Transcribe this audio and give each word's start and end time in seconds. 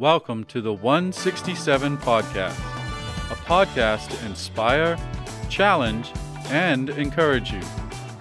Welcome 0.00 0.44
to 0.44 0.62
the 0.62 0.72
167 0.72 1.98
Podcast, 1.98 2.58
a 3.30 3.34
podcast 3.44 4.08
to 4.08 4.24
inspire, 4.24 4.96
challenge, 5.50 6.10
and 6.46 6.88
encourage 6.88 7.52
you. 7.52 7.60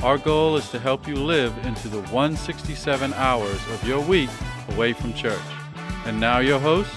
Our 0.03 0.17
goal 0.17 0.57
is 0.57 0.69
to 0.71 0.79
help 0.79 1.07
you 1.07 1.15
live 1.15 1.57
into 1.65 1.87
the 1.87 2.01
167 2.01 3.13
hours 3.13 3.61
of 3.71 3.87
your 3.87 4.01
week 4.01 4.29
away 4.71 4.91
from 4.91 5.13
church. 5.13 5.39
And 6.05 6.19
now, 6.19 6.39
your 6.39 6.59
host, 6.59 6.91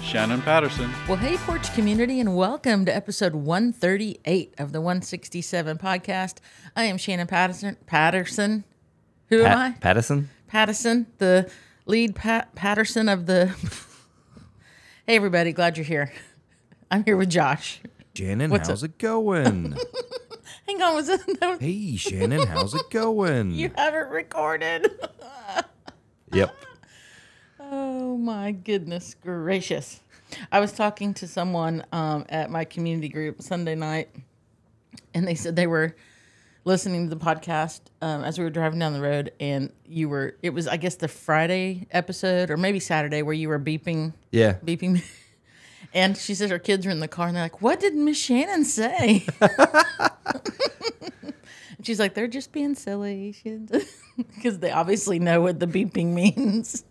Shannon 0.00 0.40
Patterson. 0.40 0.90
Well, 1.06 1.18
hey, 1.18 1.36
Porch 1.36 1.70
community, 1.74 2.18
and 2.18 2.34
welcome 2.34 2.86
to 2.86 2.96
episode 2.96 3.34
138 3.34 4.54
of 4.56 4.72
the 4.72 4.80
167 4.80 5.76
podcast. 5.76 6.36
I 6.74 6.84
am 6.84 6.96
Shannon 6.96 7.26
Patterson. 7.26 7.76
Patterson. 7.84 8.64
Who 9.26 9.42
am 9.42 9.58
I? 9.58 9.70
Patterson. 9.72 10.30
Patterson, 10.46 11.06
the 11.18 11.50
lead 11.84 12.14
Pat- 12.14 12.54
Patterson 12.54 13.10
of 13.10 13.26
the. 13.26 13.54
hey, 15.06 15.16
everybody, 15.16 15.52
glad 15.52 15.76
you're 15.76 15.84
here. 15.84 16.12
I'm 16.90 17.04
here 17.04 17.16
with 17.16 17.30
Josh. 17.30 17.80
Shannon, 18.14 18.50
What's 18.50 18.68
how's 18.68 18.82
it 18.82 18.98
going? 18.98 19.76
Hang 20.68 20.82
on, 20.82 20.94
was 20.94 21.08
it? 21.08 21.20
No, 21.40 21.58
hey, 21.58 21.96
Shannon, 21.96 22.46
how's 22.46 22.74
it 22.74 22.90
going? 22.90 23.52
you 23.52 23.70
haven't 23.76 24.10
recorded. 24.10 24.90
Yep. 26.32 26.54
Oh 27.58 28.16
my 28.16 28.52
goodness 28.52 29.14
gracious. 29.14 30.00
I 30.50 30.60
was 30.60 30.72
talking 30.72 31.14
to 31.14 31.26
someone 31.28 31.84
um, 31.92 32.24
at 32.28 32.50
my 32.50 32.64
community 32.64 33.08
group 33.08 33.42
Sunday 33.42 33.74
night, 33.74 34.08
and 35.14 35.26
they 35.26 35.34
said 35.34 35.56
they 35.56 35.66
were 35.66 35.94
listening 36.64 37.08
to 37.08 37.14
the 37.14 37.24
podcast 37.24 37.80
um, 38.00 38.22
as 38.24 38.38
we 38.38 38.44
were 38.44 38.50
driving 38.50 38.78
down 38.78 38.92
the 38.92 39.00
road, 39.00 39.32
and 39.40 39.72
you 39.86 40.08
were, 40.08 40.36
it 40.42 40.50
was, 40.50 40.66
I 40.68 40.76
guess, 40.76 40.94
the 40.96 41.08
Friday 41.08 41.86
episode 41.90 42.50
or 42.50 42.56
maybe 42.56 42.78
Saturday 42.80 43.22
where 43.22 43.34
you 43.34 43.48
were 43.48 43.58
beeping, 43.58 44.12
Yeah. 44.30 44.54
beeping. 44.64 44.92
me. 44.94 45.02
And 45.94 46.16
she 46.16 46.34
says 46.34 46.48
her 46.48 46.58
kids 46.58 46.86
are 46.86 46.90
in 46.90 47.00
the 47.00 47.08
car 47.08 47.26
and 47.26 47.36
they're 47.36 47.42
like, 47.44 47.60
What 47.60 47.78
did 47.80 47.94
Miss 47.94 48.16
Shannon 48.16 48.64
say? 48.64 49.26
And 51.76 51.86
She's 51.86 51.98
like, 51.98 52.14
They're 52.14 52.28
just 52.28 52.52
being 52.52 52.74
silly. 52.74 53.34
Because 54.16 54.58
they 54.60 54.70
obviously 54.70 55.18
know 55.18 55.40
what 55.42 55.58
the 55.58 55.66
beeping 55.66 56.08
means. 56.14 56.84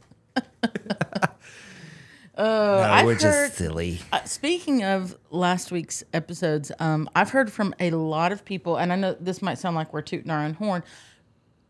No, 2.46 2.82
I've 2.92 3.06
we're 3.06 3.14
heard- 3.14 3.22
just 3.22 3.56
silly. 3.56 4.00
Uh, 4.12 4.24
speaking 4.24 4.84
of 4.84 5.18
last 5.30 5.72
week's 5.72 6.04
episodes, 6.14 6.72
um, 6.80 7.10
I've 7.16 7.30
heard 7.30 7.52
from 7.52 7.74
a 7.80 7.92
lot 7.92 8.32
of 8.32 8.44
people, 8.46 8.78
and 8.78 8.92
I 8.92 8.96
know 8.96 9.16
this 9.20 9.42
might 9.42 9.58
sound 9.58 9.76
like 9.76 9.94
we're 9.94 10.02
tooting 10.02 10.32
our 10.32 10.44
own 10.44 10.54
horn, 10.54 10.84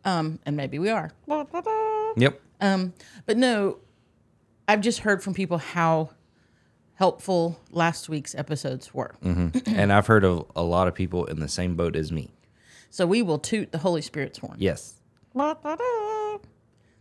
um, 0.06 0.40
and 0.46 0.56
maybe 0.58 0.80
we 0.80 0.90
are. 0.90 1.12
Yep. 2.18 2.42
Um, 2.62 2.94
but 3.26 3.38
no, 3.38 3.78
I've 4.68 4.82
just 4.82 5.00
heard 5.00 5.24
from 5.24 5.34
people 5.34 5.58
how 5.58 6.12
helpful 6.96 7.60
last 7.72 8.10
week's 8.10 8.36
episodes 8.36 8.94
were. 8.94 9.16
and 9.22 9.92
I've 9.92 10.08
heard 10.08 10.24
of 10.24 10.46
a 10.56 10.62
lot 10.64 10.88
of 10.88 10.94
people 10.96 11.26
in 11.26 11.40
the 11.40 11.48
same 11.48 11.76
boat 11.76 11.96
as 11.96 12.12
me. 12.12 12.32
So 12.90 13.08
we 13.08 13.22
will 13.22 13.40
toot 13.40 13.72
the 13.72 13.80
Holy 13.80 14.02
Spirit's 14.02 14.38
horn. 14.38 14.58
Yes. 14.60 14.96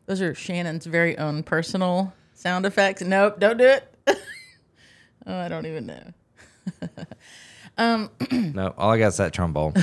Those 0.06 0.20
are 0.22 0.34
Shannon's 0.34 0.86
very 0.86 1.18
own 1.18 1.42
personal 1.42 2.12
sound 2.40 2.66
effects. 2.66 3.02
Nope, 3.02 3.38
don't 3.38 3.58
do 3.58 3.64
it. 3.64 3.94
oh, 5.26 5.36
I 5.36 5.48
don't 5.48 5.66
even 5.66 5.86
know. 5.86 6.02
No, 8.32 8.74
all 8.76 8.90
I 8.90 8.98
got 8.98 9.08
is 9.08 9.16
that 9.18 9.32
trombone. 9.32 9.74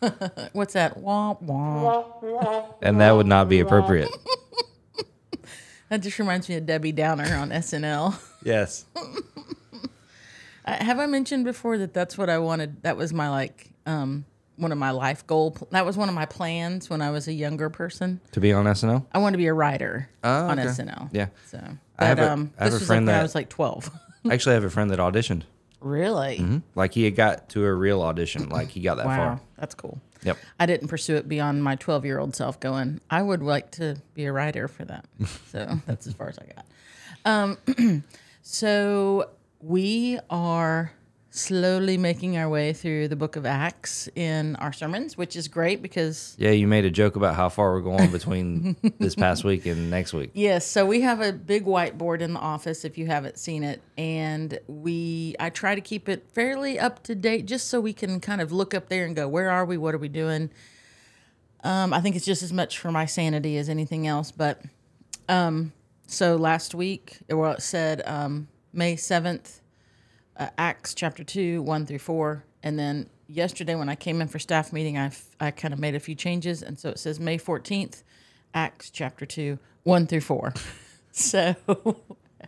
What's 0.52 0.74
that? 0.74 0.96
Wah, 0.96 1.36
wah. 1.40 2.64
and 2.82 3.00
that 3.00 3.12
would 3.12 3.26
not 3.26 3.48
be 3.48 3.60
appropriate. 3.60 4.08
That 5.88 6.02
just 6.02 6.18
reminds 6.18 6.48
me 6.48 6.56
of 6.56 6.66
Debbie 6.66 6.92
Downer 6.92 7.34
on 7.36 7.50
SNL. 7.50 8.20
Yes. 8.44 8.84
Uh, 8.94 9.04
Have 10.66 10.98
I 10.98 11.06
mentioned 11.06 11.44
before 11.44 11.78
that 11.78 11.94
that's 11.94 12.18
what 12.18 12.28
I 12.28 12.38
wanted? 12.38 12.82
That 12.82 12.96
was 12.96 13.12
my 13.12 13.30
like 13.30 13.70
um 13.86 14.24
one 14.56 14.70
of 14.72 14.78
my 14.78 14.90
life 14.90 15.26
goal. 15.26 15.56
That 15.70 15.86
was 15.86 15.96
one 15.96 16.08
of 16.08 16.14
my 16.14 16.26
plans 16.26 16.90
when 16.90 17.00
I 17.00 17.10
was 17.10 17.26
a 17.28 17.32
younger 17.32 17.70
person. 17.70 18.20
To 18.32 18.40
be 18.40 18.52
on 18.52 18.64
SNL? 18.66 19.06
I 19.12 19.18
wanted 19.18 19.32
to 19.36 19.38
be 19.38 19.46
a 19.46 19.54
writer 19.54 20.10
Oh, 20.24 20.46
on 20.48 20.58
okay. 20.58 20.68
SNL. 20.68 21.08
Yeah. 21.12 21.28
So, 21.46 21.62
but 21.98 22.04
I 22.04 22.08
have 22.08 22.18
a- 22.18 22.32
um, 22.32 22.52
I 22.58 22.64
have 22.64 22.72
this 22.72 22.80
a 22.80 22.82
was 22.82 22.86
friend 22.86 23.06
like 23.06 23.12
when 23.12 23.20
I 23.20 23.22
was 23.22 23.34
like 23.34 23.48
twelve. 23.48 23.90
actually, 24.30 24.52
I 24.52 24.54
have 24.54 24.64
a 24.64 24.70
friend 24.70 24.90
that 24.90 24.98
auditioned. 24.98 25.42
really? 25.80 26.62
Like 26.74 26.94
he 26.94 27.04
had 27.04 27.14
got 27.16 27.48
to 27.50 27.64
a 27.64 27.72
real 27.74 28.02
audition. 28.02 28.48
Like 28.48 28.68
he 28.68 28.80
got 28.80 28.96
that 28.96 29.06
Wow, 29.06 29.16
far. 29.16 29.40
that's 29.58 29.74
cool. 29.74 30.00
Yep. 30.24 30.36
I 30.58 30.66
didn't 30.66 30.88
pursue 30.88 31.14
it 31.16 31.28
beyond 31.28 31.62
my 31.62 31.76
twelve-year-old 31.76 32.34
self. 32.34 32.58
Going, 32.60 33.00
I 33.10 33.22
would 33.22 33.42
like 33.42 33.70
to 33.72 33.96
be 34.14 34.24
a 34.24 34.32
writer 34.32 34.66
for 34.68 34.84
that. 34.86 35.04
So 35.52 35.80
that's 35.86 36.06
as 36.06 36.12
far 36.14 36.28
as 36.28 36.38
I 36.38 36.46
got. 36.54 36.66
Um, 37.24 38.02
so 38.42 39.30
we 39.60 40.18
are 40.30 40.92
slowly 41.30 41.98
making 41.98 42.36
our 42.36 42.48
way 42.48 42.72
through 42.72 43.06
the 43.08 43.16
book 43.16 43.36
of 43.36 43.44
Acts 43.44 44.08
in 44.14 44.56
our 44.56 44.72
sermons, 44.72 45.16
which 45.16 45.36
is 45.36 45.46
great 45.46 45.82
because 45.82 46.34
Yeah, 46.38 46.50
you 46.50 46.66
made 46.66 46.84
a 46.84 46.90
joke 46.90 47.16
about 47.16 47.34
how 47.34 47.48
far 47.48 47.72
we're 47.72 47.82
going 47.82 48.10
between 48.10 48.76
this 48.98 49.14
past 49.14 49.44
week 49.44 49.66
and 49.66 49.90
next 49.90 50.14
week. 50.14 50.30
Yes, 50.32 50.66
so 50.66 50.86
we 50.86 51.02
have 51.02 51.20
a 51.20 51.32
big 51.32 51.66
whiteboard 51.66 52.20
in 52.20 52.32
the 52.32 52.40
office 52.40 52.84
if 52.84 52.96
you 52.96 53.06
haven't 53.06 53.38
seen 53.38 53.62
it 53.62 53.82
and 53.98 54.58
we 54.66 55.34
I 55.38 55.50
try 55.50 55.74
to 55.74 55.80
keep 55.80 56.08
it 56.08 56.26
fairly 56.34 56.78
up 56.78 57.02
to 57.04 57.14
date 57.14 57.46
just 57.46 57.68
so 57.68 57.80
we 57.80 57.92
can 57.92 58.20
kind 58.20 58.40
of 58.40 58.50
look 58.50 58.72
up 58.72 58.88
there 58.88 59.04
and 59.04 59.14
go 59.14 59.28
where 59.28 59.50
are 59.50 59.64
we 59.64 59.76
what 59.76 59.94
are 59.94 59.98
we 59.98 60.08
doing? 60.08 60.50
Um, 61.62 61.92
I 61.92 62.00
think 62.00 62.16
it's 62.16 62.24
just 62.24 62.42
as 62.42 62.52
much 62.52 62.78
for 62.78 62.90
my 62.90 63.04
sanity 63.04 63.58
as 63.58 63.68
anything 63.68 64.06
else, 64.06 64.30
but 64.30 64.62
um, 65.28 65.72
so 66.06 66.36
last 66.36 66.74
week 66.74 67.18
well 67.28 67.52
it 67.52 67.62
said 67.62 68.02
um, 68.06 68.48
May 68.72 68.94
7th 68.94 69.60
uh, 70.38 70.48
Acts 70.56 70.94
chapter 70.94 71.24
2 71.24 71.62
1 71.62 71.86
through 71.86 71.98
4 71.98 72.44
and 72.62 72.78
then 72.78 73.08
yesterday 73.26 73.74
when 73.74 73.88
I 73.88 73.94
came 73.94 74.20
in 74.20 74.28
for 74.28 74.38
staff 74.38 74.72
meeting 74.72 74.96
I 74.98 75.10
I 75.40 75.50
kind 75.50 75.74
of 75.74 75.80
made 75.80 75.94
a 75.94 76.00
few 76.00 76.14
changes 76.14 76.62
and 76.62 76.78
so 76.78 76.90
it 76.90 76.98
says 76.98 77.18
May 77.20 77.38
14th 77.38 78.02
Acts 78.54 78.90
chapter 78.90 79.26
2, 79.26 79.58
1 79.84 80.06
through 80.06 80.20
4. 80.22 80.54
so 81.12 81.54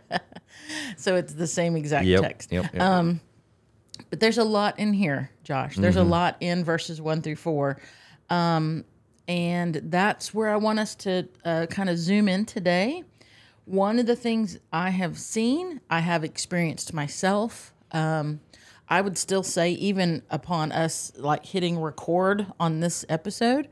so 0.97 1.15
it's 1.15 1.33
the 1.33 1.47
same 1.47 1.75
exact 1.75 2.05
Yep. 2.05 2.21
text. 2.21 2.51
Yep. 2.51 2.73
yep. 2.73 3.15
But 4.09 4.19
there's 4.19 4.37
a 4.37 4.43
lot 4.43 4.79
in 4.79 4.93
here, 4.93 5.29
Josh. 5.43 5.75
There's 5.75 5.95
a 5.95 6.03
lot 6.03 6.37
in 6.39 6.63
verses 6.63 6.99
1 6.99 7.21
through 7.21 7.35
4. 7.35 7.79
Um, 8.29 8.83
and 9.27 9.75
that's 9.85 10.33
where 10.33 10.49
I 10.49 10.57
want 10.57 10.79
us 10.79 10.95
to 10.95 11.27
uh, 11.45 11.67
kind 11.67 11.89
of 11.89 11.97
zoom 11.97 12.27
in 12.27 12.45
today. 12.45 13.03
One 13.65 13.99
of 13.99 14.07
the 14.07 14.15
things 14.15 14.57
I 14.73 14.89
have 14.89 15.19
seen, 15.19 15.81
I 15.89 15.99
have 15.99 16.23
experienced 16.23 16.93
myself. 16.93 17.73
Um, 17.91 18.39
I 18.89 18.99
would 19.01 19.17
still 19.17 19.43
say, 19.43 19.71
even 19.71 20.21
upon 20.29 20.71
us 20.71 21.13
like 21.15 21.45
hitting 21.45 21.79
record 21.79 22.45
on 22.59 22.79
this 22.81 23.05
episode, 23.07 23.69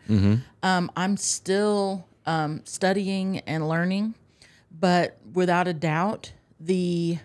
um, 0.64 0.92
I'm 0.96 1.18
still 1.18 2.08
um, 2.26 2.62
studying 2.66 3.40
and 3.40 3.68
learning. 3.68 4.16
But 4.72 5.18
without 5.34 5.68
a 5.68 5.74
doubt, 5.74 6.32
the 6.60 7.18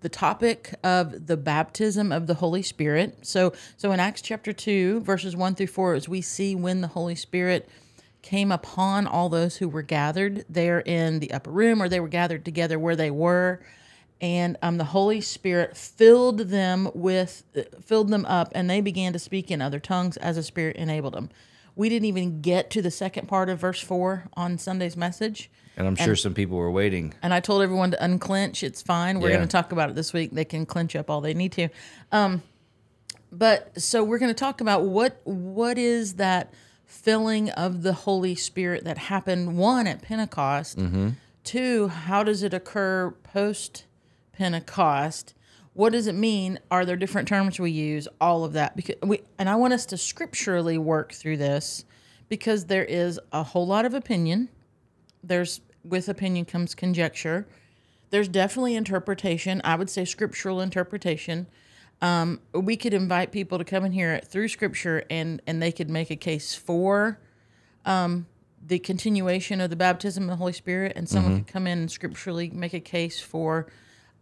the 0.00 0.08
topic 0.08 0.74
of 0.84 1.26
the 1.26 1.36
baptism 1.36 2.12
of 2.12 2.26
the 2.26 2.34
Holy 2.34 2.62
Spirit. 2.62 3.18
So, 3.22 3.52
so 3.76 3.90
in 3.92 4.00
Acts 4.00 4.22
chapter 4.22 4.52
two, 4.52 5.00
verses 5.00 5.34
one 5.36 5.54
through 5.54 5.66
four, 5.66 5.94
as 5.94 6.08
we 6.08 6.20
see 6.22 6.54
when 6.54 6.80
the 6.80 6.86
Holy 6.88 7.16
Spirit 7.16 7.68
came 8.22 8.52
upon 8.52 9.06
all 9.06 9.28
those 9.28 9.56
who 9.56 9.68
were 9.68 9.82
gathered 9.82 10.44
there 10.48 10.80
in 10.80 11.18
the 11.18 11.32
upper 11.32 11.50
room, 11.50 11.82
or 11.82 11.88
they 11.88 12.00
were 12.00 12.08
gathered 12.08 12.44
together 12.44 12.78
where 12.78 12.96
they 12.96 13.10
were, 13.10 13.60
and 14.20 14.56
um, 14.62 14.78
the 14.78 14.84
Holy 14.84 15.20
Spirit 15.20 15.76
filled 15.76 16.38
them 16.40 16.90
with, 16.94 17.44
filled 17.84 18.08
them 18.08 18.24
up, 18.26 18.50
and 18.54 18.68
they 18.68 18.80
began 18.80 19.12
to 19.12 19.18
speak 19.18 19.50
in 19.50 19.62
other 19.62 19.78
tongues 19.78 20.16
as 20.16 20.36
the 20.36 20.42
Spirit 20.42 20.76
enabled 20.76 21.14
them. 21.14 21.30
We 21.76 21.88
didn't 21.88 22.06
even 22.06 22.40
get 22.40 22.70
to 22.70 22.82
the 22.82 22.90
second 22.90 23.28
part 23.28 23.48
of 23.48 23.60
verse 23.60 23.80
four 23.80 24.24
on 24.34 24.58
Sunday's 24.58 24.96
message. 24.96 25.48
and 25.76 25.86
I'm 25.86 25.94
sure 25.94 26.16
some 26.16 26.34
people 26.34 26.56
were 26.56 26.72
waiting. 26.72 27.14
And 27.22 27.32
I 27.32 27.38
told 27.38 27.62
everyone 27.62 27.92
to 27.92 28.04
unclench. 28.04 28.64
It's 28.64 28.82
fine. 28.82 29.20
We're 29.20 29.28
Yeah. 29.30 29.36
going 29.36 29.46
to 29.48 29.52
talk 29.52 29.70
about 29.70 29.88
it 29.90 29.94
this 29.94 30.12
week. 30.12 30.32
They 30.32 30.44
can 30.44 30.66
clench 30.66 30.96
up 30.96 31.08
all 31.08 31.20
they 31.20 31.34
need 31.34 31.52
to. 31.52 31.68
Um, 32.10 32.42
but 33.30 33.80
so 33.80 34.02
we're 34.02 34.18
going 34.18 34.34
to 34.34 34.38
talk 34.38 34.60
about 34.60 34.84
what 34.84 35.20
what 35.24 35.78
is 35.78 36.14
that 36.14 36.52
filling 36.84 37.50
of 37.50 37.82
the 37.82 37.92
Holy 37.92 38.34
Spirit 38.34 38.82
that 38.84 38.98
happened 38.98 39.56
one 39.56 39.86
at 39.86 40.02
Pentecost. 40.02 40.78
Two, 41.44 41.88
how 41.88 42.24
does 42.24 42.42
it 42.42 42.52
occur 42.52 43.10
post 43.22 43.84
Pentecost? 44.38 45.34
What 45.74 45.92
does 45.92 46.06
it 46.06 46.14
mean? 46.14 46.58
Are 46.70 46.84
there 46.84 46.96
different 46.96 47.28
terms 47.28 47.60
we 47.60 47.70
use? 47.70 48.08
All 48.20 48.44
of 48.44 48.52
that 48.54 48.74
because 48.76 48.96
we 49.02 49.20
and 49.38 49.48
I 49.48 49.56
want 49.56 49.74
us 49.74 49.84
to 49.86 49.98
scripturally 49.98 50.78
work 50.78 51.12
through 51.12 51.36
this 51.36 51.84
because 52.28 52.66
there 52.66 52.84
is 52.84 53.20
a 53.32 53.42
whole 53.42 53.66
lot 53.66 53.84
of 53.84 53.94
opinion 53.94 54.48
there's 55.22 55.60
with 55.84 56.08
opinion 56.08 56.44
comes 56.44 56.74
conjecture 56.74 57.46
there's 58.10 58.28
definitely 58.28 58.76
interpretation 58.76 59.60
i 59.64 59.74
would 59.74 59.90
say 59.90 60.04
scriptural 60.04 60.60
interpretation 60.60 61.46
um, 62.00 62.40
we 62.52 62.76
could 62.76 62.94
invite 62.94 63.32
people 63.32 63.58
to 63.58 63.64
come 63.64 63.84
in 63.84 63.90
here 63.90 64.20
through 64.24 64.46
scripture 64.46 65.02
and 65.10 65.42
and 65.46 65.60
they 65.60 65.72
could 65.72 65.90
make 65.90 66.10
a 66.10 66.16
case 66.16 66.54
for 66.54 67.18
um, 67.84 68.26
the 68.64 68.78
continuation 68.78 69.60
of 69.60 69.70
the 69.70 69.76
baptism 69.76 70.24
of 70.24 70.30
the 70.30 70.36
Holy 70.36 70.52
Spirit, 70.52 70.92
and 70.94 71.08
someone 71.08 71.38
could 71.38 71.46
come 71.46 71.66
in 71.66 71.78
and 71.78 71.90
scripturally 71.90 72.50
make 72.50 72.74
a 72.74 72.80
case 72.80 73.20
for 73.20 73.66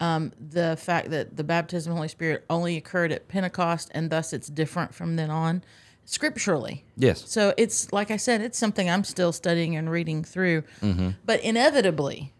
um, 0.01 0.33
the 0.39 0.77
fact 0.79 1.11
that 1.11 1.37
the 1.37 1.45
baptism 1.45 1.91
of 1.91 1.95
the 1.95 1.99
Holy 1.99 2.09
Spirit 2.09 2.45
only 2.51 2.77
occurred 2.77 3.13
at 3.13 3.29
Pentecost, 3.29 3.91
and 3.95 4.11
thus 4.11 4.33
it's 4.33 4.49
different 4.49 4.95
from 4.95 5.17
then 5.17 5.31
on, 5.31 5.63
scripturally. 6.05 6.85
Yes. 6.97 7.25
So 7.27 7.55
it's 7.57 7.93
like 7.93 8.11
I 8.11 8.17
said, 8.17 8.41
it's 8.41 8.59
something 8.59 8.89
I'm 8.91 9.05
still 9.05 9.33
studying 9.33 9.75
and 9.77 9.91
reading 9.91 10.23
through. 10.25 10.63
But 11.25 11.41
inevitably, 11.43 12.33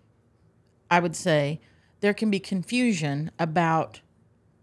I 0.91 1.01
would 1.01 1.17
say 1.17 1.61
there 2.01 2.15
can 2.15 2.31
be 2.31 2.39
confusion 2.39 3.31
about 3.39 4.01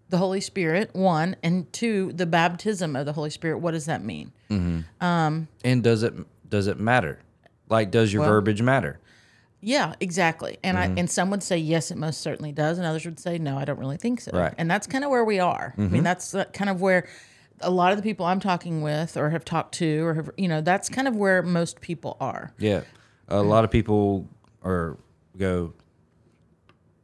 the 0.09 0.17
Holy 0.17 0.41
Spirit, 0.41 0.91
one, 0.93 1.35
and 1.41 1.71
two, 1.73 2.13
the 2.13 2.27
baptism 2.27 2.95
of 2.95 3.05
the 3.07 3.13
Holy 3.13 3.31
Spirit. 3.31 3.57
What 3.57 3.71
does 3.71 3.85
that 3.85 4.03
mean? 4.03 4.31
um 5.01 5.47
And 5.63 5.81
does 5.83 6.03
it 6.03 6.13
does 6.47 6.67
it 6.67 6.79
matter? 6.79 7.19
Like, 7.69 7.89
does 7.89 8.13
your 8.13 8.21
Well- 8.21 8.29
verbiage 8.31 8.61
matter? 8.61 8.99
Yeah, 9.63 9.94
exactly. 10.00 10.57
And 10.63 10.77
Mm-hmm. 10.77 10.98
I 10.98 11.00
and 11.00 11.10
some 11.10 11.30
would 11.31 11.42
say 11.44 11.57
yes, 11.57 11.89
it 11.92 11.98
most 11.98 12.21
certainly 12.21 12.51
does, 12.51 12.77
and 12.77 12.86
others 12.86 13.06
would 13.06 13.19
say 13.19 13.38
no, 13.38 13.57
I 13.57 13.65
don't 13.65 13.80
really 13.80 13.98
think 13.98 14.21
so. 14.21 14.31
Right. 14.33 14.51
Mm-hmm. 14.51 14.56
And 14.62 14.71
that's 14.71 14.88
kind 14.88 15.04
of 15.04 15.10
where 15.10 15.24
we 15.24 15.39
are. 15.39 15.74
I 15.77 15.81
mean, 15.81 16.04
that's 16.04 16.36
uh, 16.36 16.45
kind 16.45 16.69
of 16.69 16.81
where 16.81 17.07
a 17.62 17.69
lot 17.71 17.92
of 17.92 17.98
the 17.98 18.04
people 18.04 18.25
I'm 18.25 18.39
talking 18.39 18.81
with, 18.81 19.15
or 19.15 19.30
have 19.30 19.45
talked 19.45 19.75
to, 19.75 20.06
or 20.06 20.13
have 20.15 20.30
you 20.38 20.48
know, 20.48 20.62
that's 20.62 20.89
kind 20.89 21.07
of 21.07 21.15
where 21.15 21.42
most 21.42 21.80
people 21.81 22.18
are. 22.19 22.51
Yeah. 22.60 22.81
A 23.30 23.42
lot 23.42 23.63
of 23.63 23.71
people 23.71 24.27
are 24.63 24.98
go 25.38 25.74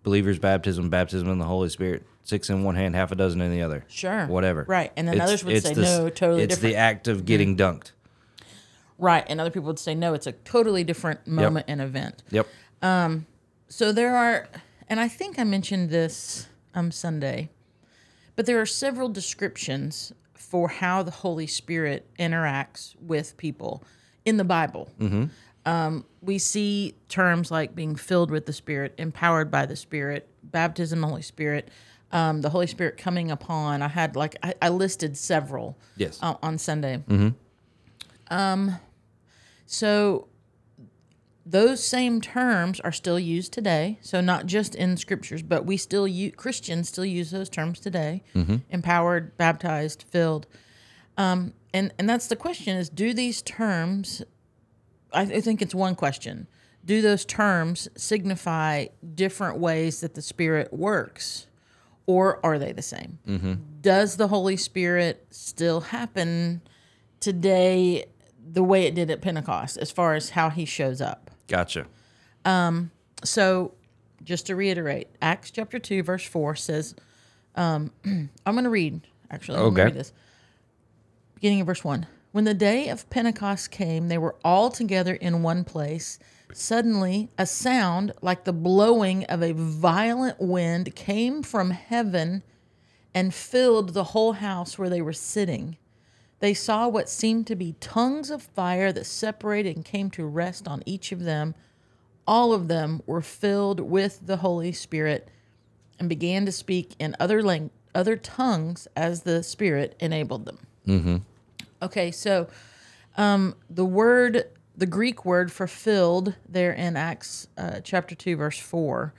believers 0.03 0.39
baptism, 0.39 0.89
baptism 0.89 1.29
in 1.29 1.37
the 1.39 1.45
Holy 1.45 1.69
Spirit, 1.69 2.03
six 2.23 2.49
in 2.49 2.63
one 2.63 2.75
hand, 2.75 2.95
half 2.95 3.11
a 3.11 3.15
dozen 3.15 3.41
in 3.41 3.51
the 3.51 3.61
other. 3.61 3.85
Sure. 3.87 4.25
Whatever. 4.27 4.65
Right. 4.67 4.91
And 4.97 5.07
then 5.07 5.19
others 5.21 5.43
would 5.43 5.61
say, 5.63 5.73
no, 5.73 6.09
totally 6.09 6.43
It's 6.43 6.55
different. 6.55 6.73
the 6.73 6.79
act 6.79 7.07
of 7.07 7.25
getting 7.25 7.55
dunked. 7.55 7.91
Right. 8.99 9.25
And 9.27 9.39
other 9.41 9.49
people 9.49 9.67
would 9.67 9.79
say 9.79 9.95
no, 9.95 10.13
it's 10.13 10.27
a 10.27 10.33
totally 10.33 10.83
different 10.83 11.25
moment 11.25 11.65
and 11.67 11.81
event. 11.81 12.21
Yep. 12.29 12.47
So 13.71 13.91
there 13.91 14.15
are, 14.15 14.47
and 14.87 14.99
I 14.99 15.07
think 15.07 15.39
I 15.39 15.43
mentioned 15.43 15.89
this 15.89 16.47
um 16.75 16.91
Sunday, 16.91 17.49
but 18.35 18.45
there 18.45 18.59
are 18.59 18.65
several 18.65 19.09
descriptions 19.09 20.11
for 20.33 20.67
how 20.69 21.03
the 21.03 21.11
Holy 21.11 21.47
Spirit 21.47 22.05
interacts 22.17 22.95
with 22.99 23.37
people 23.37 23.83
in 24.25 24.37
the 24.37 24.43
Bible. 24.43 24.89
Um, 25.65 26.05
we 26.21 26.39
see 26.39 26.95
terms 27.09 27.51
like 27.51 27.75
being 27.75 27.95
filled 27.95 28.31
with 28.31 28.45
the 28.47 28.53
Spirit, 28.53 28.95
empowered 28.97 29.51
by 29.51 29.65
the 29.65 29.75
Spirit, 29.75 30.27
baptism, 30.43 30.99
of 30.99 31.01
the 31.01 31.07
Holy 31.09 31.21
Spirit, 31.21 31.69
um, 32.11 32.41
the 32.41 32.49
Holy 32.49 32.65
Spirit 32.65 32.97
coming 32.97 33.29
upon. 33.29 33.81
I 33.83 33.87
had 33.87 34.15
like 34.15 34.35
I, 34.41 34.53
I 34.61 34.69
listed 34.69 35.15
several 35.17 35.77
Yes. 35.97 36.17
uh, 36.23 36.35
on 36.41 36.57
Sunday. 36.57 36.97
Hmm. 37.07 37.29
Um, 38.31 38.77
so 39.71 40.27
those 41.45 41.83
same 41.83 42.21
terms 42.21 42.79
are 42.79 42.91
still 42.91 43.19
used 43.19 43.53
today. 43.53 43.99
So 44.01 44.19
not 44.19 44.47
just 44.47 44.73
in 44.73 44.97
scriptures, 44.97 45.43
but 45.43 45.63
we 45.63 45.77
still 45.77 46.07
use 46.07 46.33
Christians 46.35 46.89
still 46.89 47.05
use 47.05 47.29
those 47.29 47.49
terms 47.49 47.79
today: 47.79 48.23
empowered, 48.71 49.37
baptized, 49.37 50.05
filled. 50.09 50.47
Um, 51.17 51.53
and 51.71 51.93
and 51.99 52.09
that's 52.09 52.25
the 52.25 52.35
question: 52.35 52.77
is 52.77 52.89
do 52.89 53.13
these 53.13 53.43
terms? 53.43 54.23
I, 55.13 55.21
I 55.21 55.41
think 55.41 55.61
it's 55.61 55.75
one 55.75 55.93
question. 55.93 56.47
Do 56.83 57.03
those 57.03 57.23
terms 57.23 57.87
signify 57.95 58.87
different 59.13 59.59
ways 59.59 60.01
that 60.01 60.15
the 60.15 60.23
Spirit 60.23 60.73
works, 60.73 61.45
or 62.07 62.43
are 62.43 62.57
they 62.57 62.71
the 62.71 62.81
same? 62.81 63.19
Does 63.81 64.17
the 64.17 64.29
Holy 64.29 64.57
Spirit 64.57 65.27
still 65.29 65.81
happen 65.81 66.63
today 67.19 68.05
the 68.51 68.63
way 68.63 68.83
it 68.85 68.95
did 68.95 69.09
at 69.11 69.21
Pentecost, 69.21 69.77
as 69.77 69.91
far 69.91 70.15
as 70.15 70.31
how 70.31 70.49
He 70.49 70.65
shows 70.65 71.01
up? 71.01 71.29
Gotcha. 71.47 71.85
So, 73.23 73.73
just 74.23 74.47
to 74.47 74.55
reiterate, 74.55 75.07
Acts 75.21 75.51
chapter 75.51 75.77
2, 75.79 76.03
verse 76.03 76.25
4 76.25 76.55
says, 76.55 76.95
um, 77.55 77.91
I'm 78.05 78.29
going 78.55 78.63
to 78.63 78.69
read, 78.69 79.01
actually, 79.29 79.57
I'm 79.59 79.65
Okay. 79.65 79.85
read 79.85 79.93
this. 79.95 80.13
Beginning 81.35 81.61
of 81.61 81.67
verse 81.67 81.83
1. 81.83 82.05
When 82.31 82.43
the 82.45 82.53
day 82.53 82.89
of 82.89 83.09
Pentecost 83.09 83.71
came, 83.71 84.07
they 84.07 84.17
were 84.17 84.35
all 84.43 84.69
together 84.69 85.15
in 85.15 85.41
one 85.43 85.63
place. 85.63 86.19
Suddenly, 86.53 87.29
a 87.37 87.45
sound 87.45 88.11
like 88.21 88.43
the 88.43 88.53
blowing 88.53 89.23
of 89.25 89.41
a 89.41 89.53
violent 89.53 90.39
wind 90.39 90.95
came 90.95 91.41
from 91.43 91.71
heaven 91.71 92.43
and 93.13 93.33
filled 93.33 93.93
the 93.93 94.03
whole 94.05 94.33
house 94.33 94.77
where 94.77 94.89
they 94.89 95.01
were 95.01 95.13
sitting. 95.13 95.77
They 96.39 96.53
saw 96.53 96.87
what 96.87 97.09
seemed 97.09 97.47
to 97.47 97.55
be 97.55 97.75
tongues 97.79 98.29
of 98.29 98.41
fire 98.41 98.91
that 98.93 99.05
separated 99.05 99.75
and 99.75 99.83
came 99.83 100.09
to 100.11 100.25
rest 100.25 100.67
on 100.67 100.81
each 100.85 101.11
of 101.11 101.23
them. 101.23 101.55
All 102.25 102.53
of 102.53 102.67
them 102.67 103.01
were 103.05 103.21
filled 103.21 103.79
with 103.79 104.25
the 104.25 104.37
Holy 104.37 104.71
Spirit 104.71 105.29
and 105.99 106.07
began 106.07 106.45
to 106.45 106.51
speak 106.51 106.95
in 106.97 107.15
other 107.19 107.43
lang- 107.43 107.71
other 107.93 108.15
tongues 108.15 108.87
as 108.95 109.23
the 109.23 109.43
Spirit 109.43 109.95
enabled 109.99 110.45
them. 110.45 110.59
Mm-hmm. 110.87 111.17
Okay, 111.81 112.11
so 112.11 112.47
um, 113.17 113.55
the 113.69 113.83
word, 113.83 114.45
the 114.77 114.85
Greek 114.85 115.25
word 115.25 115.51
for 115.51 115.67
filled, 115.67 116.35
there 116.47 116.71
in 116.71 116.95
Acts 116.95 117.47
uh, 117.57 117.81
chapter 117.83 118.15
two, 118.15 118.37
verse 118.37 118.59
four, 118.59 119.13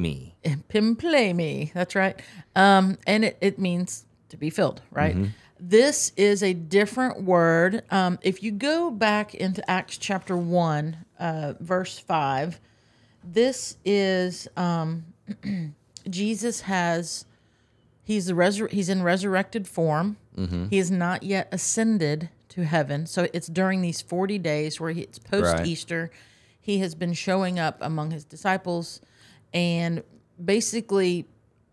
me. 0.00 0.34
Pimplemi. 0.70 1.72
That's 1.74 1.94
right. 1.94 2.20
Um, 2.56 2.96
and 3.06 3.24
it, 3.24 3.36
it 3.40 3.58
means 3.58 4.06
to 4.30 4.36
be 4.36 4.48
filled, 4.48 4.80
right? 4.90 5.14
This 5.66 6.12
is 6.14 6.42
a 6.42 6.52
different 6.52 7.22
word. 7.22 7.84
Um, 7.90 8.18
if 8.20 8.42
you 8.42 8.52
go 8.52 8.90
back 8.90 9.34
into 9.34 9.68
Acts 9.70 9.96
chapter 9.96 10.36
1, 10.36 10.96
uh, 11.18 11.54
verse 11.58 11.98
5, 11.98 12.60
this 13.24 13.78
is 13.82 14.46
um, 14.58 15.06
Jesus 16.10 16.60
has, 16.62 17.24
he's, 18.02 18.26
the 18.26 18.34
resur- 18.34 18.70
he's 18.70 18.90
in 18.90 19.02
resurrected 19.02 19.66
form. 19.66 20.18
He 20.68 20.76
is 20.78 20.90
not 20.90 21.22
yet 21.22 21.48
ascended 21.50 22.28
to 22.50 22.64
heaven. 22.64 23.06
So 23.06 23.28
it's 23.32 23.46
during 23.46 23.80
these 23.80 24.02
40 24.02 24.38
days 24.40 24.78
where 24.78 24.90
he, 24.90 25.00
it's 25.02 25.18
post 25.18 25.56
Easter. 25.66 26.10
He 26.60 26.80
has 26.80 26.94
been 26.94 27.14
showing 27.14 27.58
up 27.58 27.78
among 27.80 28.10
his 28.10 28.24
disciples 28.26 29.00
and 29.54 30.02
basically, 30.44 31.26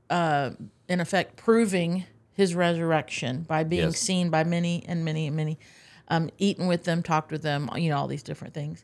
uh, 0.09 0.51
in 0.87 1.01
effect, 1.01 1.35
proving 1.35 2.05
his 2.41 2.55
resurrection 2.55 3.43
by 3.43 3.63
being 3.63 3.83
Yes. 3.89 3.99
seen 3.99 4.29
by 4.29 4.43
many 4.43 4.83
and 4.87 5.05
many 5.05 5.27
and 5.27 5.35
many, 5.35 5.57
um, 6.09 6.29
eaten 6.37 6.67
with 6.67 6.83
them, 6.83 7.01
talked 7.03 7.31
with 7.31 7.41
them, 7.43 7.69
you 7.75 7.89
know, 7.89 7.97
all 7.97 8.07
these 8.07 8.23
different 8.23 8.53
things. 8.53 8.83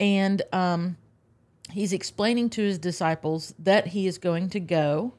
And 0.00 0.42
um, 0.52 0.96
he's 1.70 1.92
explaining 1.92 2.50
to 2.50 2.62
his 2.62 2.78
disciples 2.78 3.54
that 3.58 3.88
he 3.88 4.06
is 4.06 4.18
going 4.18 4.48
to 4.50 4.60
go. 4.60 5.14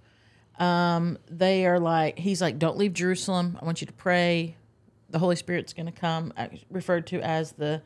Um, 0.59 1.17
they 1.29 1.65
are 1.65 1.79
like, 1.79 2.19
he's 2.19 2.41
like, 2.41 2.59
don't 2.59 2.77
leave 2.77 2.93
Jerusalem. 2.93 3.57
I 3.61 3.65
want 3.65 3.81
you 3.81 3.87
to 3.87 3.93
pray. 3.93 4.57
The 5.09 5.19
Holy 5.19 5.35
Spirit's 5.35 5.73
going 5.73 5.85
to 5.87 5.91
come, 5.91 6.33
uh, 6.37 6.47
referred 6.69 7.07
to 7.07 7.21
as 7.21 7.53
the 7.53 7.81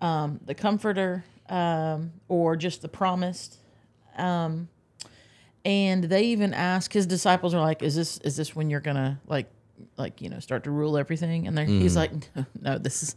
um, 0.00 0.40
the 0.44 0.54
Comforter 0.54 1.24
um, 1.48 2.12
or 2.28 2.56
just 2.56 2.82
the 2.82 2.88
Promised. 2.88 3.58
Um, 4.16 4.68
and 5.64 6.04
they 6.04 6.24
even 6.24 6.52
ask 6.54 6.92
his 6.92 7.06
disciples 7.06 7.54
are 7.54 7.60
like, 7.60 7.82
"Is 7.82 7.94
this 7.94 8.18
is 8.18 8.36
this 8.36 8.54
when 8.56 8.70
you're 8.70 8.80
gonna 8.80 9.20
like 9.26 9.46
like 9.96 10.20
you 10.20 10.28
know 10.28 10.38
start 10.40 10.64
to 10.64 10.70
rule 10.70 10.96
everything?" 10.98 11.46
And 11.46 11.56
they're 11.56 11.64
he's 11.66 11.96
like, 11.96 12.10
"No, 12.60 12.78
this 12.78 13.02
is." 13.02 13.16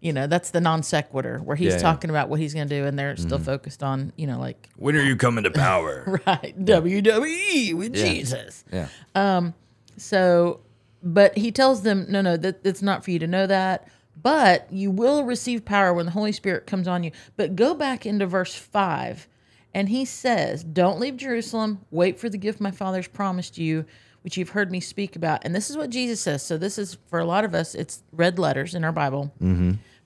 You 0.00 0.12
know, 0.12 0.26
that's 0.26 0.50
the 0.50 0.60
non 0.60 0.82
sequitur 0.82 1.38
where 1.38 1.54
he's 1.54 1.68
Yeah, 1.68 1.72
yeah. 1.74 1.78
talking 1.82 2.10
about 2.10 2.28
what 2.28 2.40
he's 2.40 2.54
to 2.54 2.64
do, 2.64 2.86
and 2.86 2.98
they're 2.98 3.16
still 3.16 3.38
focused 3.38 3.84
on, 3.84 4.12
you 4.16 4.26
know, 4.26 4.36
like 4.36 4.68
When 4.74 4.96
are 4.96 5.00
you 5.00 5.14
coming 5.14 5.44
to 5.44 5.50
power? 5.52 6.20
right 6.26 6.56
WWE 6.58 7.74
with 7.74 7.94
Jesus. 7.94 8.64
yeah. 8.72 8.88
Um 9.14 9.54
so, 9.96 10.58
but 11.04 11.38
he 11.38 11.52
tells 11.52 11.82
them, 11.82 12.06
no, 12.08 12.20
no, 12.20 12.36
that 12.36 12.58
it's 12.66 12.82
not 12.82 13.04
for 13.04 13.12
you 13.12 13.20
to 13.20 13.28
know 13.28 13.46
that. 13.46 13.86
But 14.20 14.72
you 14.72 14.90
will 14.90 15.22
receive 15.24 15.64
power 15.64 15.94
when 15.94 16.06
the 16.06 16.12
Holy 16.12 16.32
Spirit 16.32 16.66
comes 16.66 16.88
on 16.88 17.04
you. 17.04 17.12
But 17.36 17.54
go 17.54 17.72
back 17.72 18.04
into 18.04 18.26
verse 18.26 18.56
five, 18.56 19.28
and 19.74 19.88
he 19.88 20.04
says, 20.04 20.62
"Don't 20.64 21.00
leave 21.00 21.16
Jerusalem. 21.16 21.80
Wait 21.90 22.18
for 22.18 22.28
the 22.28 22.38
gift 22.38 22.60
my 22.60 22.70
father's 22.70 23.08
promised 23.08 23.58
you, 23.58 23.84
which 24.22 24.36
you've 24.36 24.50
heard 24.50 24.70
me 24.70 24.80
speak 24.80 25.16
about." 25.16 25.44
And 25.44 25.54
this 25.54 25.70
is 25.70 25.76
what 25.76 25.90
Jesus 25.90 26.20
says. 26.20 26.42
So 26.42 26.58
this 26.58 26.78
is 26.78 26.98
for 27.08 27.18
a 27.18 27.24
lot 27.24 27.44
of 27.44 27.54
us. 27.54 27.74
It's 27.74 28.02
red 28.12 28.38
letters 28.38 28.74
in 28.74 28.84
our 28.84 28.92
Bible. 28.92 29.32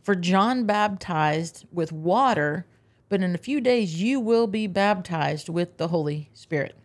For 0.02 0.14
John 0.14 0.66
baptized 0.66 1.66
with 1.72 1.90
water, 1.90 2.64
but 3.08 3.22
in 3.22 3.34
a 3.34 3.38
few 3.38 3.60
days 3.60 4.00
you 4.00 4.20
will 4.20 4.46
be 4.46 4.66
baptized 4.66 5.48
with 5.48 5.76
the 5.78 5.88
Holy 5.88 6.30
Spirit. 6.32 6.76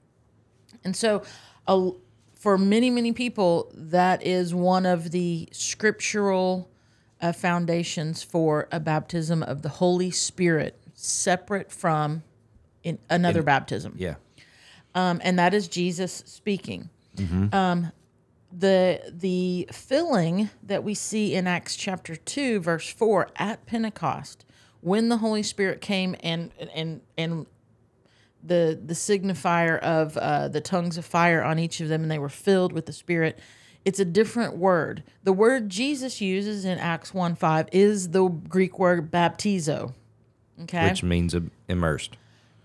And 0.83 0.95
so, 0.95 1.21
a, 1.67 1.91
for 2.33 2.57
many, 2.57 2.89
many 2.89 3.13
people, 3.13 3.71
that 3.75 4.23
is 4.23 4.55
one 4.55 4.87
of 4.87 5.11
the 5.11 5.47
scriptural 5.51 6.71
uh, 7.21 7.31
foundations 7.31 8.23
for 8.23 8.67
a 8.71 8.79
baptism 8.79 9.43
of 9.43 9.61
the 9.61 9.69
Holy 9.69 10.09
Spirit, 10.09 10.81
separate 10.95 11.71
from 11.71 12.23
in 12.83 12.99
another 13.09 13.43
baptism. 13.43 13.95
Yeah. 13.97 14.15
Um, 14.95 15.21
and 15.23 15.39
that 15.39 15.53
is 15.53 15.67
Jesus 15.67 16.23
speaking. 16.25 16.89
Um, 17.53 17.91
the 18.51 19.01
the 19.11 19.67
filling 19.71 20.49
that 20.63 20.83
we 20.83 20.93
see 20.93 21.35
in 21.35 21.47
Acts 21.47 21.75
chapter 21.75 22.15
two, 22.15 22.59
verse 22.59 22.91
four, 22.91 23.29
at 23.35 23.65
Pentecost, 23.65 24.45
when 24.81 25.09
the 25.09 25.17
Holy 25.17 25.43
Spirit 25.43 25.81
came 25.81 26.15
and 26.21 26.51
and 26.73 27.01
and 27.17 27.45
the 28.43 28.79
the 28.83 28.93
signifier 28.93 29.79
of 29.79 30.17
uh, 30.17 30.47
the 30.47 30.61
tongues 30.61 30.97
of 30.97 31.05
fire 31.05 31.43
on 31.43 31.59
each 31.59 31.79
of 31.79 31.89
them, 31.89 32.01
and 32.01 32.11
they 32.11 32.19
were 32.19 32.29
filled 32.29 32.73
with 32.73 32.85
the 32.85 32.93
Spirit. 32.93 33.39
It's 33.83 33.99
a 33.99 34.05
different 34.05 34.57
word. 34.57 35.03
The 35.23 35.33
word 35.33 35.69
Jesus 35.69 36.21
uses 36.21 36.65
in 36.65 36.77
Acts 36.77 37.15
1 37.15 37.35
5 37.35 37.69
is 37.71 38.09
the 38.09 38.27
Greek 38.27 38.77
word 38.77 39.11
baptizo. 39.11 39.93
Okay. 40.63 40.89
which 40.89 41.01
means 41.01 41.35
immersed. 41.67 42.17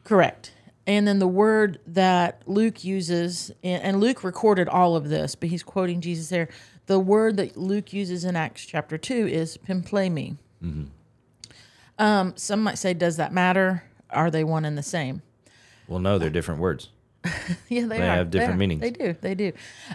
Correct. 0.06 0.52
And 0.86 1.06
then 1.08 1.18
the 1.18 1.26
word 1.26 1.80
that 1.88 2.42
Luke 2.46 2.84
uses, 2.84 3.50
and 3.64 4.00
Luke 4.00 4.22
recorded 4.22 4.68
all 4.68 4.94
of 4.94 5.08
this, 5.08 5.34
but 5.34 5.48
he's 5.48 5.64
quoting 5.64 6.00
Jesus 6.00 6.28
there. 6.28 6.48
The 6.86 7.00
word 7.00 7.36
that 7.38 7.56
Luke 7.56 7.92
uses 7.92 8.24
in 8.24 8.36
Acts 8.36 8.64
chapter 8.64 8.96
2 8.96 9.26
is 9.26 9.58
pimplemi. 9.58 10.36
Um, 11.98 12.34
some 12.36 12.62
might 12.62 12.78
say, 12.78 12.94
does 12.94 13.16
that 13.16 13.32
matter? 13.32 13.82
Are 14.10 14.30
they 14.30 14.44
one 14.44 14.64
and 14.64 14.78
the 14.78 14.82
same? 14.82 15.22
Well, 15.88 15.98
no, 15.98 16.18
they're 16.18 16.30
different 16.30 16.60
words. 16.60 16.88
Yeah, 17.68 17.86
they, 17.86 17.98
They 17.98 18.02
are. 18.08 18.16
have 18.16 18.30
different 18.30 18.54
are. 18.54 18.58
meanings. 18.58 18.80
They 18.82 18.90
do. 18.92 19.16
They 19.20 19.34
do. 19.34 19.52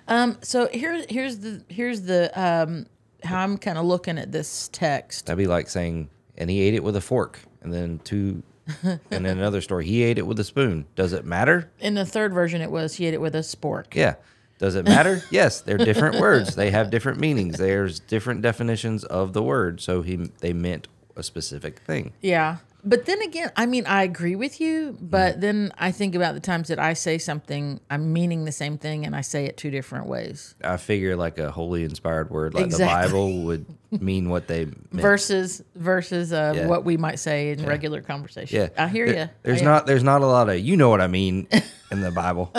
Um, 0.09 0.37
so 0.41 0.67
here's 0.73 1.05
here's 1.09 1.37
the 1.37 1.63
here's 1.69 2.01
the 2.01 2.29
um, 2.37 2.85
how 3.23 3.39
I'm 3.41 3.57
kind 3.57 3.77
of 3.77 3.85
looking 3.85 4.17
at 4.17 4.33
this 4.33 4.69
text. 4.73 5.27
That'd 5.27 5.37
be 5.37 5.47
like 5.47 5.69
saying, 5.69 6.09
and 6.37 6.49
he 6.49 6.59
ate 6.61 6.73
it 6.73 6.83
with 6.83 6.97
a 6.97 7.01
fork, 7.01 7.39
and 7.61 7.73
then 7.73 7.99
two, 8.03 8.43
and 8.83 8.99
then 9.25 9.37
another 9.37 9.61
story, 9.61 9.85
he 9.85 10.03
ate 10.03 10.17
it 10.17 10.27
with 10.27 10.39
a 10.39 10.43
spoon. 10.43 10.85
Does 10.95 11.13
it 11.13 11.25
matter? 11.25 11.71
In 11.79 11.93
the 11.95 12.05
third 12.05 12.33
version, 12.33 12.61
it 12.61 12.71
was 12.71 12.95
he 12.95 13.05
ate 13.05 13.13
it 13.13 13.21
with 13.21 13.35
a 13.35 13.39
spork. 13.39 13.93
Yeah. 13.93 14.15
Does 14.59 14.75
it 14.75 14.85
matter? 14.85 15.23
yes, 15.31 15.61
they're 15.61 15.77
different 15.77 16.19
words. 16.19 16.55
They 16.55 16.69
have 16.69 16.91
different 16.91 17.19
meanings. 17.19 17.57
There's 17.57 17.99
different 17.99 18.43
definitions 18.43 19.03
of 19.03 19.33
the 19.33 19.41
word. 19.41 19.81
So 19.81 20.03
he 20.03 20.17
they 20.39 20.53
meant 20.53 20.87
a 21.15 21.23
specific 21.23 21.79
thing. 21.79 22.13
Yeah. 22.21 22.57
But 22.83 23.05
then 23.05 23.21
again, 23.21 23.51
I 23.55 23.67
mean, 23.67 23.85
I 23.85 24.01
agree 24.03 24.35
with 24.35 24.59
you, 24.59 24.97
but 24.99 25.33
Mm-hmm. 25.33 25.39
then 25.41 25.71
I 25.77 25.91
think 25.91 26.15
about 26.15 26.33
the 26.33 26.39
times 26.39 26.69
that 26.69 26.79
I 26.79 26.93
say 26.93 27.19
something, 27.19 27.79
I'm 27.91 28.11
meaning 28.11 28.45
the 28.45 28.51
same 28.51 28.79
thing 28.79 29.05
and 29.05 29.15
I 29.15 29.21
say 29.21 29.45
it 29.45 29.55
two 29.55 29.69
different 29.69 30.07
ways 30.07 30.55
I 30.63 30.77
figure 30.77 31.15
like 31.15 31.37
a 31.37 31.51
holy 31.51 31.83
inspired 31.83 32.31
word 32.31 32.55
like 32.55 32.65
Exactly. 32.65 33.07
the 33.07 33.07
Bible 33.07 33.43
would 33.43 33.65
mean 34.01 34.29
what 34.29 34.47
they 34.47 34.65
meant. 34.65 34.77
versus 34.93 35.61
versus 35.75 36.33
uh, 36.33 36.53
Yeah. 36.55 36.65
what 36.67 36.83
we 36.83 36.97
might 36.97 37.19
say 37.19 37.51
in 37.51 37.65
regular 37.67 38.01
conversation. 38.01 38.61
yeah. 38.75 38.83
I 38.83 38.87
hear 38.87 39.05
There- 39.05 39.23
you. 39.25 39.29
There's 39.43 39.61
not 39.61 39.85
there's 39.85 40.03
not 40.03 40.21
a 40.21 40.25
lot 40.27 40.49
of 40.49 40.59
you 40.59 40.75
know 40.75 40.89
what 40.89 41.01
I 41.01 41.07
mean 41.07 41.47
in 41.91 42.01
the 42.01 42.09
Bible. 42.11 42.51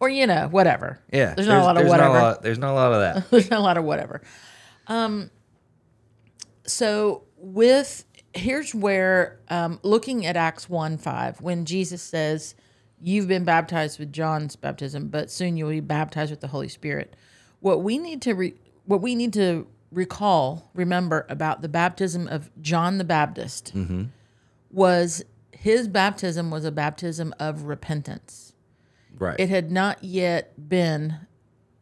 or 0.00 0.08
you 0.08 0.26
know, 0.26 0.48
whatever. 0.50 0.98
Yeah. 1.12 1.34
There's 1.34 1.46
not 1.48 1.60
a 1.60 1.64
lot 1.64 1.76
of 1.80 1.86
whatever. 1.86 2.14
Lot, 2.14 2.42
there's 2.42 2.58
not 2.58 2.72
a 2.72 2.74
lot 2.74 2.92
of 2.94 3.00
that. 3.00 3.30
There's 3.30 3.50
not 3.50 3.60
a 3.60 3.62
lot 3.62 3.76
of 3.76 3.84
whatever. 3.84 4.22
Um, 4.86 5.30
so 6.66 7.24
with 7.36 8.04
here's 8.34 8.74
where 8.74 9.38
um, 9.48 9.78
looking 9.82 10.26
at 10.26 10.36
Acts 10.36 10.68
one 10.68 10.98
five, 10.98 11.40
when 11.40 11.64
Jesus 11.64 12.02
says, 12.02 12.54
"You've 13.00 13.28
been 13.28 13.44
baptized 13.44 13.98
with 13.98 14.12
John's 14.12 14.56
baptism, 14.56 15.08
but 15.08 15.30
soon 15.30 15.56
you'll 15.56 15.70
be 15.70 15.80
baptized 15.80 16.30
with 16.30 16.40
the 16.40 16.48
Holy 16.48 16.68
Spirit." 16.68 17.14
What 17.60 17.82
we 17.82 17.98
need 17.98 18.20
to 18.22 18.34
re- 18.34 18.54
what 18.84 19.00
we 19.00 19.14
need 19.14 19.32
to 19.34 19.66
recall, 19.90 20.70
remember 20.74 21.24
about 21.28 21.62
the 21.62 21.68
baptism 21.68 22.26
of 22.28 22.50
John 22.60 22.98
the 22.98 23.04
Baptist 23.04 23.72
was 24.70 25.24
his 25.52 25.88
baptism 25.88 26.50
was 26.50 26.64
a 26.64 26.72
baptism 26.72 27.32
of 27.38 27.62
repentance 27.62 28.52
Right. 29.16 29.38
it 29.38 29.48
had 29.48 29.70
not 29.70 30.02
yet 30.02 30.68
been 30.68 31.14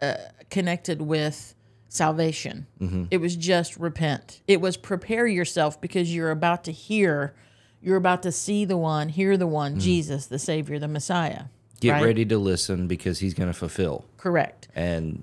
uh, 0.01 0.15
connected 0.51 1.01
with 1.01 1.55
salvation. 1.93 2.67
It 3.11 3.19
was 3.19 3.37
just 3.37 3.77
repent. 3.77 4.41
It 4.49 4.63
was 4.63 4.79
prepare 4.79 5.27
yourself 5.27 5.79
because 5.79 6.15
you're 6.15 6.31
about 6.31 6.65
to 6.65 6.73
hear, 6.73 7.35
you're 7.83 7.99
about 7.99 8.23
to 8.23 8.33
see 8.33 8.65
the 8.65 8.79
one, 8.79 9.11
hear 9.11 9.37
the 9.37 9.47
one, 9.47 9.79
Jesus, 9.79 10.25
the 10.27 10.39
Savior, 10.39 10.79
the 10.79 10.89
Messiah. 10.89 11.45
Get 11.81 11.93
right? 11.93 12.05
ready 12.05 12.25
to 12.25 12.39
listen 12.39 12.87
because 12.89 13.19
he's 13.19 13.35
going 13.35 13.51
to 13.51 13.59
fulfill. 13.59 14.07
Correct. 14.17 14.69
And 14.75 15.23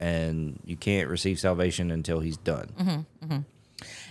and 0.00 0.58
you 0.64 0.76
can't 0.76 1.08
receive 1.08 1.38
salvation 1.38 1.92
until 1.92 2.18
he's 2.18 2.36
done. 2.38 2.72
Mm-hmm. 2.78 3.38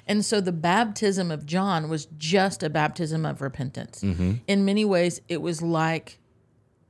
And 0.08 0.24
so 0.24 0.40
the 0.40 0.54
baptism 0.54 1.32
of 1.32 1.46
John 1.46 1.90
was 1.90 2.08
just 2.18 2.63
a 2.63 2.70
baptism 2.70 3.25
of 3.25 3.42
repentance. 3.42 4.02
In 4.02 4.66
many 4.66 4.86
ways, 4.86 5.20
it 5.28 5.42
was 5.42 5.62
like 5.62 6.18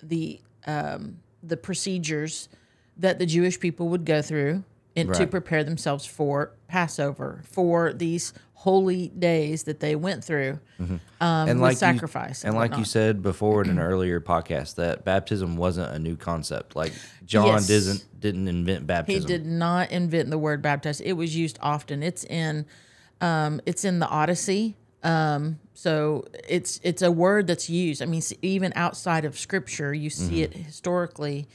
the 0.03 0.39
um, 0.67 1.17
the 1.41 1.57
procedures 1.57 2.47
that 2.95 3.17
the 3.17 3.25
Jewish 3.25 3.59
people 3.59 3.89
would 3.89 4.05
go 4.05 4.21
through 4.21 4.63
in, 4.95 5.11
to 5.13 5.27
prepare 5.27 5.63
themselves 5.63 6.05
for 6.05 6.51
Passover, 6.67 7.41
for 7.49 7.93
these 7.93 8.33
holy 8.53 9.09
days 9.09 9.63
that 9.63 9.79
they 9.81 9.93
went 9.95 10.23
through 10.23 10.57
um, 10.79 10.99
and 11.19 11.59
like 11.59 11.75
sacrifice. 11.75 12.43
you, 12.43 12.47
and 12.47 12.55
like 12.57 12.77
you 12.77 12.85
said 12.85 13.21
before 13.21 13.61
in 13.61 13.69
an 13.69 13.77
earlier 13.91 14.21
podcast 14.21 14.75
that 14.75 15.03
baptism 15.03 15.57
wasn't 15.57 15.93
a 15.93 15.99
new 15.99 16.15
concept 16.15 16.73
like 16.73 16.93
john 17.25 17.47
Yes. 17.47 17.67
didn't 17.67 18.05
didn't 18.21 18.47
invent 18.47 18.87
baptism. 18.87 19.21
He 19.21 19.27
did 19.27 19.45
not 19.45 19.91
invent 19.91 20.29
the 20.29 20.37
word 20.37 20.61
baptize. 20.61 21.01
It 21.01 21.11
was 21.13 21.35
used 21.35 21.59
often. 21.61 22.01
It's 22.01 22.23
in 22.23 22.65
um, 23.19 23.59
it's 23.65 23.83
in 23.83 23.99
the 23.99 24.07
Odyssey. 24.07 24.77
Um, 25.03 25.59
so 25.73 26.23
it's 26.47 26.79
it's 26.83 27.01
a 27.01 27.11
word 27.11 27.47
that's 27.47 27.69
used. 27.69 28.01
I 28.01 28.05
mean, 28.05 28.21
even 28.41 28.71
outside 28.77 29.25
of 29.25 29.37
Scripture, 29.37 29.93
you 29.93 30.09
see 30.09 30.23
Mm-hmm. 30.43 30.43
it 30.43 30.53
historically 30.53 31.47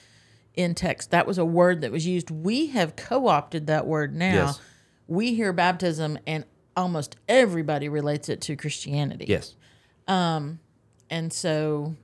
in 0.55 0.75
text. 0.75 1.11
That 1.11 1.27
was 1.27 1.39
a 1.39 1.45
word 1.45 1.81
that 1.83 1.93
was 1.93 2.07
used. 2.07 2.31
We 2.31 2.69
have 2.69 2.97
co-opted 2.97 3.67
that 3.69 3.87
word 3.87 4.15
now. 4.15 4.35
Yes. 4.47 4.61
We 5.07 5.35
hear 5.35 5.53
baptism, 5.53 6.19
and 6.27 6.45
almost 6.77 7.17
everybody 7.29 7.89
relates 7.89 8.29
it 8.29 8.41
to 8.43 8.55
Christianity. 8.57 9.27
yes 9.29 9.55
um, 10.07 10.59
and 11.11 11.33
so 11.33 11.95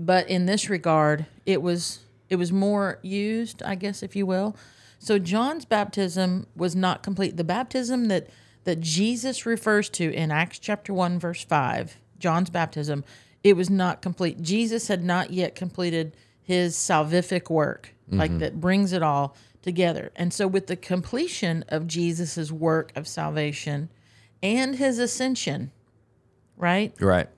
but 0.00 0.28
in 0.28 0.46
this 0.46 0.68
regard 0.68 1.26
it 1.46 1.62
was 1.62 2.00
it 2.28 2.36
was 2.36 2.50
more 2.52 2.98
used 3.02 3.62
i 3.62 3.74
guess 3.74 4.02
if 4.02 4.16
you 4.16 4.26
will 4.26 4.56
so 4.98 5.18
john's 5.18 5.64
baptism 5.64 6.46
was 6.56 6.74
not 6.74 7.02
complete 7.02 7.36
the 7.36 7.44
baptism 7.44 8.08
that 8.08 8.28
that 8.64 8.80
jesus 8.80 9.46
refers 9.46 9.88
to 9.88 10.12
in 10.12 10.30
acts 10.30 10.58
chapter 10.58 10.92
1 10.92 11.18
verse 11.20 11.44
5 11.44 11.96
john's 12.18 12.50
baptism 12.50 13.04
it 13.44 13.56
was 13.56 13.70
not 13.70 14.02
complete 14.02 14.42
jesus 14.42 14.88
had 14.88 15.04
not 15.04 15.32
yet 15.32 15.54
completed 15.54 16.16
his 16.42 16.76
salvific 16.76 17.50
work 17.50 17.94
like 18.10 18.38
that 18.38 18.60
brings 18.60 18.92
it 18.92 19.02
all 19.02 19.34
together. 19.62 20.12
And 20.16 20.34
so 20.34 20.46
with 20.46 20.66
the 20.66 20.76
completion 20.76 21.64
of 21.68 21.86
jesus' 21.86 22.52
work 22.52 22.92
of 22.94 23.08
salvation 23.08 23.88
and 24.42 24.76
his 24.76 24.98
ascension 24.98 25.70
right? 26.56 26.94
Right. 27.00 27.28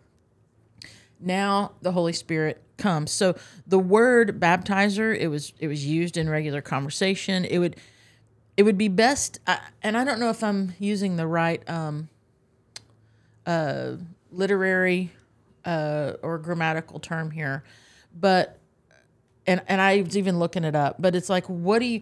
Now 1.20 1.72
the 1.80 1.92
holy 1.92 2.12
spirit 2.12 2.62
comes. 2.76 3.12
So 3.12 3.36
the 3.66 3.78
word 3.78 4.40
baptizo 4.40 5.16
it 5.16 5.28
was 5.28 5.52
it 5.58 5.68
was 5.68 5.86
used 5.86 6.16
in 6.16 6.28
regular 6.28 6.60
conversation. 6.60 7.44
It 7.44 7.58
would 7.58 7.76
it 8.56 8.62
would 8.62 8.78
be 8.78 8.88
best 8.88 9.38
I, 9.46 9.58
and 9.82 9.96
i 9.96 10.04
don't 10.04 10.20
know 10.20 10.30
if 10.30 10.42
i'm 10.42 10.74
using 10.78 11.16
the 11.16 11.26
right 11.26 11.68
um 11.68 12.08
uh 13.46 13.92
literary 14.30 15.12
uh 15.64 16.12
or 16.22 16.38
grammatical 16.38 17.00
term 17.00 17.30
here 17.30 17.64
but 18.18 18.58
and 19.46 19.62
and 19.68 19.80
i 19.80 20.00
was 20.00 20.16
even 20.16 20.38
looking 20.38 20.64
it 20.64 20.74
up 20.74 20.96
but 20.98 21.14
it's 21.14 21.28
like 21.28 21.48
what 21.48 21.78
do 21.80 21.86
you 21.86 22.00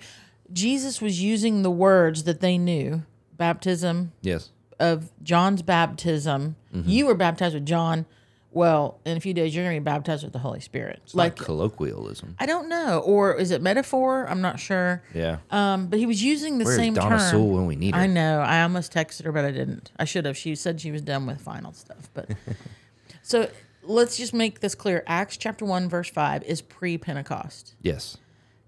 jesus 0.52 1.00
was 1.00 1.22
using 1.22 1.62
the 1.62 1.70
words 1.70 2.24
that 2.24 2.40
they 2.40 2.58
knew 2.58 3.02
baptism 3.36 4.12
yes 4.22 4.50
of 4.82 5.10
John's 5.22 5.62
baptism. 5.62 6.56
Mm-hmm. 6.74 6.88
You 6.90 7.06
were 7.06 7.14
baptized 7.14 7.54
with 7.54 7.64
John. 7.64 8.04
Well, 8.50 9.00
in 9.06 9.16
a 9.16 9.20
few 9.20 9.32
days, 9.32 9.54
you're 9.54 9.64
going 9.64 9.76
to 9.76 9.80
be 9.80 9.84
baptized 9.84 10.24
with 10.24 10.34
the 10.34 10.40
Holy 10.40 10.60
Spirit. 10.60 11.00
like 11.14 11.38
like, 11.38 11.46
colloquialism 11.46 12.36
I 12.38 12.44
don't 12.44 12.68
know. 12.68 12.98
Or 12.98 13.34
is 13.34 13.50
it 13.50 13.62
metaphor? 13.62 14.26
I'm 14.28 14.42
not 14.42 14.60
sure. 14.60 15.02
yeah 15.14 15.38
Um, 15.50 15.86
but 15.86 15.98
he 15.98 16.04
was 16.04 16.22
using 16.22 16.58
the 16.58 16.64
Where's 16.64 16.76
same 16.76 16.92
Donna 16.92 17.16
term. 17.16 17.30
Sewell 17.30 17.48
when 17.48 17.66
we 17.66 17.76
need 17.76 17.94
her? 17.94 18.00
I 18.02 18.06
know. 18.08 18.40
I 18.40 18.62
almost 18.62 18.92
texted 18.92 19.24
her, 19.24 19.32
but 19.32 19.44
I 19.46 19.52
didn't. 19.52 19.90
I 19.98 20.04
should 20.04 20.26
have. 20.26 20.36
She 20.36 20.54
said 20.54 20.80
she 20.80 20.90
was 20.90 21.00
done 21.00 21.26
with 21.26 21.40
final 21.40 21.72
stuff. 21.72 22.10
But 22.12 22.30
so 23.22 23.48
let's 23.82 24.16
just 24.16 24.34
make 24.34 24.60
this 24.60 24.74
clear. 24.74 25.02
Acts 25.06 25.36
chapter 25.36 25.64
1, 25.64 25.88
verse 25.88 26.08
5 26.08 26.42
is 26.44 26.62
pre 26.62 26.98
Pentecost. 26.98 27.74
yes 27.82 28.16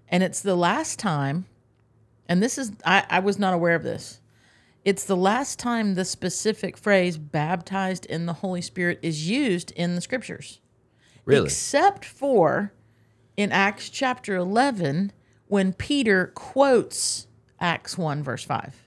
And 0.08 0.22
it's 0.22 0.40
the 0.40 0.56
last 0.56 0.98
time, 0.98 1.46
and 2.28 2.42
this 2.42 2.58
is, 2.58 2.72
I, 2.84 3.04
I 3.08 3.20
was 3.20 3.38
not 3.38 3.54
aware 3.54 3.74
of 3.74 3.82
this. 3.82 4.20
It's 4.84 5.04
the 5.04 5.16
last 5.16 5.58
time 5.58 5.94
the 5.94 6.04
specific 6.04 6.76
phrase 6.76 7.16
baptized 7.16 8.04
in 8.06 8.26
the 8.26 8.34
Holy 8.34 8.60
Spirit 8.60 8.98
is 9.02 9.28
used 9.28 9.70
in 9.72 9.94
the 9.94 10.00
scriptures. 10.00 10.60
really 11.24 11.46
Except 11.46 12.04
for 12.04 12.72
in 13.36 13.50
Acts 13.50 13.88
chapter 13.88 14.36
11 14.36 15.12
when 15.46 15.72
Peter 15.72 16.26
quotes 16.34 17.26
Acts 17.60 17.96
1, 17.96 18.22
verse 18.22 18.44
5. 18.44 18.83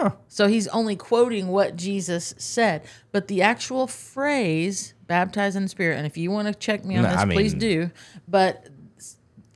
Huh. 0.00 0.10
So 0.28 0.46
he's 0.46 0.66
only 0.68 0.96
quoting 0.96 1.48
what 1.48 1.76
Jesus 1.76 2.34
said. 2.38 2.82
But 3.12 3.28
the 3.28 3.42
actual 3.42 3.86
phrase, 3.86 4.94
baptized 5.06 5.56
in 5.56 5.64
the 5.64 5.68
Spirit, 5.68 5.98
and 5.98 6.06
if 6.06 6.16
you 6.16 6.30
want 6.30 6.48
to 6.48 6.54
check 6.54 6.84
me 6.84 6.96
on 6.96 7.02
No, 7.02 7.10
this, 7.10 7.18
I 7.18 7.24
please 7.26 7.52
mean- 7.52 7.60
do. 7.60 7.90
But 8.26 8.68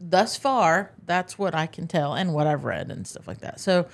thus 0.01 0.37
far, 0.37 0.93
that's 1.07 1.39
what 1.39 1.55
I 1.55 1.67
can 1.67 1.87
tell 1.87 2.15
and 2.15 2.35
what 2.35 2.47
I've 2.47 2.65
read 2.65 2.91
and 2.91 3.07
stuff 3.07 3.27
like 3.27 3.39
that. 3.39 3.59
So 3.61 3.87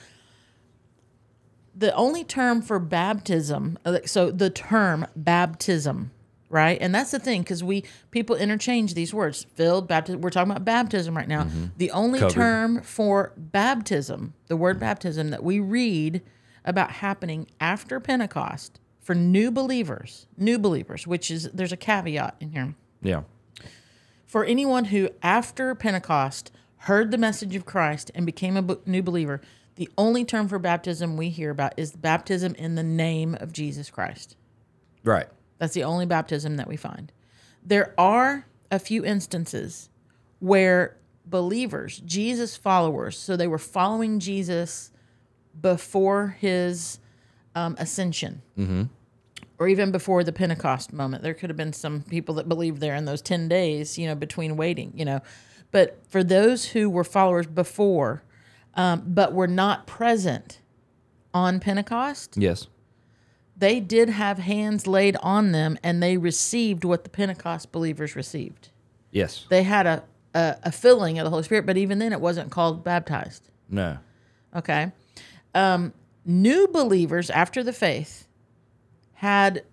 the 1.75 1.95
only 1.95 2.25
term 2.25 2.63
for 2.63 2.79
baptism 2.79 3.79
uh, 3.85 3.99
so 4.05 4.31
the 4.31 4.51
term 4.51 5.07
baptism 5.15 6.11
right 6.49 6.77
and 6.81 6.93
that's 6.95 7.13
the 7.13 7.19
thing 7.19 7.41
because 7.43 7.63
we 7.63 7.85
people 8.11 8.35
interchange 8.37 8.93
these 8.95 9.15
words 9.15 9.47
filled 9.55 9.87
baptism 9.87 10.21
we're 10.21 10.31
talking 10.31 10.51
about 10.51 10.65
baptism 10.65 11.17
right 11.17 11.29
now 11.29 11.47
the 11.79 11.91
only 11.93 12.19
Covered. 12.19 12.35
term 12.35 12.83
for 12.83 13.33
baptism 13.37 14.35
the 14.49 14.57
word 14.57 14.81
baptism 14.81 15.31
that 15.31 15.45
we 15.45 15.61
read 15.61 16.21
about 16.65 16.91
happening 16.93 17.47
after 17.61 18.01
pentecost 18.01 18.79
for 19.01 19.15
new 19.15 19.51
believers 19.51 20.27
new 20.37 20.59
believers 20.59 21.07
which 21.07 21.31
is 21.31 21.51
there's 21.53 21.73
a 21.73 21.77
caveat 21.77 22.37
in 22.41 22.51
here 22.51 22.75
Yeah. 23.03 23.23
for 24.27 24.45
anyone 24.45 24.87
who, 24.87 25.09
after 25.23 25.75
Pentecost, 25.75 26.53
heard 26.85 27.11
the 27.11 27.19
message 27.19 27.55
of 27.57 27.65
Christ 27.67 28.11
and 28.15 28.25
became 28.25 28.57
a 28.57 28.77
new 28.87 29.03
believer, 29.03 29.41
the 29.75 29.89
only 29.99 30.25
term 30.25 30.47
for 30.49 30.59
baptism 30.59 31.17
we 31.17 31.31
hear 31.31 31.51
about 31.51 31.75
is 31.77 31.93
baptism 31.93 32.55
in 32.55 32.75
the 32.75 32.83
name 32.83 33.35
of 33.41 33.53
Jesus 33.53 33.91
Christ. 33.91 34.37
Right. 35.03 35.27
That's 35.59 35.75
the 35.75 35.85
only 35.85 36.07
baptism 36.07 36.57
that 36.57 36.69
we 36.69 36.77
find. 36.77 37.11
There 37.65 37.93
are 37.99 38.47
a 38.71 38.79
few 38.79 39.05
instances 39.05 39.89
where 40.39 40.97
believers, 41.27 42.01
Jesus 42.05 42.57
followers, 42.57 43.19
so 43.19 43.37
they 43.37 43.49
were 43.49 43.59
following 43.59 44.21
Jesus 44.21 44.91
before 45.59 46.37
his 46.39 46.99
um, 47.55 47.77
ascension, 47.79 48.43
or 49.59 49.69
even 49.69 49.91
before 49.91 50.25
the 50.25 50.33
Pentecost 50.33 50.93
moment. 50.93 51.23
There 51.23 51.35
could 51.35 51.51
have 51.51 51.57
been 51.57 51.73
some 51.73 52.03
people 52.03 52.35
that 52.37 52.49
believed 52.49 52.81
there 52.81 52.95
in 52.95 53.05
those 53.05 53.21
10 53.23 53.49
days, 53.49 53.99
you 53.99 54.07
know, 54.07 54.15
between 54.15 54.57
waiting, 54.57 54.93
you 54.95 55.05
know. 55.05 55.21
But 55.71 55.99
for 56.09 56.25
those 56.25 56.67
who 56.71 56.89
were 56.89 57.05
followers 57.05 57.47
before, 57.47 58.23
um, 58.75 59.03
but 59.07 59.33
were 59.33 59.47
not 59.47 59.87
present 59.87 60.61
on 61.35 61.61
Pentecost, 61.61 62.35
Yes. 62.37 62.67
they 63.57 63.79
did 63.81 64.09
have 64.09 64.39
hands 64.39 64.87
laid 64.87 65.17
on 65.23 65.53
them 65.53 65.79
and 65.83 66.03
they 66.03 66.17
received 66.17 66.85
what 66.85 67.05
the 67.05 67.11
Pentecost 67.11 67.71
believers 67.73 68.17
received. 68.17 68.71
Yes. 69.13 69.47
They 69.51 69.63
had 69.65 69.87
a, 69.87 70.03
a, 70.35 70.57
a 70.65 70.73
filling 70.73 71.19
of 71.19 71.25
the 71.25 71.31
Holy 71.31 71.43
Spirit, 71.43 71.67
but 71.67 71.77
even 71.77 71.99
then 71.99 72.13
it 72.13 72.21
wasn't 72.21 72.51
called 72.51 72.83
baptized. 72.83 73.49
No. 73.69 73.99
Okay. 74.57 74.91
Um, 75.55 75.93
new 76.25 76.69
believers 76.69 77.31
after 77.31 77.63
the 77.63 77.73
faith 77.73 78.27
had, 79.15 79.65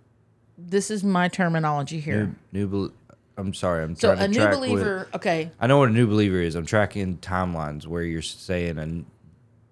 this 0.57 0.89
is 0.89 1.03
my 1.03 1.27
terminology 1.27 1.99
here. 1.99 2.35
New. 2.51 2.67
New. 2.67 2.93
I'm 3.37 3.53
sorry. 3.53 3.83
I'm 3.83 3.95
so 3.95 4.15
trying 4.15 4.17
to 4.17 4.23
a 4.23 4.27
new 4.27 4.33
track 4.35 4.49
with- 4.49 4.59
believer, 4.59 5.07
okay. 5.13 5.51
I 5.59 5.67
know 5.67 5.77
what 5.77 5.89
a 5.89 5.93
new 5.93 6.07
believer 6.07 6.41
is. 6.41 6.55
I'm 6.55 6.65
tracking 6.65 7.17
timelines 7.17 7.85
where 7.85 8.01
you're 8.03 8.21
saying 8.23 8.79
and 8.79 9.05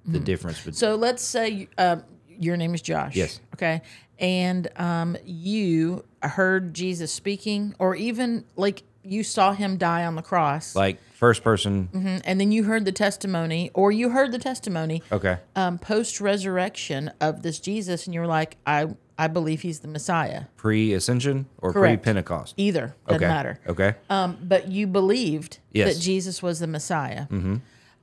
the 0.06 0.20
difference 0.20 0.60
between. 0.60 0.74
So 0.74 0.96
let's 0.96 1.24
say 1.24 1.68
uh, 1.78 1.98
your 2.28 2.58
name 2.58 2.76
is 2.76 2.82
Josh. 2.82 3.16
Yes. 3.16 3.40
Okay. 3.56 3.82
And 4.20 4.68
um, 4.78 5.18
you 5.26 6.06
heard 6.22 6.74
Jesus 6.74 7.12
speaking, 7.12 7.76
or 7.80 7.96
even 7.96 8.46
like 8.56 8.84
you 9.06 9.24
saw 9.24 9.54
him 9.54 9.78
die 9.78 10.06
on 10.06 10.16
the 10.16 10.22
cross, 10.22 10.76
like 10.76 11.00
first 11.14 11.44
person. 11.44 11.90
Mhm. 11.94 12.22
and 12.26 12.40
then 12.40 12.52
you 12.52 12.64
heard 12.64 12.86
the 12.86 12.92
testimony, 12.92 13.72
or 13.74 13.92
you 13.92 14.10
heard 14.10 14.32
the 14.32 14.40
testimony 14.40 15.02
Okay. 15.12 15.38
um, 15.56 15.78
post 15.80 16.20
resurrection 16.22 17.12
of 17.22 17.42
this 17.42 17.60
Jesus, 17.60 18.06
and 18.06 18.14
you 18.14 18.20
were 18.20 18.28
like, 18.28 18.58
I, 18.68 18.88
I 19.18 19.28
believe 19.28 19.62
he's 19.62 19.80
the 19.80 19.88
Messiah. 19.88 20.44
Pre 20.58 20.94
ascension 20.94 21.46
or 21.60 21.72
pre 21.72 21.96
Pentecost? 21.98 22.54
Either 22.58 22.96
doesn't 23.08 23.24
Okay. 23.24 23.34
matter. 23.34 23.60
Okay. 23.68 23.96
Um, 24.10 24.38
but 24.44 24.68
you 24.68 24.88
believed 24.88 25.60
Yes. 25.72 25.94
that 25.96 26.02
Jesus 26.02 26.44
was 26.44 26.60
the 26.60 26.68
Messiah. 26.68 27.28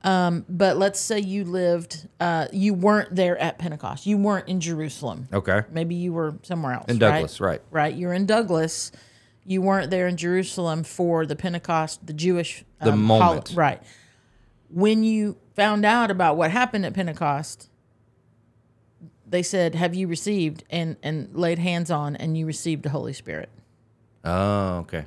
Um, 0.05 0.43
but 0.49 0.75
let's 0.77 0.99
say 0.99 1.19
you 1.19 1.45
lived, 1.45 2.09
uh, 2.19 2.47
you 2.51 2.73
weren't 2.73 3.15
there 3.15 3.37
at 3.37 3.57
Pentecost. 3.57 4.05
You 4.05 4.17
weren't 4.17 4.49
in 4.49 4.59
Jerusalem. 4.59 5.29
Okay. 5.31 5.61
Maybe 5.71 5.95
you 5.95 6.11
were 6.11 6.35
somewhere 6.41 6.73
else. 6.73 6.85
In 6.89 6.97
Douglas, 6.99 7.39
right. 7.39 7.61
Right. 7.71 7.95
You're 7.95 8.11
in 8.13 8.25
Douglas. 8.25 8.91
You 9.45 9.61
weren't 9.61 9.91
there 9.91 10.07
in 10.07 10.15
Jerusalem 10.17 10.83
for 10.83 11.25
the 11.25 11.35
Pentecost, 11.35 12.05
the 12.07 12.13
Jewish 12.13 12.63
The 12.81 12.91
um, 12.93 13.05
hol- 13.07 13.19
moment. 13.19 13.53
right. 13.55 13.81
When 14.69 15.03
you 15.03 15.37
found 15.55 15.85
out 15.85 16.09
about 16.09 16.37
what 16.37 16.49
happened 16.51 16.85
at 16.85 16.93
Pentecost, 16.93 17.69
they 19.27 19.43
said, 19.43 19.75
"Have 19.75 19.93
you 19.95 20.07
received 20.07 20.63
and 20.69 20.95
and 21.03 21.29
laid 21.35 21.59
hands 21.59 21.91
on, 21.91 22.15
and 22.15 22.37
you 22.37 22.45
received 22.45 22.83
the 22.83 22.89
Holy 22.89 23.13
Spirit?" 23.13 23.49
Oh, 24.23 24.77
okay. 24.79 25.05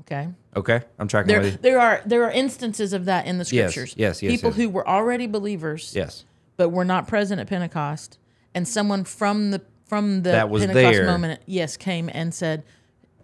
Okay. 0.00 0.28
Okay. 0.56 0.80
I'm 0.98 1.06
tracking 1.06 1.28
There, 1.28 1.50
there 1.50 1.78
are 1.80 2.02
there 2.06 2.24
are 2.24 2.30
instances 2.32 2.92
of 2.92 3.04
that 3.04 3.26
in 3.26 3.38
the 3.38 3.44
Yes, 3.50 3.72
scriptures. 3.72 3.94
yes, 3.96 4.22
yes, 4.22 4.32
People 4.32 4.50
yes. 4.50 4.56
who 4.56 4.68
were 4.70 4.88
already 4.88 5.26
believers, 5.26 5.92
Yes. 5.94 6.24
but 6.56 6.70
were 6.70 6.84
not 6.84 7.06
present 7.06 7.40
at 7.40 7.46
Pentecost, 7.46 8.18
and 8.54 8.66
someone 8.66 9.04
from 9.04 9.50
the 9.52 9.60
from 9.84 10.22
the 10.22 10.30
That 10.30 10.48
was 10.48 10.64
Pentecost 10.66 10.96
there. 10.96 11.06
moment, 11.06 11.42
yes, 11.46 11.76
came 11.76 12.08
and 12.12 12.32
said 12.34 12.62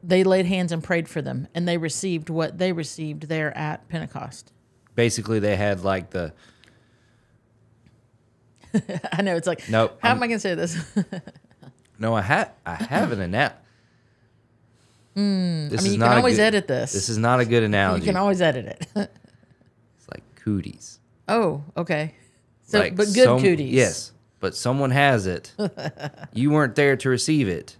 they 0.06 0.22
laid 0.24 0.46
hands 0.46 0.70
and 0.72 0.82
prayed 0.84 1.08
for 1.08 1.20
them, 1.20 1.48
and 1.54 1.66
they 1.66 1.76
received 1.78 2.30
what 2.30 2.58
they 2.58 2.72
received 2.72 3.24
there 3.28 3.56
at 3.56 3.88
Pentecost. 3.88 4.52
Basically, 4.94 5.38
they 5.40 5.56
had 5.56 5.82
like 5.82 6.10
the. 6.10 6.32
I 9.12 9.22
know 9.22 9.36
it's 9.36 9.46
like, 9.46 9.68
Nope, 9.68 9.98
How 10.02 10.08
I'm- 10.10 10.18
am 10.18 10.22
I 10.22 10.26
going 10.26 10.36
to 10.38 10.40
say 10.40 10.54
this? 10.54 10.76
No, 11.98 12.14
I 12.14 12.20
have. 12.20 12.52
I 12.66 12.74
have 12.74 13.10
an 13.10 13.22
analogy. 13.22 13.54
this 15.14 15.14
Hmm, 15.14 15.22
I 15.22 15.22
mean, 15.22 15.72
is 15.72 15.92
you 15.94 15.98
can 15.98 16.02
always 16.18 16.36
good- 16.36 16.42
edit 16.42 16.68
this. 16.68 16.92
This 16.92 17.08
is 17.08 17.16
not 17.16 17.40
a 17.40 17.46
good 17.46 17.62
analogy. 17.62 18.02
you 18.04 18.06
can 18.12 18.18
always 18.18 18.42
edit 18.42 18.66
it. 18.66 18.86
it's 18.94 20.08
like 20.12 20.22
cooties. 20.34 21.00
oh, 21.26 21.64
okay. 21.74 22.14
So, 22.64 22.80
Like 22.80 22.96
but 22.96 23.06
good 23.14 23.24
some- 23.24 23.40
cooties. 23.40 23.72
Yes, 23.72 24.12
but 24.40 24.54
someone 24.54 24.90
has 24.90 25.26
it. 25.26 25.54
you 26.34 26.50
weren't 26.50 26.74
there 26.74 26.96
to 26.98 27.08
receive 27.08 27.48
it. 27.48 27.78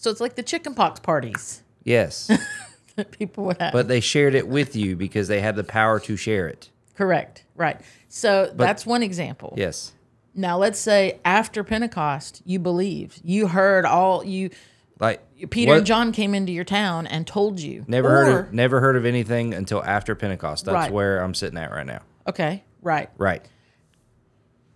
So 0.00 0.10
it's 0.10 0.20
like 0.20 0.34
the 0.34 0.42
chickenpox 0.42 0.98
parties 1.00 1.62
Yes, 1.84 2.30
that 2.96 3.10
people 3.10 3.44
would 3.44 3.60
have. 3.60 3.72
but 3.72 3.86
they 3.88 4.00
shared 4.00 4.34
it 4.34 4.48
with 4.48 4.74
you 4.76 4.96
because 4.96 5.28
they 5.28 5.40
had 5.40 5.56
the 5.56 5.64
power 5.64 6.00
to 6.00 6.16
share 6.16 6.48
it. 6.48 6.70
Correct. 6.94 7.44
Right. 7.54 7.80
So 8.08 8.50
that's 8.54 8.84
one 8.86 9.02
example. 9.02 9.54
Yes. 9.56 9.92
Now 10.34 10.56
let's 10.58 10.78
say 10.78 11.18
after 11.24 11.62
Pentecost, 11.64 12.40
you 12.44 12.58
believed, 12.58 13.20
you 13.24 13.46
heard 13.48 13.84
all 13.84 14.24
you. 14.24 14.50
Like 14.98 15.20
Peter 15.50 15.70
what- 15.72 15.78
and 15.78 15.86
John 15.86 16.12
came 16.12 16.34
into 16.34 16.52
your 16.52 16.64
town 16.64 17.06
and 17.06 17.26
told 17.26 17.58
you. 17.60 17.84
Never 17.88 18.08
Or- 18.08 18.24
heard 18.24 18.46
of 18.48 18.52
never 18.52 18.80
heard 18.80 18.96
of 18.96 19.04
anything 19.06 19.54
until 19.54 19.82
after 19.84 20.14
Pentecost. 20.14 20.64
That's 20.66 20.74
Right. 20.74 20.92
where 20.92 21.22
I'm 21.22 21.34
sitting 21.34 21.58
at 21.58 21.70
right 21.70 21.86
now. 21.86 22.00
Okay, 22.26 22.64
right. 22.82 23.08
Right. 23.18 23.42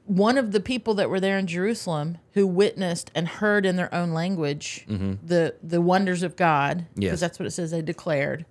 One 0.06 0.36
of 0.36 0.52
the 0.52 0.60
people 0.60 0.92
that 0.94 1.08
were 1.08 1.18
there 1.20 1.38
in 1.38 1.46
Jerusalem 1.46 2.18
who 2.34 2.46
witnessed 2.46 3.10
and 3.14 3.26
heard 3.26 3.64
in 3.64 3.76
their 3.76 3.92
own 3.94 4.12
language 4.12 4.84
the 4.86 5.54
the 5.62 5.80
wonders 5.80 6.22
of 6.22 6.36
God, 6.36 6.78
because 6.78 6.90
Mm-hmm. 6.94 7.02
Yes. 7.02 7.20
that's 7.20 7.38
what 7.38 7.46
it 7.46 7.52
says 7.52 7.70
they 7.70 7.80
declared, 7.82 8.44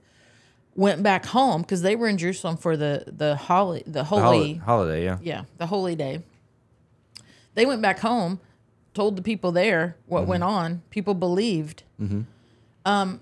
went 0.75 1.03
back 1.03 1.27
home 1.27 1.61
because 1.61 1.83
they 1.83 1.95
were 1.95 2.07
in 2.07 2.17
Jerusalem 2.17 2.57
for 2.57 2.75
the 2.75 3.03
the 3.05 3.35
holy 3.35 3.83
the 3.85 4.03
holy 4.05 4.21
The 4.21 4.25
holi- 4.27 4.53
holiday, 4.55 5.03
yeah. 5.03 5.17
yeah, 5.21 5.43
the 5.57 5.67
holy 5.67 5.95
day. 5.95 6.23
They 7.53 7.67
went 7.67 7.83
back 7.83 7.99
home, 7.99 8.39
told 8.95 9.15
the 9.15 9.21
people 9.21 9.51
there 9.51 9.95
what 10.07 10.21
Mm-hmm. 10.21 10.29
went 10.29 10.43
on. 10.43 10.81
People 10.89 11.13
believed. 11.13 11.83
Um, 12.85 13.21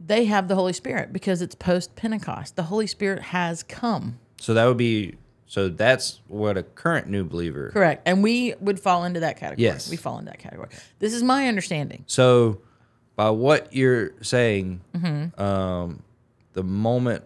they 0.00 0.24
have 0.24 0.48
the 0.48 0.54
Holy 0.54 0.72
Spirit 0.72 1.12
because 1.12 1.42
it's 1.42 1.54
post 1.54 1.96
Pentecost. 1.96 2.56
The 2.56 2.64
Holy 2.64 2.86
Spirit 2.86 3.20
has 3.24 3.62
come. 3.62 4.18
So 4.40 4.54
that 4.54 4.64
would 4.66 4.76
be 4.76 5.16
so 5.48 5.68
that's 5.68 6.20
what 6.28 6.56
a 6.56 6.62
current 6.62 7.08
new 7.08 7.24
believer. 7.24 7.70
Correct. 7.70 8.02
And 8.06 8.22
we 8.22 8.54
would 8.60 8.78
fall 8.78 9.02
into 9.04 9.20
that 9.20 9.36
category. 9.38 9.64
Yes. 9.64 9.90
We 9.90 9.96
fall 9.96 10.18
into 10.18 10.30
that 10.30 10.38
category. 10.38 10.68
This 11.00 11.12
is 11.14 11.22
my 11.22 11.48
understanding. 11.48 12.04
So 12.06 12.60
by 13.16 13.30
what 13.30 13.72
you're 13.72 14.12
saying, 14.22 14.82
Mm-hmm. 14.94 15.40
um, 15.40 16.02
the 16.52 16.62
moment 16.62 17.24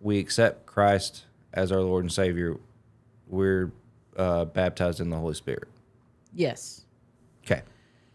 we 0.00 0.18
accept 0.18 0.64
Christ 0.66 1.24
as 1.52 1.72
our 1.72 1.80
Lord 1.80 2.04
and 2.04 2.12
Savior, 2.12 2.56
we're 3.26 3.72
uh, 4.16 4.44
baptized 4.46 5.00
in 5.00 5.10
the 5.10 5.16
Holy 5.16 5.34
Spirit. 5.34 5.68
Yes. 6.32 6.84
Okay. 7.44 7.62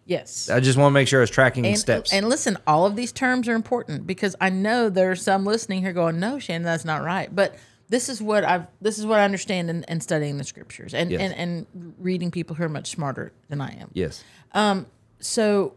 Yes. 0.06 0.50
I 0.50 0.60
just 0.60 0.78
want 0.78 0.92
to 0.92 0.94
make 0.94 1.08
sure 1.08 1.20
I 1.20 1.24
was 1.24 1.30
tracking 1.30 1.66
and, 1.66 1.78
steps. 1.78 2.12
and 2.14 2.28
listen, 2.30 2.58
all 2.66 2.86
of 2.86 2.96
these 2.96 3.12
terms 3.12 3.48
are 3.48 3.54
important 3.56 4.08
because 4.08 4.36
I 4.42 4.50
know 4.50 4.90
there 4.90 5.12
are 5.12 5.16
some 5.16 5.46
listening 5.46 5.82
here 5.82 5.94
going, 5.94 6.20
"No, 6.20 6.40
Shannon, 6.40 6.64
that's 6.64 6.86
not 6.86 7.04
right." 7.04 7.34
But 7.34 7.56
this 7.92 8.10
is 8.10 8.22
what 8.22 8.44
I've 8.44 8.66
this 8.82 8.98
is 8.98 9.06
what 9.06 9.20
I 9.20 9.24
understand 9.26 9.70
in, 9.70 9.84
in 9.88 10.02
studying 10.02 10.38
the 10.38 10.44
scriptures 10.44 10.94
and, 10.94 11.12
Yes. 11.12 11.22
and 11.22 11.34
and 11.36 11.94
reading 12.00 12.32
people 12.32 12.56
who 12.56 12.64
are 12.64 12.70
much 12.70 12.90
smarter 12.90 13.32
than 13.50 13.62
I 13.62 13.72
am. 13.82 13.90
yes. 13.94 14.24
Um, 14.54 14.88
So, 15.20 15.76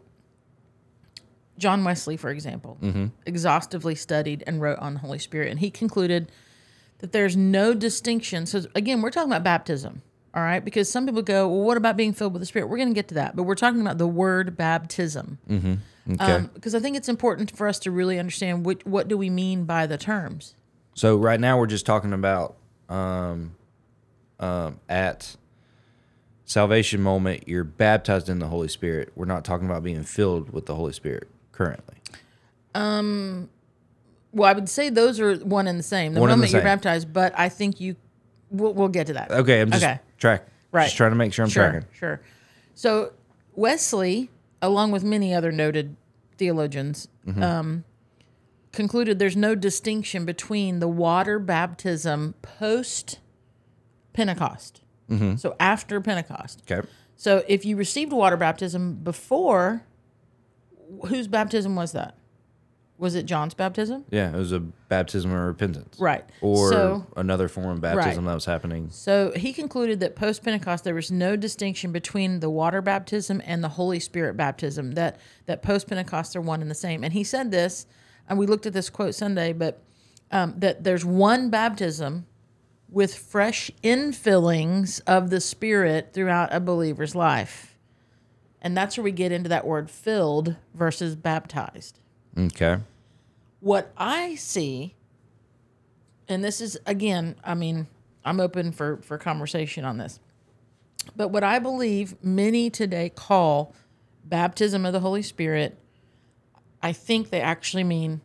John 1.59 1.85
Wesley, 1.85 2.17
for 2.17 2.31
example, 2.31 2.79
exhaustively 3.27 3.95
studied 3.95 4.43
and 4.47 4.61
wrote 4.61 4.79
on 4.81 4.95
the 4.95 5.01
Holy 5.01 5.19
Spirit, 5.19 5.51
and 5.51 5.61
he 5.61 5.71
concluded 5.71 6.33
that 6.99 7.13
there's 7.13 7.37
no 7.37 7.75
distinction. 7.75 8.47
So, 8.47 8.63
again, 8.75 9.03
we're 9.03 9.11
talking 9.11 9.31
about 9.31 9.45
baptism, 9.45 10.03
all 10.35 10.43
right? 10.43 10.65
Because 10.65 10.91
some 10.91 11.07
people 11.07 11.23
go, 11.23 11.47
well, 11.49 11.61
what 11.61 11.77
about 11.77 11.97
being 11.97 12.13
filled 12.13 12.33
with 12.33 12.41
the 12.43 12.47
Spirit? 12.47 12.69
We're 12.69 12.79
going 12.79 12.89
to 12.89 12.95
get 12.95 13.09
to 13.09 13.15
that, 13.15 13.37
but 13.37 13.45
we're 13.45 13.55
talking 13.55 13.81
about 13.81 13.99
the 13.99 14.07
word 14.09 14.57
baptism. 14.57 15.39
Mm. 15.49 15.79
Okay. 16.13 16.33
Um, 16.33 16.51
because 16.55 16.75
I 16.75 16.81
think 16.81 16.97
it's 16.97 17.09
important 17.09 17.57
for 17.57 17.69
us 17.69 17.79
to 17.81 17.91
really 17.91 18.19
understand 18.19 18.67
what, 18.67 18.85
what 18.87 19.07
do 19.09 19.17
we 19.17 19.31
mean 19.31 19.65
by 19.65 19.87
the 19.87 19.97
terms. 19.97 20.55
So 20.95 21.17
right 21.17 21.41
now 21.41 21.59
we're 21.59 21.67
just 21.67 21.87
talking 21.87 22.13
about 22.13 22.57
um, 22.89 23.57
um, 24.39 24.81
at 24.89 25.37
salvation 26.45 27.01
moment, 27.03 27.49
you're 27.49 27.65
baptized 27.65 28.29
in 28.29 28.39
the 28.39 28.47
Holy 28.49 28.69
Spirit. 28.69 29.11
We're 29.17 29.25
not 29.27 29.45
talking 29.45 29.67
about 29.67 29.83
being 29.83 30.03
filled 30.05 30.51
with 30.51 30.67
the 30.67 30.75
Holy 30.75 30.93
Spirit 30.93 31.29
currently. 31.53 31.97
Um. 32.75 33.49
Well, 34.33 34.51
I 34.51 34.53
would 34.53 34.69
say 34.69 34.91
those 34.91 35.21
are 35.21 35.37
one 35.37 35.69
and 35.69 35.79
the 35.79 35.83
same. 35.85 36.15
The 36.15 36.21
One 36.21 36.29
and 36.29 36.35
the 36.43 36.47
moment 36.47 36.53
you're 36.53 36.63
baptized, 36.63 37.13
but 37.13 37.33
I 37.39 37.49
think 37.49 37.81
you. 37.81 37.95
We'll, 38.51 38.75
we'll 38.75 38.89
get 38.89 39.07
to 39.07 39.13
that. 39.13 39.31
Okay, 39.31 39.61
I'm 39.61 39.71
just 39.71 39.85
Okay. 39.85 40.01
track. 40.19 40.47
Right. 40.73 40.85
Just 40.87 40.97
trying 40.97 41.13
to 41.13 41.17
make 41.17 41.33
sure 41.33 41.45
I'm 41.45 41.51
sure, 41.51 41.71
tracking. 41.71 41.89
Sure. 41.93 42.21
So 42.75 43.13
Wesley, 43.55 44.31
along 44.61 44.91
with 44.91 45.05
many 45.05 45.33
other 45.35 45.53
noted 45.53 45.95
theologians, 46.37 47.07
Mm-hmm. 47.27 47.43
um, 47.43 47.85
concluded 48.75 49.19
there's 49.19 49.37
no 49.37 49.55
distinction 49.55 50.25
between 50.25 50.79
the 50.81 50.89
water 50.89 51.39
baptism 51.39 52.35
post 52.43 53.21
Pentecost. 54.13 54.83
Mm-hmm. 55.11 55.37
So 55.37 55.55
after 55.61 56.01
Pentecost. 56.01 56.63
Okay. 56.71 56.87
So 57.17 57.45
if 57.49 57.65
you 57.65 57.77
received 57.77 58.13
water 58.13 58.37
baptism 58.37 58.97
before, 58.97 59.83
whose 61.07 61.29
baptism 61.29 61.77
was 61.77 61.93
that? 61.93 62.17
Was 62.97 63.17
it 63.17 63.27
John's 63.27 63.55
baptism? 63.55 64.05
Yeah, 64.11 64.33
it 64.33 64.37
was 64.37 64.53
a 64.53 64.61
baptism 64.61 65.33
of 65.33 65.41
repentance. 65.47 65.99
Right. 65.99 66.25
Or 66.41 66.71
So- 66.71 67.07
another 67.17 67.49
form 67.49 67.71
of 67.71 67.81
baptism 67.81 68.25
that 68.25 68.35
was 68.35 68.45
happening. 68.45 68.89
So 68.91 69.33
he 69.35 69.53
concluded 69.53 69.99
that 70.01 70.15
post 70.15 70.45
Pentecost 70.45 70.85
there 70.85 70.95
was 70.95 71.11
no 71.11 71.35
distinction 71.35 71.91
between 71.91 72.39
the 72.39 72.49
water 72.49 72.81
baptism 72.81 73.43
and 73.45 73.65
the 73.65 73.71
Holy 73.71 73.99
Spirit 73.99 74.37
baptism. 74.37 74.93
That 74.93 75.19
that 75.47 75.61
post 75.61 75.89
Pentecost 75.89 76.33
they're 76.33 76.43
one 76.43 76.63
and 76.63 76.71
the 76.71 76.75
same. 76.75 77.03
And 77.03 77.13
he 77.13 77.25
said 77.25 77.51
this, 77.51 77.87
and 78.29 78.39
we 78.39 78.47
looked 78.47 78.67
at 78.67 78.73
this 78.73 78.91
quote 78.91 79.15
Sunday, 79.15 79.53
but 79.53 79.81
um, 80.31 80.55
that 80.59 80.85
there's 80.85 81.05
one 81.05 81.51
baptism 81.51 82.27
with 82.89 83.15
fresh 83.17 83.71
infillings 83.83 85.01
of 85.07 85.31
the 85.31 85.41
Spirit 85.41 86.11
throughout 86.13 86.49
a 86.53 86.61
believer's 86.61 87.15
life, 87.15 87.77
and 88.63 88.77
that's 88.77 88.97
where 88.97 89.05
we 89.05 89.13
get 89.13 89.33
into 89.33 89.49
that 89.49 89.67
word 89.67 89.91
filled 89.91 90.57
versus 90.75 91.15
baptized 91.17 91.99
Okay. 92.39 92.79
what 93.61 93.93
I 93.97 94.35
see, 94.37 94.95
and 96.29 96.43
this 96.45 96.61
is 96.61 96.79
again, 96.87 97.37
I 97.45 97.55
mean, 97.55 97.87
I'm 98.25 98.41
open 98.41 98.73
for 98.73 98.99
for 98.99 99.19
conversation 99.19 99.85
on 99.85 99.99
this. 99.99 100.21
But 101.17 101.29
what 101.29 101.45
I 101.45 101.59
believe 101.59 102.17
many 102.25 102.71
today 102.71 103.11
call 103.11 103.75
baptism 104.25 104.87
of 104.87 104.93
the 104.95 105.01
Holy 105.01 105.21
Spirit, 105.23 105.77
I 106.85 106.93
think 106.93 107.31
they 107.31 107.41
actually 107.41 107.83
mean 107.83 108.21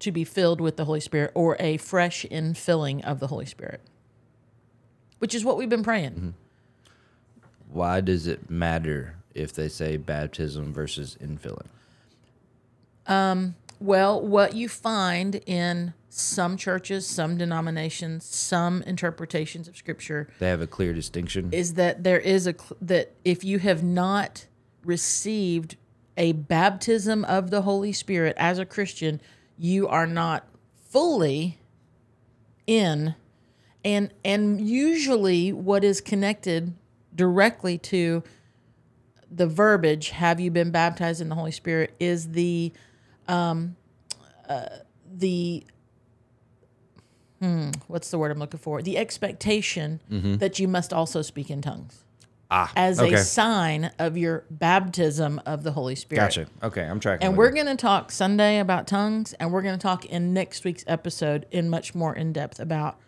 to 0.00 0.12
be 0.12 0.24
filled 0.24 0.60
with 0.60 0.76
the 0.76 0.84
Holy 0.84 1.00
Spirit 1.00 1.32
or 1.34 1.56
a 1.58 1.78
fresh 1.78 2.26
infilling 2.30 3.02
of 3.02 3.18
the 3.18 3.28
Holy 3.28 3.46
Spirit. 3.46 3.80
Which 5.20 5.34
is 5.34 5.42
what 5.42 5.56
we've 5.56 5.70
been 5.70 5.82
praying. 5.82 6.12
Mm-hmm. 6.12 6.30
Why 7.70 8.02
does 8.02 8.26
it 8.26 8.50
matter 8.50 9.16
if 9.34 9.54
they 9.54 9.70
say 9.70 9.96
baptism 9.96 10.74
versus 10.74 11.16
infilling? 11.18 11.68
Um, 13.06 13.54
well, 13.80 14.20
what 14.20 14.54
you 14.54 14.68
find 14.68 15.36
in 15.46 15.94
some 16.10 16.58
churches, 16.58 17.06
some 17.06 17.38
denominations, 17.38 18.26
some 18.26 18.82
interpretations 18.82 19.66
of 19.66 19.78
scripture 19.78 20.28
They 20.40 20.48
have 20.48 20.60
a 20.60 20.66
clear 20.66 20.92
distinction. 20.92 21.48
is 21.52 21.72
that 21.74 22.04
there 22.04 22.20
is 22.20 22.46
a 22.46 22.54
that 22.82 23.12
if 23.24 23.44
you 23.44 23.60
have 23.60 23.82
not 23.82 24.46
received 24.84 25.76
a 26.16 26.32
baptism 26.32 27.24
of 27.24 27.50
the 27.50 27.62
Holy 27.62 27.92
Spirit 27.92 28.36
as 28.38 28.58
a 28.58 28.66
Christian, 28.66 29.20
you 29.56 29.88
are 29.88 30.06
not 30.06 30.46
fully 30.90 31.58
in. 32.66 33.14
And 33.84 34.12
and 34.24 34.60
usually 34.60 35.52
what 35.52 35.82
is 35.84 36.00
connected 36.00 36.74
directly 37.14 37.78
to 37.78 38.22
the 39.30 39.46
verbiage 39.46 40.10
have 40.10 40.38
you 40.38 40.50
been 40.50 40.70
baptized 40.70 41.20
in 41.20 41.28
the 41.28 41.34
Holy 41.34 41.52
Spirit? 41.52 41.94
is 41.98 42.30
the 42.32 42.72
um 43.26 43.76
uh, 44.48 44.66
the 45.12 45.64
hmm, 47.40 47.70
what's 47.88 48.10
the 48.10 48.18
word 48.18 48.30
I'm 48.30 48.38
looking 48.38 48.60
for? 48.60 48.82
The 48.82 48.98
expectation 48.98 50.00
that 50.38 50.58
you 50.58 50.68
must 50.68 50.92
also 50.92 51.22
speak 51.22 51.50
in 51.50 51.62
tongues 51.62 52.01
ah, 52.52 52.72
as 52.76 53.00
okay. 53.00 53.14
a 53.14 53.18
sign 53.18 53.90
of 53.98 54.16
your 54.16 54.44
baptism 54.50 55.40
of 55.46 55.62
the 55.62 55.72
Holy 55.72 55.94
Spirit. 55.94 56.20
Gotcha. 56.20 56.46
Okay, 56.62 56.82
I'm 56.82 57.00
tracking. 57.00 57.26
And 57.26 57.36
we're 57.36 57.50
going 57.50 57.66
to 57.66 57.76
talk 57.76 58.12
Sunday 58.12 58.58
about 58.58 58.86
tongues, 58.86 59.32
and 59.34 59.52
we're 59.52 59.62
going 59.62 59.78
to 59.78 59.82
talk 59.82 60.04
in 60.04 60.32
next 60.34 60.64
week's 60.64 60.84
episode 60.86 61.46
in 61.50 61.68
much 61.70 61.94
more 61.94 62.14
in 62.14 62.32
depth 62.32 62.60
about 62.60 62.98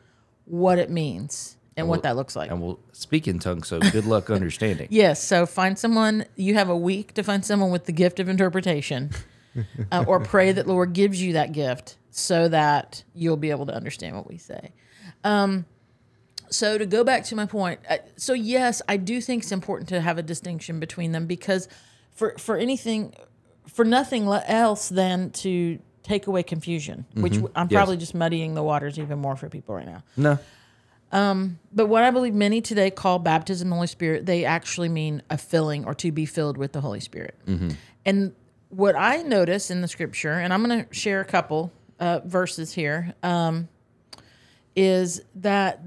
what 0.46 0.78
it 0.78 0.90
means 0.90 1.56
and 1.76 1.88
what 1.88 2.02
that 2.02 2.16
looks 2.16 2.36
like. 2.36 2.50
and 2.50 2.62
we'll 2.62 2.80
speak 2.92 3.28
in 3.28 3.38
tongues. 3.38 3.68
So 3.68 3.80
good 3.80 4.06
luck 4.06 4.30
understanding. 4.30 4.88
Yes, 4.90 5.22
so 5.22 5.46
find 5.46 5.78
someone. 5.78 6.24
You 6.36 6.54
have 6.54 6.68
a 6.68 6.76
week 6.76 7.14
to 7.14 7.22
find 7.22 7.44
someone 7.44 7.70
with 7.70 7.84
the 7.84 7.92
gift 7.92 8.20
of 8.20 8.28
interpretation, 8.28 9.10
uh, 9.92 10.04
or 10.06 10.20
pray 10.20 10.52
that 10.52 10.66
Lord 10.66 10.92
gives 10.92 11.20
you 11.20 11.34
that 11.34 11.52
gift 11.52 11.96
so 12.10 12.48
that 12.48 13.04
you'll 13.14 13.36
be 13.36 13.50
able 13.50 13.66
to 13.66 13.74
understand 13.74 14.16
what 14.16 14.28
we 14.28 14.38
say. 14.38 14.72
Um, 15.24 15.66
so 16.50 16.78
to 16.78 16.86
go 16.86 17.04
back 17.04 17.24
to 17.24 17.36
my 17.36 17.46
point, 17.46 17.80
uh, 17.88 17.98
so 18.16 18.32
yes, 18.32 18.80
I 18.88 18.96
do 18.96 19.20
think 19.20 19.42
it's 19.42 19.52
important 19.52 19.88
to 19.90 20.00
have 20.00 20.18
a 20.18 20.22
distinction 20.22 20.80
between 20.80 21.12
them 21.12 21.26
because 21.26 21.68
for 22.12 22.34
for 22.38 22.56
anything, 22.56 23.14
for 23.66 23.84
nothing 23.84 24.26
else 24.28 24.88
than 24.88 25.30
to 25.30 25.78
take 26.02 26.26
away 26.26 26.42
confusion, 26.42 27.06
which 27.14 27.34
I'm 27.36 27.42
Mm-hmm. 27.42 27.72
Yes. 27.72 27.78
probably 27.78 27.96
just 27.96 28.14
muddying 28.14 28.54
the 28.54 28.62
waters 28.62 28.98
even 28.98 29.18
more 29.18 29.36
for 29.36 29.48
people 29.48 29.74
right 29.74 29.86
now. 29.86 30.02
No. 30.16 30.38
But 31.72 31.86
what 31.86 32.02
I 32.02 32.10
believe 32.10 32.34
many 32.34 32.60
today 32.60 32.90
call 32.90 33.18
baptism 33.18 33.68
the 33.70 33.74
Holy 33.76 33.86
Spirit, 33.86 34.26
they 34.26 34.44
actually 34.44 34.88
mean 34.88 35.22
a 35.30 35.38
filling 35.38 35.84
or 35.86 35.94
to 35.94 36.12
be 36.12 36.26
filled 36.26 36.56
with 36.58 36.72
the 36.72 36.80
Holy 36.80 37.00
Spirit. 37.00 37.36
And 38.04 38.34
what 38.68 38.96
I 38.96 39.22
notice 39.22 39.70
in 39.70 39.80
the 39.80 39.88
scripture, 39.88 40.32
and 40.32 40.52
I'm 40.52 40.64
going 40.64 40.84
to 40.84 40.94
share 40.94 41.20
a 41.20 41.24
couple 41.24 41.72
uh, 42.00 42.20
verses 42.24 42.72
here, 42.72 43.14
um, 43.22 43.68
is 44.76 45.22
that 45.36 45.80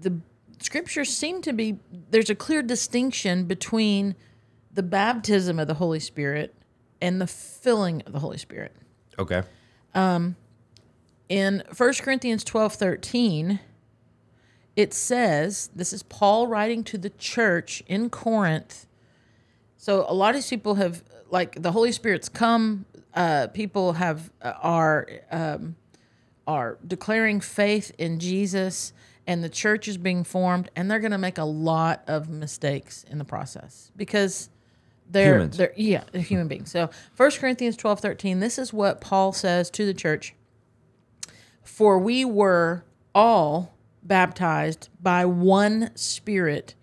the 0.00 0.20
scriptures 0.60 1.08
seem 1.16 1.40
to 1.42 1.52
be 1.52 1.78
there's 2.10 2.30
a 2.30 2.34
clear 2.34 2.62
distinction 2.62 3.44
between 3.44 4.14
the 4.72 4.82
baptism 4.82 5.58
of 5.58 5.66
the 5.68 5.74
Holy 5.74 6.00
Spirit 6.00 6.54
and 7.00 7.20
the 7.20 7.26
filling 7.26 8.02
of 8.02 8.12
the 8.12 8.18
Holy 8.20 8.38
Spirit 8.38 8.74
Okay. 9.18 9.42
in 11.28 11.62
1 11.76 11.92
Corinthians 12.00 12.44
12 12.44 12.74
13, 12.74 13.60
it 14.76 14.94
says, 14.94 15.70
this 15.74 15.92
is 15.92 16.02
Paul 16.04 16.46
writing 16.46 16.84
to 16.84 16.98
the 16.98 17.10
church 17.10 17.82
in 17.88 18.10
Corinth. 18.10 18.86
So 19.76 20.04
a 20.08 20.14
lot 20.14 20.30
of 20.30 20.34
these 20.36 20.48
people 20.48 20.76
have, 20.76 21.02
like, 21.30 21.60
the 21.60 21.72
Holy 21.72 21.90
Spirit's 21.92 22.28
come. 22.28 22.84
Uh, 23.14 23.48
people 23.48 23.94
have 23.94 24.30
uh, 24.40 24.52
are 24.62 25.08
um, 25.32 25.74
are 26.46 26.78
declaring 26.86 27.40
faith 27.40 27.90
in 27.98 28.20
Jesus, 28.20 28.92
and 29.28 29.44
the 29.44 29.48
church 29.50 29.86
is 29.86 29.98
being 29.98 30.24
formed, 30.24 30.70
and 30.74 30.90
they're 30.90 30.98
going 30.98 31.12
to 31.12 31.18
make 31.18 31.36
a 31.36 31.44
lot 31.44 32.02
of 32.08 32.30
mistakes 32.30 33.04
in 33.04 33.18
the 33.18 33.24
process 33.24 33.92
because 33.94 34.48
they're 35.10 35.34
Humans. 35.34 35.56
they're 35.58 35.72
yeah 35.76 36.04
they're 36.10 36.22
human 36.22 36.48
beings. 36.48 36.70
So 36.70 36.90
1 37.16 37.30
Corinthians 37.32 37.76
12 37.76 38.00
13, 38.00 38.40
this 38.40 38.58
is 38.58 38.72
what 38.72 39.00
Paul 39.00 39.32
says 39.32 39.70
to 39.70 39.86
the 39.86 39.94
church. 39.94 40.34
For 41.62 41.98
we 41.98 42.24
were 42.24 42.84
all 43.14 43.74
baptized 44.02 44.88
by 45.00 45.26
one 45.26 45.90
spirit 45.94 46.74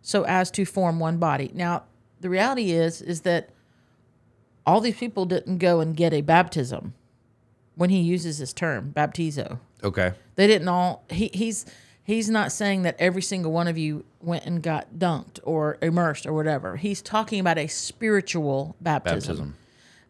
so 0.00 0.24
as 0.24 0.50
to 0.50 0.64
form 0.64 0.98
one 0.98 1.18
body. 1.18 1.52
Now, 1.54 1.84
the 2.20 2.28
reality 2.28 2.72
is 2.72 3.00
is 3.00 3.20
that 3.20 3.50
all 4.66 4.80
these 4.80 4.96
people 4.96 5.24
didn't 5.24 5.58
go 5.58 5.78
and 5.78 5.96
get 5.96 6.12
a 6.12 6.20
baptism 6.20 6.94
when 7.76 7.90
he 7.90 8.00
uses 8.00 8.38
this 8.38 8.52
term, 8.52 8.92
baptizo. 8.92 9.60
Okay. 9.84 10.12
They 10.34 10.46
didn't 10.48 10.68
all 10.68 11.04
he, 11.10 11.30
he's 11.32 11.64
he's 12.02 12.28
not 12.28 12.52
saying 12.52 12.82
that 12.82 12.96
every 12.98 13.22
single 13.22 13.52
one 13.52 13.68
of 13.68 13.78
you 13.78 14.04
went 14.20 14.44
and 14.44 14.62
got 14.62 14.94
dunked 14.94 15.38
or 15.44 15.78
immersed 15.82 16.26
or 16.26 16.32
whatever. 16.32 16.76
He's 16.76 17.02
talking 17.02 17.40
about 17.40 17.58
a 17.58 17.66
spiritual 17.66 18.76
baptism 18.80 19.14
Baptism. 19.14 19.56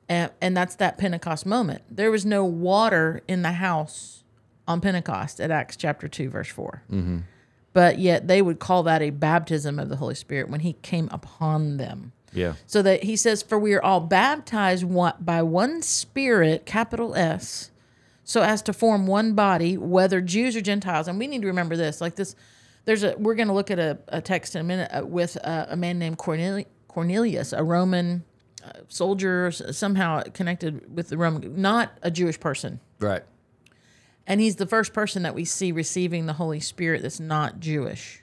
and, 0.09 0.31
and 0.41 0.57
that's 0.57 0.77
that 0.77 0.99
Pentecost 0.99 1.47
moment. 1.47 1.83
There 1.91 2.11
was 2.11 2.25
no 2.27 2.45
water 2.45 3.23
in 3.29 3.43
the 3.43 3.53
house 3.53 4.25
on 4.67 4.81
Pentecost 4.81 5.41
at 5.41 5.51
Acts 5.51 5.77
chapter 5.77 6.09
2, 6.09 6.31
verse 6.31 6.49
4. 6.49 6.83
Mm-hmm. 6.91 7.19
But 7.73 7.99
yet 7.99 8.29
they 8.29 8.43
would 8.43 8.59
call 8.59 8.83
that 8.85 9.01
a 9.03 9.11
baptism 9.11 9.79
of 9.79 9.89
the 9.89 9.97
Holy 9.97 10.15
Spirit 10.15 10.51
when 10.51 10.61
he 10.61 10.75
came 10.83 11.09
upon 11.11 11.79
them. 11.79 12.13
Yeah. 12.35 12.55
So 12.67 12.81
that 12.83 13.05
he 13.05 13.17
says, 13.17 13.43
For 13.43 13.59
we 13.59 13.75
are 13.75 13.83
all 13.83 14.01
baptized 14.01 14.87
by 15.21 15.43
one 15.43 15.83
Spirit, 15.83 16.65
capital 16.65 17.15
S, 17.15 17.71
so 18.25 18.43
as 18.43 18.63
to 18.63 18.73
form 18.73 19.07
one 19.07 19.35
body, 19.35 19.77
whether 19.77 20.21
Jews 20.21 20.57
or 20.57 20.61
Gentiles. 20.61 21.09
And 21.09 21.19
we 21.19 21.27
need 21.27 21.43
to 21.43 21.49
remember 21.49 21.77
this. 21.77 22.01
Like 22.01 22.15
this, 22.17 22.37
there's 22.85 23.03
a, 23.03 23.15
we're 23.19 23.35
going 23.35 23.49
to 23.49 23.55
look 23.55 23.71
at 23.71 23.79
a, 23.79 23.99
a 24.09 24.21
text 24.21 24.55
in 24.55 24.61
a 24.61 24.65
minute 24.65 24.91
uh, 24.93 25.05
with 25.05 25.37
uh, 25.45 25.67
a 25.69 25.77
man 25.77 25.99
named 25.99 26.19
Corneli- 26.19 26.67
Cornelius, 26.89 27.53
a 27.53 27.63
Roman 27.63 28.25
uh, 28.65 28.71
soldier, 28.89 29.51
somehow 29.51 30.23
connected 30.35 30.95
with 30.95 31.09
the 31.09 31.19
Roman, 31.19 31.61
not 31.61 31.99
a 32.03 32.11
Jewish 32.11 32.39
person. 32.39 32.81
Right. 33.01 33.23
And 34.27 34.41
he's 34.41 34.57
the 34.57 34.67
first 34.67 34.93
person 34.93 35.25
that 35.25 35.35
we 35.35 35.45
see 35.45 35.73
receiving 35.73 36.27
the 36.27 36.35
Holy 36.35 36.61
Spirit 36.61 37.03
that's 37.03 37.19
not 37.19 37.59
Jewish. 37.59 38.21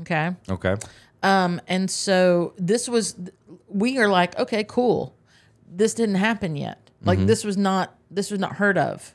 Okay. 0.00 0.34
Okay. 0.48 0.76
Um, 1.22 1.60
and 1.66 1.90
so 1.90 2.52
this 2.58 2.86
was, 2.86 3.16
we 3.66 3.98
are 3.98 4.08
like, 4.08 4.38
okay, 4.38 4.62
cool. 4.64 5.16
This 5.66 5.94
didn't 5.94 6.16
happen 6.16 6.54
yet. 6.54 6.90
Like 7.02 7.24
this 7.24 7.44
was 7.44 7.56
not, 7.56 7.95
this 8.10 8.30
was 8.30 8.40
not 8.40 8.56
heard 8.56 8.78
of. 8.78 9.14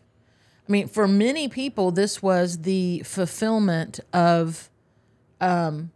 I 0.68 0.72
mean, 0.72 0.88
for 0.88 1.08
many 1.08 1.48
people, 1.48 1.92
this 1.92 2.22
was 2.22 2.60
the 2.60 3.00
fulfillment 3.04 4.00
of 4.14 4.70
um, 5.40 5.92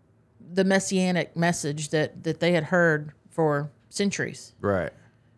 the 0.53 0.63
messianic 0.63 1.36
message 1.36 1.89
that 1.89 2.23
that 2.23 2.39
they 2.39 2.51
had 2.53 2.65
heard 2.65 3.12
for 3.29 3.69
centuries 3.89 4.53
Right. 4.62 4.91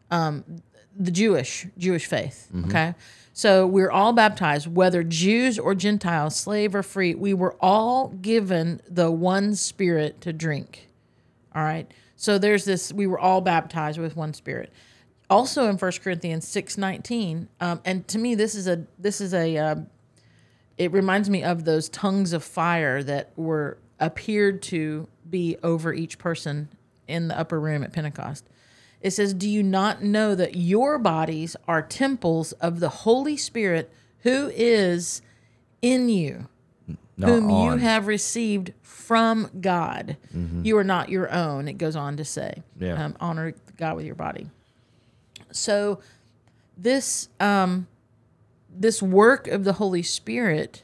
the 0.09 1.11
Jewish 1.11 1.67
Jewish 1.77 2.05
faith. 2.05 2.49
Okay, 2.65 2.95
so 3.33 3.67
we're 3.67 3.91
all 3.91 4.13
baptized, 4.13 4.67
whether 4.73 5.03
Jews 5.03 5.59
or 5.59 5.75
Gentiles, 5.75 6.35
slave 6.35 6.73
or 6.73 6.81
free. 6.83 7.13
We 7.13 7.33
were 7.33 7.55
all 7.59 8.09
given 8.09 8.81
the 8.89 9.11
one 9.11 9.55
Spirit 9.55 10.21
to 10.21 10.33
drink. 10.33 10.87
All 11.53 11.63
right. 11.63 11.91
So 12.15 12.39
there's 12.39 12.65
this. 12.65 12.91
We 12.91 13.05
were 13.05 13.19
all 13.19 13.41
baptized 13.41 13.99
with 13.99 14.15
one 14.15 14.33
Spirit. 14.33 14.71
Also 15.29 15.67
in 15.69 15.77
1 15.77 15.91
Corinthians 16.03 16.47
six 16.47 16.77
nineteen, 16.77 17.49
um, 17.59 17.81
and 17.83 18.07
to 18.07 18.17
me 18.17 18.33
this 18.33 18.55
is 18.55 18.67
a 18.67 18.85
this 18.97 19.19
is 19.19 19.33
a 19.33 19.57
uh, 19.57 19.75
it 20.77 20.91
reminds 20.91 21.29
me 21.29 21.43
of 21.43 21.65
those 21.65 21.89
tongues 21.89 22.31
of 22.33 22.43
fire 22.43 23.03
that 23.03 23.31
were 23.35 23.77
appeared 23.99 24.61
to 24.61 25.07
be 25.29 25.57
over 25.63 25.93
each 25.93 26.17
person 26.17 26.69
in 27.07 27.27
the 27.27 27.37
upper 27.37 27.59
room 27.59 27.83
at 27.83 27.91
Pentecost. 27.91 28.45
It 29.01 29.11
says, 29.11 29.33
Do 29.33 29.49
you 29.49 29.63
not 29.63 30.03
know 30.03 30.35
that 30.35 30.55
your 30.55 30.97
bodies 30.97 31.55
are 31.67 31.81
temples 31.81 32.51
of 32.53 32.79
the 32.79 32.89
Holy 32.89 33.37
Spirit 33.37 33.91
who 34.19 34.51
is 34.55 35.21
in 35.81 36.09
you, 36.09 36.47
Not 37.15 37.29
whom 37.29 37.49
you 37.49 37.77
have 37.77 38.07
received 38.07 38.73
from 38.81 39.49
God? 39.61 40.17
You 40.63 40.77
are 40.77 40.83
not 40.83 41.09
your 41.09 41.31
own, 41.31 41.67
it 41.67 41.73
goes 41.73 41.95
on 41.95 42.17
to 42.17 42.25
say. 42.25 42.63
Yeah. 42.79 43.03
Um, 43.03 43.15
honor 43.19 43.53
God 43.77 43.95
with 43.95 44.05
your 44.05 44.15
body. 44.15 44.49
So 45.57 45.99
this 46.77 47.29
um 47.39 47.87
this 48.69 49.01
work 49.01 49.47
of 49.47 49.63
the 49.63 49.73
Holy 49.73 50.03
Spirit 50.03 50.83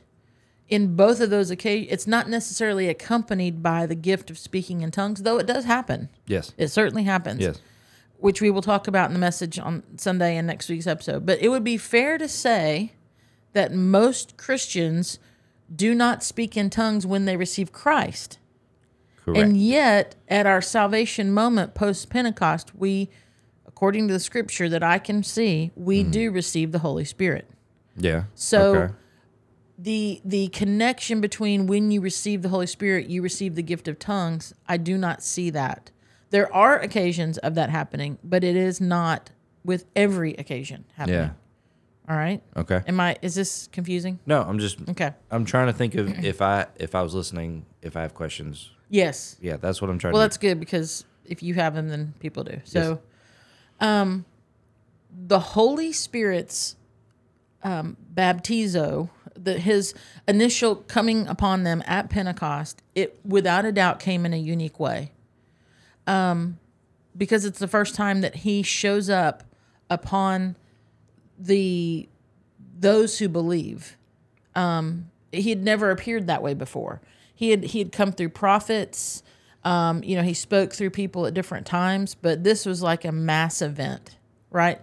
in 0.69 0.95
both 0.95 1.19
of 1.19 1.29
those 1.29 1.51
occasions, 1.51 1.91
it's 1.91 2.07
not 2.07 2.27
necessarily 2.27 2.89
accompanied 2.89 3.62
by 3.62 3.86
the 3.86 3.95
gift 3.95 4.31
of 4.31 4.39
speaking 4.39 4.81
in 4.81 4.89
tongues, 4.91 5.21
though 5.21 5.38
it 5.38 5.45
does 5.45 5.65
happen. 5.65 6.09
Yes. 6.25 6.51
It 6.57 6.69
certainly 6.69 7.03
happens. 7.03 7.41
Yes. 7.41 7.62
Which 8.17 8.41
we 8.41 8.49
will 8.49 8.62
talk 8.62 8.88
about 8.88 9.09
in 9.09 9.13
the 9.13 9.19
message 9.19 9.59
on 9.59 9.83
Sunday 9.97 10.38
and 10.38 10.47
next 10.47 10.69
week's 10.69 10.88
episode. 10.88 11.25
But 11.25 11.39
it 11.41 11.49
would 11.49 11.63
be 11.63 11.77
fair 11.77 12.17
to 12.17 12.27
say 12.27 12.93
that 13.51 13.73
most 13.73 14.38
Christians 14.38 15.19
do 15.73 15.93
not 15.93 16.23
speak 16.23 16.57
in 16.57 16.69
tongues 16.69 17.05
when 17.05 17.25
they 17.25 17.38
receive 17.38 17.71
Christ. 17.71 18.39
Correct. 19.23 19.39
And 19.39 19.57
yet, 19.57 20.15
at 20.27 20.45
our 20.45 20.62
salvation 20.62 21.31
moment 21.31 21.75
post 21.75 22.09
Pentecost, 22.09 22.75
we, 22.75 23.09
according 23.73 24.07
to 24.07 24.13
the 24.13 24.19
scripture 24.19 24.69
that 24.69 24.83
I 24.83 24.99
can 24.99 25.23
see, 25.23 25.71
we 25.75 26.01
mm-hmm. 26.01 26.12
do 26.12 26.31
receive 26.31 26.71
the 26.71 26.79
Holy 26.79 27.05
Spirit. 27.05 27.49
yeah. 27.97 28.23
So 28.36 28.75
Okay. 28.75 28.93
the 29.77 30.21
the 30.23 30.47
connection 30.49 31.21
between 31.21 31.67
when 31.67 31.91
you 31.91 31.99
receive 31.99 32.43
the 32.43 32.49
Holy 32.49 32.67
Spirit, 32.67 33.07
you 33.07 33.21
receive 33.21 33.55
the 33.55 33.63
gift 33.63 33.88
of 33.88 33.97
tongues. 33.97 34.53
I 34.67 34.77
do 34.77 34.97
not 34.97 35.23
see 35.23 35.49
that. 35.49 35.91
There 36.29 36.53
are 36.53 36.79
occasions 36.79 37.38
of 37.39 37.55
that 37.55 37.69
happening, 37.69 38.19
but 38.23 38.43
it 38.43 38.55
is 38.55 38.79
not 38.79 39.31
with 39.63 39.86
every 39.95 40.33
occasion 40.36 40.86
happening. 40.95 41.19
Yeah. 41.19 41.29
All 42.09 42.17
right. 42.17 42.41
Okay. 42.55 42.81
Am 42.88 42.99
I? 42.99 43.17
Is 43.21 43.36
this 43.36 43.67
confusing? 43.71 44.19
No, 44.25 44.41
I'm 44.41 44.59
just. 44.59 44.77
Okay. 44.89 45.13
I'm 45.31 45.45
trying 45.45 45.67
to 45.67 45.73
think 45.73 45.95
of 45.95 46.09
if 46.23 46.41
I 46.41 46.67
if 46.75 46.93
I 46.95 47.01
was 47.01 47.13
listening, 47.15 47.65
if 47.81 47.97
I 47.97 48.01
have 48.01 48.13
questions. 48.13 48.71
Yes. 48.89 49.38
Yeah, 49.41 49.57
that's 49.57 49.81
what 49.81 49.89
I'm 49.89 49.97
trying 49.97 50.12
to. 50.12 50.15
Well, 50.15 50.23
to. 50.23 50.27
that's 50.27 50.38
good 50.38 50.59
because 50.59 51.05
if 51.25 51.41
you 51.41 51.55
have 51.55 51.73
them, 51.73 51.89
then 51.89 52.13
people 52.19 52.43
do. 52.43 52.62
So, 52.65 53.01
um, 53.83 54.25
the 55.11 55.39
Holy 55.39 55.91
Spirit's 55.93 56.77
um, 57.63 57.97
baptizo, 58.15 59.09
the 59.35 59.59
his 59.59 59.93
initial 60.27 60.75
coming 60.77 61.27
upon 61.27 61.63
them 61.63 61.83
at 61.85 62.09
Pentecost, 62.09 62.81
it 62.95 63.19
without 63.25 63.65
a 63.65 63.71
doubt 63.71 63.99
came 63.99 64.25
in 64.25 64.33
a 64.33 64.37
unique 64.37 64.79
way. 64.79 65.11
Um, 66.07 66.59
because 67.15 67.45
it's 67.45 67.59
the 67.59 67.67
first 67.67 67.93
time 67.93 68.21
that 68.21 68.37
he 68.37 68.63
shows 68.63 69.09
up 69.09 69.43
upon 69.89 70.55
the 71.37 72.07
those 72.79 73.19
who 73.19 73.29
believe 73.29 73.97
he 75.31 75.49
had 75.49 75.63
never 75.63 75.91
appeared 75.91 76.27
that 76.27 76.41
way 76.41 76.53
before. 76.53 77.01
He 77.35 77.49
had 77.51 77.65
he 77.65 77.79
had 77.79 77.91
come 77.91 78.13
through 78.13 78.29
prophets. 78.29 79.23
Um, 79.63 80.04
you 80.04 80.15
know, 80.17 80.23
he 80.23 80.34
spoke 80.34 80.73
through 80.73 80.89
people 80.89 81.26
at 81.26 81.34
different 81.34 81.65
times, 81.65 82.15
but 82.15 82.43
this 82.43 82.65
was 82.65 82.82
like 82.82 83.06
a 83.06 83.12
mass 83.12 83.62
event, 83.62 84.17
right? 84.52 84.80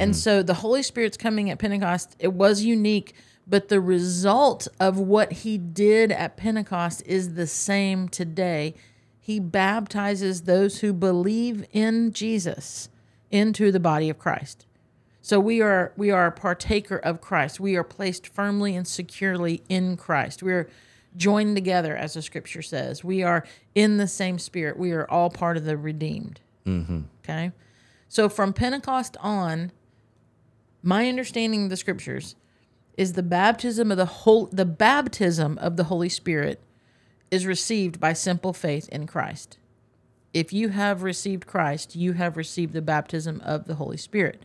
And 0.00 0.16
so 0.16 0.42
the 0.42 0.54
Holy 0.54 0.82
Spirit's 0.82 1.16
coming 1.16 1.48
at 1.48 1.60
Pentecost. 1.60 2.16
It 2.18 2.32
was 2.32 2.62
unique, 2.64 3.14
but 3.46 3.68
the 3.68 3.80
result 3.80 4.66
of 4.80 4.98
what 4.98 5.32
he 5.32 5.58
did 5.58 6.10
at 6.10 6.36
Pentecost 6.36 7.04
is 7.06 7.34
the 7.34 7.46
same 7.46 8.08
today. 8.08 8.74
He 9.20 9.38
baptizes 9.38 10.42
those 10.42 10.80
who 10.80 10.92
believe 10.92 11.66
in 11.72 12.12
Jesus 12.12 12.88
into 13.30 13.70
the 13.70 13.78
body 13.78 14.10
of 14.10 14.18
Christ. 14.18 14.66
So 15.22 15.40
we 15.40 15.60
are 15.60 15.92
we 15.96 16.10
are 16.10 16.26
a 16.26 16.32
partaker 16.32 16.96
of 16.96 17.20
Christ. 17.20 17.58
We 17.58 17.76
are 17.76 17.84
placed 17.84 18.28
firmly 18.28 18.76
and 18.76 18.86
securely 18.86 19.62
in 19.68 19.96
Christ. 19.96 20.42
We 20.42 20.52
are 20.52 20.68
joined 21.16 21.56
together, 21.56 21.96
as 21.96 22.14
the 22.14 22.22
Scripture 22.22 22.62
says. 22.62 23.02
We 23.02 23.22
are 23.22 23.44
in 23.74 23.96
the 23.96 24.08
same 24.08 24.38
Spirit. 24.38 24.78
We 24.78 24.92
are 24.92 25.08
all 25.10 25.30
part 25.30 25.56
of 25.56 25.64
the 25.64 25.76
redeemed. 25.76 26.40
Mm-hmm. 26.66 27.00
Okay, 27.24 27.52
so 28.08 28.28
from 28.28 28.52
Pentecost 28.52 29.16
on, 29.20 29.72
my 30.82 31.08
understanding 31.08 31.64
of 31.64 31.70
the 31.70 31.76
Scriptures 31.76 32.36
is 32.96 33.12
the 33.12 33.22
baptism 33.22 33.90
of 33.90 33.96
the 33.96 34.06
whole 34.06 34.46
the 34.46 34.64
baptism 34.64 35.58
of 35.58 35.76
the 35.76 35.84
Holy 35.84 36.08
Spirit 36.08 36.62
is 37.30 37.46
received 37.46 37.98
by 37.98 38.12
simple 38.12 38.52
faith 38.52 38.88
in 38.90 39.06
Christ. 39.06 39.58
If 40.32 40.52
you 40.52 40.68
have 40.68 41.02
received 41.02 41.46
Christ, 41.46 41.96
you 41.96 42.12
have 42.12 42.36
received 42.36 42.72
the 42.72 42.82
baptism 42.82 43.40
of 43.44 43.64
the 43.64 43.76
Holy 43.76 43.96
Spirit 43.96 44.44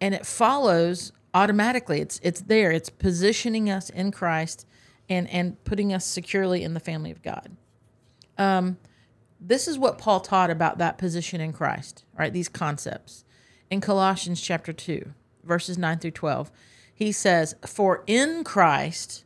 and 0.00 0.14
it 0.14 0.26
follows 0.26 1.12
automatically 1.34 2.00
it's 2.00 2.18
it's 2.22 2.40
there 2.42 2.72
it's 2.72 2.90
positioning 2.90 3.70
us 3.70 3.90
in 3.90 4.10
christ 4.10 4.66
and 5.10 5.28
and 5.28 5.62
putting 5.64 5.92
us 5.92 6.06
securely 6.06 6.62
in 6.62 6.72
the 6.72 6.80
family 6.80 7.10
of 7.10 7.22
god. 7.22 7.56
Um 8.38 8.78
this 9.38 9.68
is 9.68 9.78
what 9.78 9.98
paul 9.98 10.20
taught 10.20 10.50
about 10.50 10.78
that 10.78 10.96
position 10.96 11.40
in 11.40 11.52
christ 11.52 12.04
right? 12.18 12.32
These 12.32 12.48
concepts. 12.48 13.24
In 13.68 13.82
colossians 13.82 14.40
chapter 14.40 14.72
2 14.72 15.12
verses 15.44 15.76
9 15.76 15.98
through 15.98 16.10
12 16.12 16.50
he 16.94 17.12
says 17.12 17.54
for 17.66 18.04
in 18.06 18.44
christ 18.44 19.24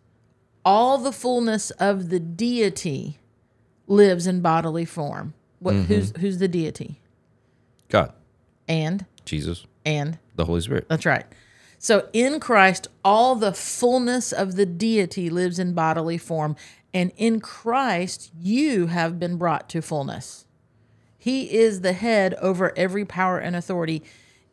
all 0.65 0.99
the 0.99 1.13
fullness 1.13 1.71
of 1.73 2.09
the 2.09 2.19
deity 2.19 3.19
lives 3.87 4.27
in 4.27 4.41
bodily 4.41 4.85
form. 4.85 5.35
What 5.59 5.75
who's 5.75 6.13
who's 6.19 6.39
the 6.39 6.49
deity? 6.49 7.01
God, 7.89 8.13
and? 8.69 9.07
Jesus, 9.25 9.67
and? 9.85 10.19
The 10.35 10.45
Holy 10.45 10.61
Spirit. 10.61 10.87
That's 10.89 11.07
right. 11.07 11.25
So 11.85 12.09
in 12.15 12.41
Christ, 12.41 12.89
all 13.05 13.35
the 13.35 13.53
fullness 13.53 14.33
of 14.33 14.57
the 14.57 14.65
deity 14.65 15.29
lives 15.29 15.59
in 15.59 15.75
bodily 15.75 16.17
form, 16.17 16.57
and 16.95 17.13
in 17.19 17.41
Christ, 17.43 18.33
you 18.35 18.87
have 18.87 19.21
been 19.21 19.37
brought 19.37 19.69
to 19.69 19.83
fullness. 19.83 20.47
He 21.19 21.53
is 21.55 21.83
the 21.83 21.93
head 21.93 22.33
over 22.41 22.73
every 22.75 23.05
power 23.05 23.37
and 23.37 23.55
authority. 23.55 24.03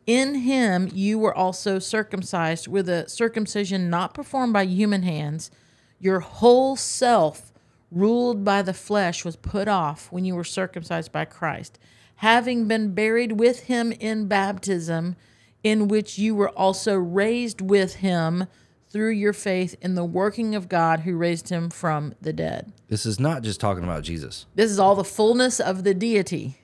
In 0.06 0.34
him, 0.34 0.90
you 0.92 1.18
were 1.18 1.34
also 1.34 1.78
circumcised 1.78 2.68
with 2.68 2.86
a 2.86 3.08
circumcision 3.08 3.88
not 3.88 4.12
performed 4.12 4.52
by 4.52 4.66
human 4.66 5.02
hands. 5.02 5.50
Your 5.98 6.20
whole 6.20 6.76
self, 6.76 7.50
ruled 7.90 8.44
by 8.44 8.60
the 8.60 8.74
flesh, 8.74 9.24
was 9.24 9.36
put 9.36 9.68
off 9.68 10.12
when 10.12 10.26
you 10.26 10.34
were 10.34 10.44
circumcised 10.44 11.12
by 11.12 11.24
Christ, 11.24 11.78
having 12.16 12.68
been 12.68 12.92
buried 12.92 13.40
with 13.40 13.60
him 13.60 13.90
in 13.92 14.28
baptism, 14.28 15.16
in 15.64 15.88
which 15.88 16.18
you 16.18 16.34
were 16.34 16.50
also 16.50 16.96
raised 16.96 17.60
with 17.60 17.96
him 17.96 18.46
through 18.90 19.10
your 19.10 19.32
faith 19.32 19.74
in 19.80 19.94
the 19.94 20.04
working 20.04 20.54
of 20.54 20.68
God 20.68 21.00
who 21.00 21.16
raised 21.16 21.48
him 21.48 21.70
from 21.70 22.14
the 22.20 22.32
dead. 22.32 22.72
This 22.88 23.06
is 23.06 23.18
not 23.18 23.42
just 23.42 23.58
talking 23.60 23.84
about 23.84 24.02
Jesus. 24.02 24.46
This 24.54 24.70
is 24.70 24.78
all 24.78 24.94
the 24.94 25.04
fullness 25.04 25.60
of 25.60 25.84
the 25.84 25.94
deity. 25.94 26.58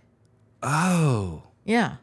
Oh, 0.63 1.43
Yeah. 1.65 1.97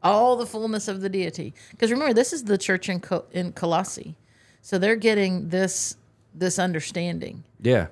All 0.00 0.36
the 0.36 0.46
fullness 0.46 0.86
of 0.86 1.00
the 1.00 1.08
deity. 1.08 1.52
Because 1.72 1.90
remember, 1.90 2.14
this 2.14 2.32
is 2.32 2.44
the 2.44 2.56
church 2.56 2.88
in, 2.88 3.00
Col- 3.00 3.26
in 3.32 3.52
Colossae. 3.52 4.14
So 4.62 4.78
they're 4.78 4.94
getting 4.96 5.48
this 5.48 5.96
this 6.34 6.58
understanding. 6.58 7.42
yeah. 7.60 7.88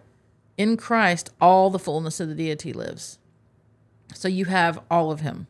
In 0.56 0.76
Christ, 0.76 1.30
all 1.40 1.68
the 1.68 1.80
fullness 1.80 2.20
of 2.20 2.28
the 2.28 2.34
deity 2.36 2.72
lives. 2.72 3.18
So 4.14 4.28
you 4.28 4.44
have 4.46 4.80
all 4.90 5.10
of 5.10 5.20
him. 5.20 5.48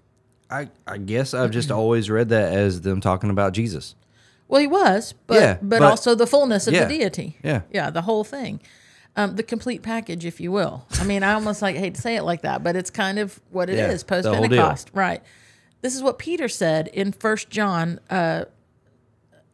I 0.51 0.69
I 0.87 0.99
guess 0.99 1.35
I've 1.35 1.51
just 1.51 1.71
always 1.81 2.09
read 2.11 2.29
that 2.31 2.53
as 2.53 2.81
them 2.83 3.01
talking 3.01 3.31
about 3.31 3.53
Jesus. 3.53 3.95
Well, 4.49 4.61
he 4.61 4.67
was, 4.69 5.13
but 5.27 5.41
Yeah, 5.41 5.55
but, 5.61 5.81
but- 5.81 5.83
also 5.83 6.15
the 6.15 6.27
fullness 6.27 6.67
of 6.69 6.75
yeah, 6.75 6.85
the 6.85 6.99
deity. 6.99 7.37
yeah. 7.43 7.63
yeah, 7.73 7.91
the 7.91 8.03
whole 8.03 8.23
thing. 8.23 8.61
um, 9.17 9.35
the 9.35 9.43
complete 9.43 9.83
package, 9.83 10.25
if 10.25 10.41
you 10.41 10.53
will. 10.53 10.87
I 11.01 11.05
mean, 11.05 11.23
I 11.25 11.33
almost 11.33 11.63
like 11.63 11.75
hate 11.75 11.95
to 11.97 12.01
say 12.01 12.17
it 12.17 12.23
like 12.23 12.43
that, 12.43 12.63
but 12.63 12.77
it's 12.77 12.91
kind 12.91 13.19
of 13.19 13.41
what 13.51 13.69
it 13.71 13.77
Yeah, 13.79 13.89
is 13.91 14.05
post. 14.05 14.29
Pentecost, 14.29 14.91
right? 14.95 15.21
This 15.81 15.97
is 15.97 16.03
what 16.03 16.19
Peter 16.19 16.49
said 16.49 16.89
in 16.89 17.11
First 17.13 17.51
John. 17.51 17.99
Uh, 18.11 18.45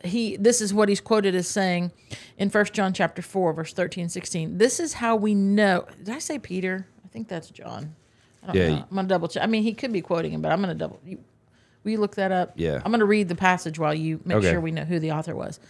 he 0.05 0.37
this 0.37 0.61
is 0.61 0.75
what 0.75 0.89
he's 0.89 1.01
quoted 1.01 1.35
as 1.35 1.47
saying 1.47 1.93
in 2.37 2.51
First 2.51 2.73
John 2.73 2.93
chapter 2.93 3.23
four, 3.23 3.53
verse 3.53 3.73
13, 3.73 4.09
16. 4.09 4.59
This 4.59 4.81
is 4.81 4.95
how 4.95 5.15
we 5.17 5.33
know. 5.35 5.87
Did 6.03 6.11
I 6.15 6.19
say 6.19 6.39
Peter? 6.39 6.87
I 7.05 7.09
think 7.09 7.29
that's 7.29 7.49
John. 7.51 7.95
Yeah, 8.53 8.69
know. 8.69 8.85
I'm 8.91 8.97
gonna 8.97 9.09
double 9.09 9.29
check. 9.29 9.43
I 9.43 9.47
mean, 9.47 9.63
he 9.63 9.73
could 9.75 9.93
be 9.93 10.01
quoting 10.01 10.33
him, 10.33 10.43
but 10.43 10.51
I'm 10.53 10.61
gonna 10.61 10.75
double. 10.75 11.01
You, 11.05 11.19
will 11.85 11.91
you 11.93 11.99
look 11.99 12.17
that 12.17 12.33
up? 12.33 12.53
Yeah. 12.57 12.81
I'm 12.85 12.91
gonna 12.91 13.05
read 13.05 13.29
the 13.29 13.35
passage 13.35 13.79
while 13.79 13.95
you 13.95 14.21
make 14.25 14.39
Okay. 14.39 14.51
sure 14.51 14.61
we 14.61 14.71
know 14.73 14.85
who 14.85 14.99
the 14.99 15.13
author 15.13 15.35
was. 15.35 15.61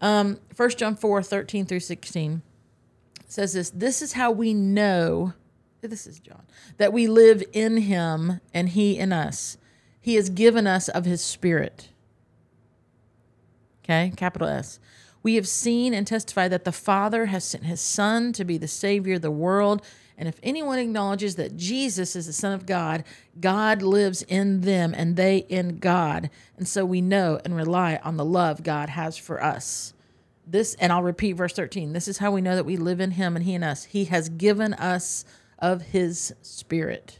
Um, 0.00 0.38
1 0.56 0.70
John 0.70 0.96
4, 0.96 1.22
13 1.22 1.64
through 1.64 1.80
16 1.80 2.42
says 3.26 3.52
this 3.54 3.70
This 3.70 4.02
is 4.02 4.12
how 4.14 4.30
we 4.30 4.52
know, 4.52 5.32
this 5.80 6.06
is 6.06 6.18
John, 6.18 6.42
that 6.76 6.92
we 6.92 7.06
live 7.06 7.42
in 7.52 7.76
him 7.78 8.40
and 8.52 8.70
he 8.70 8.98
in 8.98 9.12
us. 9.12 9.56
He 10.00 10.16
has 10.16 10.28
given 10.30 10.66
us 10.66 10.88
of 10.88 11.04
his 11.04 11.22
spirit. 11.22 11.88
Okay, 13.84 14.12
capital 14.16 14.48
S. 14.48 14.78
We 15.22 15.36
have 15.36 15.46
seen 15.46 15.94
and 15.94 16.06
testified 16.06 16.50
that 16.50 16.64
the 16.64 16.72
Father 16.72 17.26
has 17.26 17.44
sent 17.44 17.64
his 17.64 17.80
Son 17.80 18.32
to 18.32 18.44
be 18.44 18.58
the 18.58 18.68
Savior 18.68 19.14
of 19.14 19.22
the 19.22 19.30
world. 19.30 19.82
And 20.22 20.28
if 20.28 20.38
anyone 20.44 20.78
acknowledges 20.78 21.34
that 21.34 21.56
Jesus 21.56 22.14
is 22.14 22.26
the 22.26 22.32
Son 22.32 22.52
of 22.52 22.64
God, 22.64 23.02
God 23.40 23.82
lives 23.82 24.22
in 24.22 24.60
them 24.60 24.94
and 24.96 25.16
they 25.16 25.38
in 25.38 25.78
God. 25.78 26.30
And 26.56 26.68
so 26.68 26.84
we 26.84 27.00
know 27.00 27.40
and 27.44 27.56
rely 27.56 27.98
on 28.04 28.18
the 28.18 28.24
love 28.24 28.62
God 28.62 28.90
has 28.90 29.16
for 29.16 29.42
us. 29.42 29.94
This, 30.46 30.74
and 30.74 30.92
I'll 30.92 31.02
repeat 31.02 31.32
verse 31.32 31.54
13 31.54 31.92
this 31.92 32.06
is 32.06 32.18
how 32.18 32.30
we 32.30 32.40
know 32.40 32.54
that 32.54 32.62
we 32.62 32.76
live 32.76 33.00
in 33.00 33.10
him 33.10 33.34
and 33.34 33.44
he 33.44 33.52
in 33.54 33.64
us. 33.64 33.82
He 33.82 34.04
has 34.04 34.28
given 34.28 34.74
us 34.74 35.24
of 35.58 35.82
his 35.82 36.32
Spirit. 36.40 37.18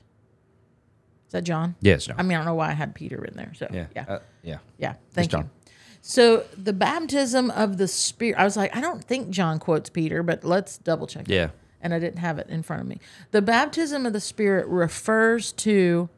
Is 1.26 1.32
that 1.32 1.42
John? 1.42 1.74
Yes, 1.80 2.04
John. 2.04 2.14
I 2.20 2.22
mean, 2.22 2.36
I 2.36 2.36
don't 2.36 2.46
know 2.46 2.54
why 2.54 2.68
I 2.68 2.74
had 2.74 2.94
Peter 2.94 3.24
in 3.24 3.34
there. 3.34 3.50
So, 3.56 3.66
yeah. 3.72 3.86
yeah. 3.96 4.04
Uh, 4.06 4.18
yeah. 4.44 4.58
Yeah, 4.78 4.94
thank 5.10 5.32
John. 5.32 5.50
you. 5.66 5.72
So 6.02 6.44
the 6.56 6.72
baptism 6.72 7.50
of 7.50 7.78
the 7.78 7.88
Spirit, 7.88 8.38
I 8.38 8.44
was 8.44 8.56
like, 8.56 8.76
I 8.76 8.80
don't 8.80 9.02
think 9.02 9.30
John 9.30 9.58
quotes 9.58 9.90
Peter, 9.90 10.22
but 10.22 10.44
let's 10.44 10.78
double 10.78 11.08
check. 11.08 11.28
it. 11.28 11.34
And 11.82 11.92
I 11.92 11.98
didn't 11.98 12.20
have 12.20 12.38
it 12.38 12.48
in 12.48 12.62
front 12.62 12.80
of 12.80 12.88
me. 12.88 13.00
The 13.32 13.42
baptism 13.42 14.06
of 14.06 14.12
the 14.12 14.20
Spirit 14.20 14.66
refers 14.68 15.52
to 15.52 16.08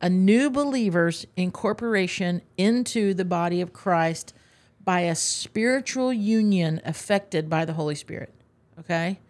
a 0.00 0.08
new 0.08 0.50
believer's 0.50 1.26
incorporation 1.36 2.42
into 2.56 3.14
the 3.14 3.24
body 3.24 3.60
of 3.60 3.72
Christ 3.72 4.34
by 4.84 5.00
a 5.00 5.14
spiritual 5.14 6.12
union 6.12 6.80
affected 6.84 7.48
by 7.48 7.64
the 7.64 7.74
Holy 7.74 7.94
Spirit. 7.94 8.34
Okay? 8.80 9.20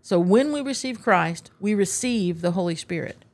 So 0.00 0.18
when 0.18 0.52
we 0.52 0.60
receive 0.62 1.02
Christ, 1.02 1.50
we 1.60 1.74
receive 1.74 2.40
the 2.40 2.52
Holy 2.52 2.76
Spirit. 2.76 3.24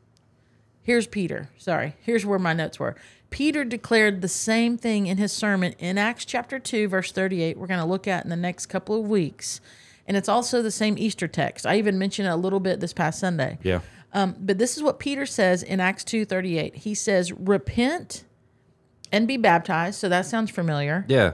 Here's 0.83 1.07
Peter. 1.07 1.51
Sorry. 1.57 1.95
Here's 2.01 2.27
where 2.27 2.39
my 2.39 2.55
notes 2.55 2.81
were. 2.81 2.97
Peter 3.31 3.65
declared 3.65 4.21
the 4.21 4.29
same 4.29 4.77
thing 4.77 5.07
in 5.07 5.17
his 5.17 5.33
sermon 5.33 5.75
in 5.79 5.97
Acts 5.97 6.25
chapter 6.25 6.59
2, 6.59 6.89
verse 6.89 7.13
38, 7.13 7.57
we're 7.57 7.67
going 7.67 7.79
to 7.81 7.87
look 7.87 8.09
at 8.09 8.25
in 8.25 8.31
the 8.31 8.37
next 8.37 8.67
couple 8.67 8.99
of 8.99 9.09
weeks. 9.09 9.61
And 10.07 10.17
it's 10.17 10.29
also 10.29 10.63
the 10.63 10.71
same 10.71 10.99
Easter 10.99 11.29
text. 11.29 11.67
I 11.67 11.77
even 11.77 11.99
mentioned 11.99 12.29
it 12.29 12.33
a 12.33 12.37
little 12.37 12.61
bit 12.61 12.81
this 12.81 12.93
past 12.93 13.21
Sunday. 13.21 13.59
Yeah. 13.63 13.81
Um, 14.13 14.37
but 14.39 14.59
this 14.59 14.77
is 14.77 14.83
what 14.83 14.99
Peter 14.99 15.25
says 15.27 15.63
in 15.63 15.81
Acts 15.81 16.05
2 16.05 16.25
38. 16.25 16.77
He 16.77 16.95
says, 16.95 17.33
Repent 17.33 18.25
and 19.11 19.29
be 19.29 19.37
baptized. 19.37 19.99
So 19.99 20.09
that 20.09 20.27
sounds 20.27 20.51
familiar. 20.51 21.05
Yeah. 21.09 21.33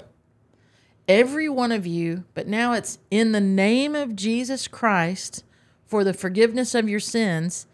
Every 1.07 1.49
one 1.49 1.73
of 1.73 1.87
you, 1.87 2.25
but 2.35 2.47
now 2.47 2.75
it's 2.75 2.99
in 3.11 3.33
the 3.33 3.41
name 3.41 3.95
of 3.95 4.15
Jesus 4.15 4.69
Christ 4.69 5.43
for 5.87 6.05
the 6.05 6.13
forgiveness 6.13 6.75
of 6.75 6.87
your 6.87 7.01
sins, 7.01 7.67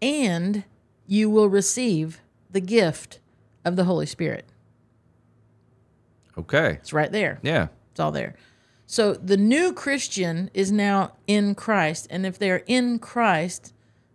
and 0.00 0.64
you 1.06 1.28
will 1.28 1.48
receive 1.48 2.22
the 2.50 2.60
gift 2.60 3.20
of 3.66 3.76
the 3.76 3.84
Holy 3.84 4.06
Spirit. 4.06 4.46
Okay. 6.38 6.78
It's 6.80 6.94
right 6.94 7.12
there. 7.12 7.38
Yeah. 7.42 7.68
It's 7.90 8.00
all 8.00 8.12
there. 8.12 8.34
So 8.90 9.14
the 9.14 9.36
new 9.36 9.72
Christian 9.72 10.50
is 10.52 10.72
now 10.72 11.12
in 11.28 11.54
Christ. 11.54 12.08
And 12.10 12.26
if 12.26 12.40
they're 12.40 12.64
in 12.66 12.98
Christ, 12.98 13.72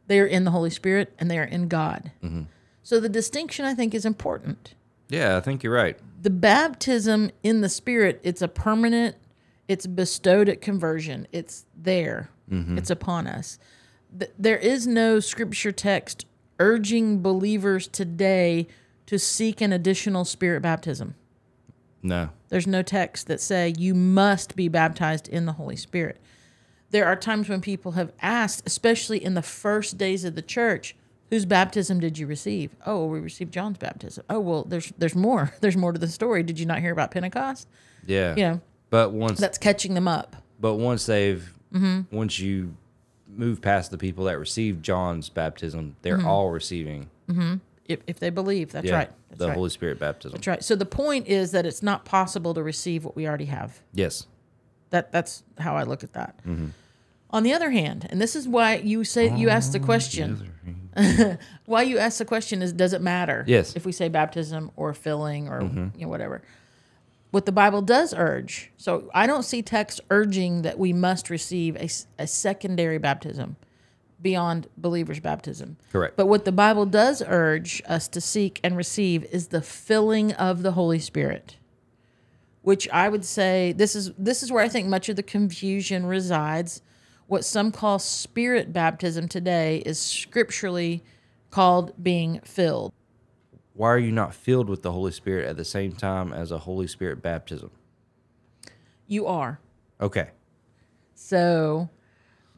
they 0.08 0.20
are 0.20 0.26
in 0.26 0.44
the 0.44 0.52
Holy 0.52 0.70
Spirit 0.70 1.14
and 1.18 1.32
they 1.32 1.40
are 1.40 1.46
in 1.46 1.70
God. 1.70 2.12
Mm-hmm. 2.22 2.42
So 2.84 3.00
the 3.00 3.08
distinction 3.08 3.64
I 3.64 3.74
think 3.74 3.96
is 3.96 4.06
important. 4.06 4.76
Yeah, 5.08 5.38
I 5.38 5.40
think 5.40 5.64
you're 5.64 5.74
right. 5.74 5.98
The 6.22 6.30
baptism 6.30 7.32
in 7.42 7.62
the 7.62 7.70
Spirit, 7.70 8.20
it's 8.22 8.42
a 8.42 8.50
permanent, 8.50 9.16
it's 9.70 9.88
bestowed 9.88 10.50
at 10.50 10.60
conversion. 10.60 11.26
It's 11.32 11.66
there, 11.74 12.30
mm-hmm. 12.52 12.78
it's 12.78 12.90
upon 12.90 13.28
us. 13.28 13.58
Th- 14.20 14.32
There 14.38 14.58
is 14.58 14.86
no 14.86 15.22
scripture 15.22 15.72
text 15.72 16.26
urging 16.60 17.22
believers 17.22 17.88
today 17.88 18.68
to 19.06 19.18
seek 19.18 19.62
an 19.62 19.72
additional 19.72 20.26
Spirit 20.26 20.62
baptism. 20.62 21.16
No. 22.04 22.32
There's 22.56 22.68
no 22.68 22.84
text 22.84 23.28
that 23.28 23.42
say 23.42 23.74
you 23.78 23.94
must 23.94 24.56
be 24.56 24.70
baptized 24.70 25.28
in 25.28 25.46
the 25.46 25.52
Holy 25.52 25.76
Spirit. 25.76 26.22
There 26.90 27.06
are 27.06 27.18
times 27.18 27.50
when 27.50 27.60
people 27.60 27.92
have 27.92 28.14
asked, 28.22 28.64
especially 28.66 29.22
in 29.22 29.34
the 29.34 29.42
first 29.42 29.98
days 29.98 30.24
of 30.24 30.36
the 30.36 30.42
church, 30.42 30.96
whose 31.30 31.44
baptism 31.44 32.00
did 32.00 32.18
you 32.18 32.26
receive? 32.28 32.74
Oh, 32.86 33.08
we 33.08 33.20
received 33.20 33.52
John's 33.52 33.78
baptism. 33.78 34.24
Oh, 34.30 34.40
well, 34.40 34.64
there's 34.64 34.94
there's 34.98 35.16
more. 35.16 35.52
There's 35.60 35.76
more 35.76 35.92
to 35.92 36.00
the 36.00 36.08
story. 36.08 36.44
Did 36.44 36.58
you 36.58 36.66
not 36.66 36.80
hear 36.80 36.94
about 36.94 37.12
Pentecost? 37.12 37.68
Yeah. 38.06 38.36
You 38.38 38.44
know, 38.44 38.62
But 38.90 39.12
once 39.12 39.38
that's 39.38 39.58
catching 39.58 39.94
them 39.94 40.08
up. 40.08 40.38
but 40.58 40.76
once 40.76 41.06
they've 41.06 41.52
Mm-hmm. 41.74 42.16
once 42.16 42.40
you 42.40 42.78
move 43.28 43.60
past 43.62 43.92
the 43.92 43.98
people 43.98 44.24
that 44.26 44.40
received 44.40 44.82
John's 44.82 45.28
baptism, 45.28 45.98
they're 46.04 46.20
Mm-hmm. 46.20 46.28
all 46.28 46.52
receiving 46.52 47.10
If, 47.86 48.00
if 48.08 48.18
they 48.20 48.30
believe, 48.30 48.72
that's 48.72 48.88
yeah, 48.88 48.96
right. 48.96 49.12
That's 49.36 49.46
the 49.46 49.48
right. 49.50 49.56
Holy 49.56 49.70
Spirit 49.70 50.00
baptism. 50.00 50.38
That's 50.38 50.48
right. 50.48 50.64
So 50.64 50.76
the 50.76 50.86
point 50.86 51.28
is 51.28 51.52
that 51.52 51.66
it's 51.66 51.84
not 51.84 52.06
possible 52.06 52.54
to 52.54 52.64
receive 52.64 53.04
what 53.06 53.16
we 53.16 53.28
already 53.28 53.46
have. 53.46 53.82
Yes. 53.94 54.28
That 54.90 55.12
that's 55.12 55.44
how 55.60 55.76
I 55.76 55.84
look 55.84 56.04
at 56.04 56.14
that. 56.14 56.38
Mm-hmm. 56.46 56.68
On 57.32 57.44
the 57.44 57.54
other 57.54 57.72
hand, 57.72 58.08
and 58.10 58.22
this 58.22 58.36
is 58.36 58.48
why 58.48 58.76
you 58.76 59.04
say 59.04 59.36
you 59.36 59.50
asked 59.50 59.74
the 59.74 59.80
question. 59.80 60.52
why 61.66 61.82
you 61.82 61.98
ask 61.98 62.18
the 62.20 62.26
question 62.26 62.62
is 62.62 62.72
does 62.72 62.94
it 62.94 63.02
matter? 63.02 63.44
Yes. 63.48 63.70
Mm-hmm. 63.70 63.78
If 63.78 63.86
we 63.86 63.92
say 63.92 64.08
baptism 64.08 64.72
or 64.76 64.94
filling 64.94 65.50
or 65.50 65.62
you 65.62 65.92
know 65.98 66.08
whatever. 66.08 66.42
What 67.32 67.46
the 67.46 67.52
Bible 67.52 67.82
does 67.82 68.14
urge. 68.14 68.72
So 68.78 69.10
I 69.14 69.28
don't 69.28 69.44
see 69.44 69.62
text 69.62 70.00
urging 70.10 70.62
that 70.62 70.80
we 70.80 70.94
must 70.94 71.30
receive 71.30 71.76
a, 71.76 71.90
a 72.18 72.28
secondary 72.28 72.98
baptism 72.98 73.58
beyond 74.26 74.68
believers' 74.76 75.20
baptism. 75.20 75.78
Correct. 75.92 76.18
But 76.18 76.26
what 76.26 76.46
the 76.46 76.52
Bible 76.52 76.88
does 76.88 77.22
urge 77.28 77.84
us 77.88 78.08
to 78.08 78.20
seek 78.20 78.60
and 78.64 78.76
receive 78.76 79.24
is 79.26 79.50
the 79.50 79.62
filling 79.62 80.34
of 80.34 80.64
the 80.64 80.72
Holy 80.72 80.98
Spirit. 80.98 81.58
Which 82.64 82.90
I 82.90 83.08
would 83.08 83.24
say 83.24 83.72
this 83.72 83.96
is 83.96 84.12
this 84.18 84.42
is 84.42 84.52
where 84.52 84.64
I 84.64 84.68
think 84.68 84.88
much 84.88 85.10
of 85.10 85.16
the 85.16 85.22
confusion 85.22 86.08
resides. 86.08 86.82
What 87.28 87.46
some 87.46 87.72
call 87.72 88.00
spirit 88.00 88.74
baptism 88.74 89.28
today 89.28 89.84
is 89.86 90.02
scripturally 90.02 91.04
called 91.52 91.94
being 92.02 92.40
filled. 92.44 92.94
Why 93.74 93.90
are 93.90 94.00
you 94.00 94.12
not 94.12 94.34
filled 94.34 94.70
with 94.70 94.82
the 94.82 94.92
Holy 94.92 95.12
Spirit 95.12 95.48
at 95.48 95.56
the 95.56 95.66
same 95.66 95.92
time 95.92 96.34
as 96.34 96.52
a 96.52 96.58
Holy 96.58 96.88
Spirit 96.88 97.22
baptism? 97.22 97.70
You 99.06 99.28
are. 99.28 99.60
Okay. 100.02 100.30
So, 101.14 101.90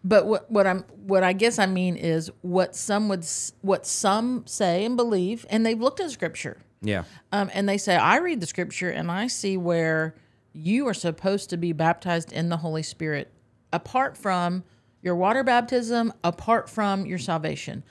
but 0.03 0.25
what 0.25 0.49
what 0.51 0.67
I'm 0.67 0.83
what 1.05 1.23
I 1.23 1.33
guess 1.33 1.60
I 1.60 1.65
mean 1.65 1.95
is 1.95 2.31
what 2.41 2.75
some 2.75 3.10
would 3.10 3.25
what 3.62 3.86
some 3.86 4.43
say 4.45 4.86
and 4.86 4.95
believe, 4.95 5.45
and 5.49 5.65
they've 5.65 5.79
looked 5.79 5.99
at 5.99 6.12
scripture, 6.12 6.57
Yeah. 6.81 7.03
um, 7.31 7.49
and 7.53 7.67
they 7.67 7.77
say 7.77 7.95
I 7.95 8.17
read 8.17 8.39
the 8.39 8.47
scripture 8.47 8.89
and 8.89 9.10
I 9.12 9.27
see 9.27 9.57
where 9.57 10.15
you 10.53 10.88
are 10.88 10.93
supposed 10.93 11.49
to 11.51 11.57
be 11.57 11.71
baptized 11.73 12.31
in 12.31 12.49
the 12.49 12.57
Holy 12.57 12.83
Spirit, 12.83 13.31
apart 13.71 14.17
from 14.17 14.63
your 15.01 15.15
water 15.15 15.43
baptism, 15.43 16.12
apart 16.23 16.69
from 16.69 17.06
your 17.06 17.19
salvation. 17.19 17.83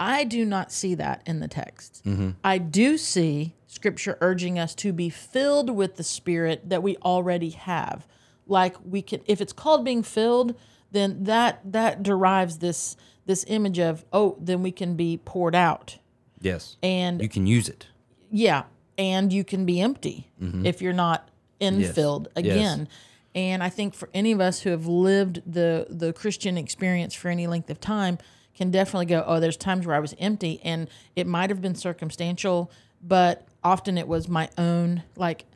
I 0.00 0.24
do 0.24 0.44
not 0.44 0.72
see 0.72 0.94
that 0.96 1.22
in 1.26 1.40
the 1.40 1.48
text. 1.48 2.02
I 2.42 2.58
do 2.58 2.98
see 2.98 3.54
scripture 3.66 4.18
urging 4.20 4.58
us 4.58 4.74
to 4.76 4.92
be 4.92 5.08
filled 5.10 5.70
with 5.70 5.96
the 5.96 6.02
Spirit 6.04 6.68
that 6.70 6.82
we 6.82 6.96
already 6.98 7.50
have. 7.50 8.06
Like 8.46 8.74
we 8.84 9.00
can, 9.02 9.20
if 9.26 9.40
it's 9.40 9.52
called 9.52 9.84
being 9.84 10.02
filled, 10.02 10.56
then 10.92 11.24
that 11.24 11.60
that 11.72 12.02
derives 12.02 12.58
this 12.58 12.96
this 13.26 13.44
image 13.48 13.78
of 13.78 14.04
oh, 14.12 14.36
then 14.40 14.62
we 14.62 14.70
can 14.72 14.94
be 14.94 15.16
poured 15.24 15.54
out, 15.54 15.98
Yes. 16.40 16.76
and 16.82 17.20
You 17.22 17.28
can 17.28 17.46
use 17.46 17.68
it. 17.68 17.86
yeah, 18.30 18.64
and 18.98 19.32
you 19.32 19.42
can 19.44 19.64
be 19.66 19.80
empty 19.80 20.30
if 20.64 20.80
you're 20.82 20.92
not 20.92 21.28
infilled 21.60 22.26
Mm-hmm. 22.34 22.44
Yes. 22.46 22.56
again. 22.56 22.88
And 23.34 23.62
I 23.62 23.70
think 23.70 23.94
for 23.94 24.08
any 24.12 24.32
of 24.32 24.40
us 24.40 24.60
who 24.60 24.70
have 24.70 24.86
lived 24.86 25.40
the 25.46 25.86
the 25.88 26.12
Christian 26.12 26.58
experience 26.58 27.14
for 27.14 27.28
any 27.28 27.46
length 27.46 27.70
of 27.70 27.80
time 27.80 28.18
can 28.54 28.70
definitely 28.70 29.06
go, 29.06 29.24
oh, 29.26 29.40
there's 29.40 29.56
times 29.56 29.86
where 29.86 29.96
I 29.96 30.00
was 30.00 30.14
empty 30.18 30.60
and 30.62 30.88
it 31.16 31.26
might 31.26 31.48
have 31.48 31.62
been 31.62 31.74
circumstantial, 31.74 32.70
but 33.02 33.46
often 33.64 33.96
it 33.96 34.06
was 34.06 34.28
my 34.28 34.50
own 34.58 35.02
like 35.16 35.46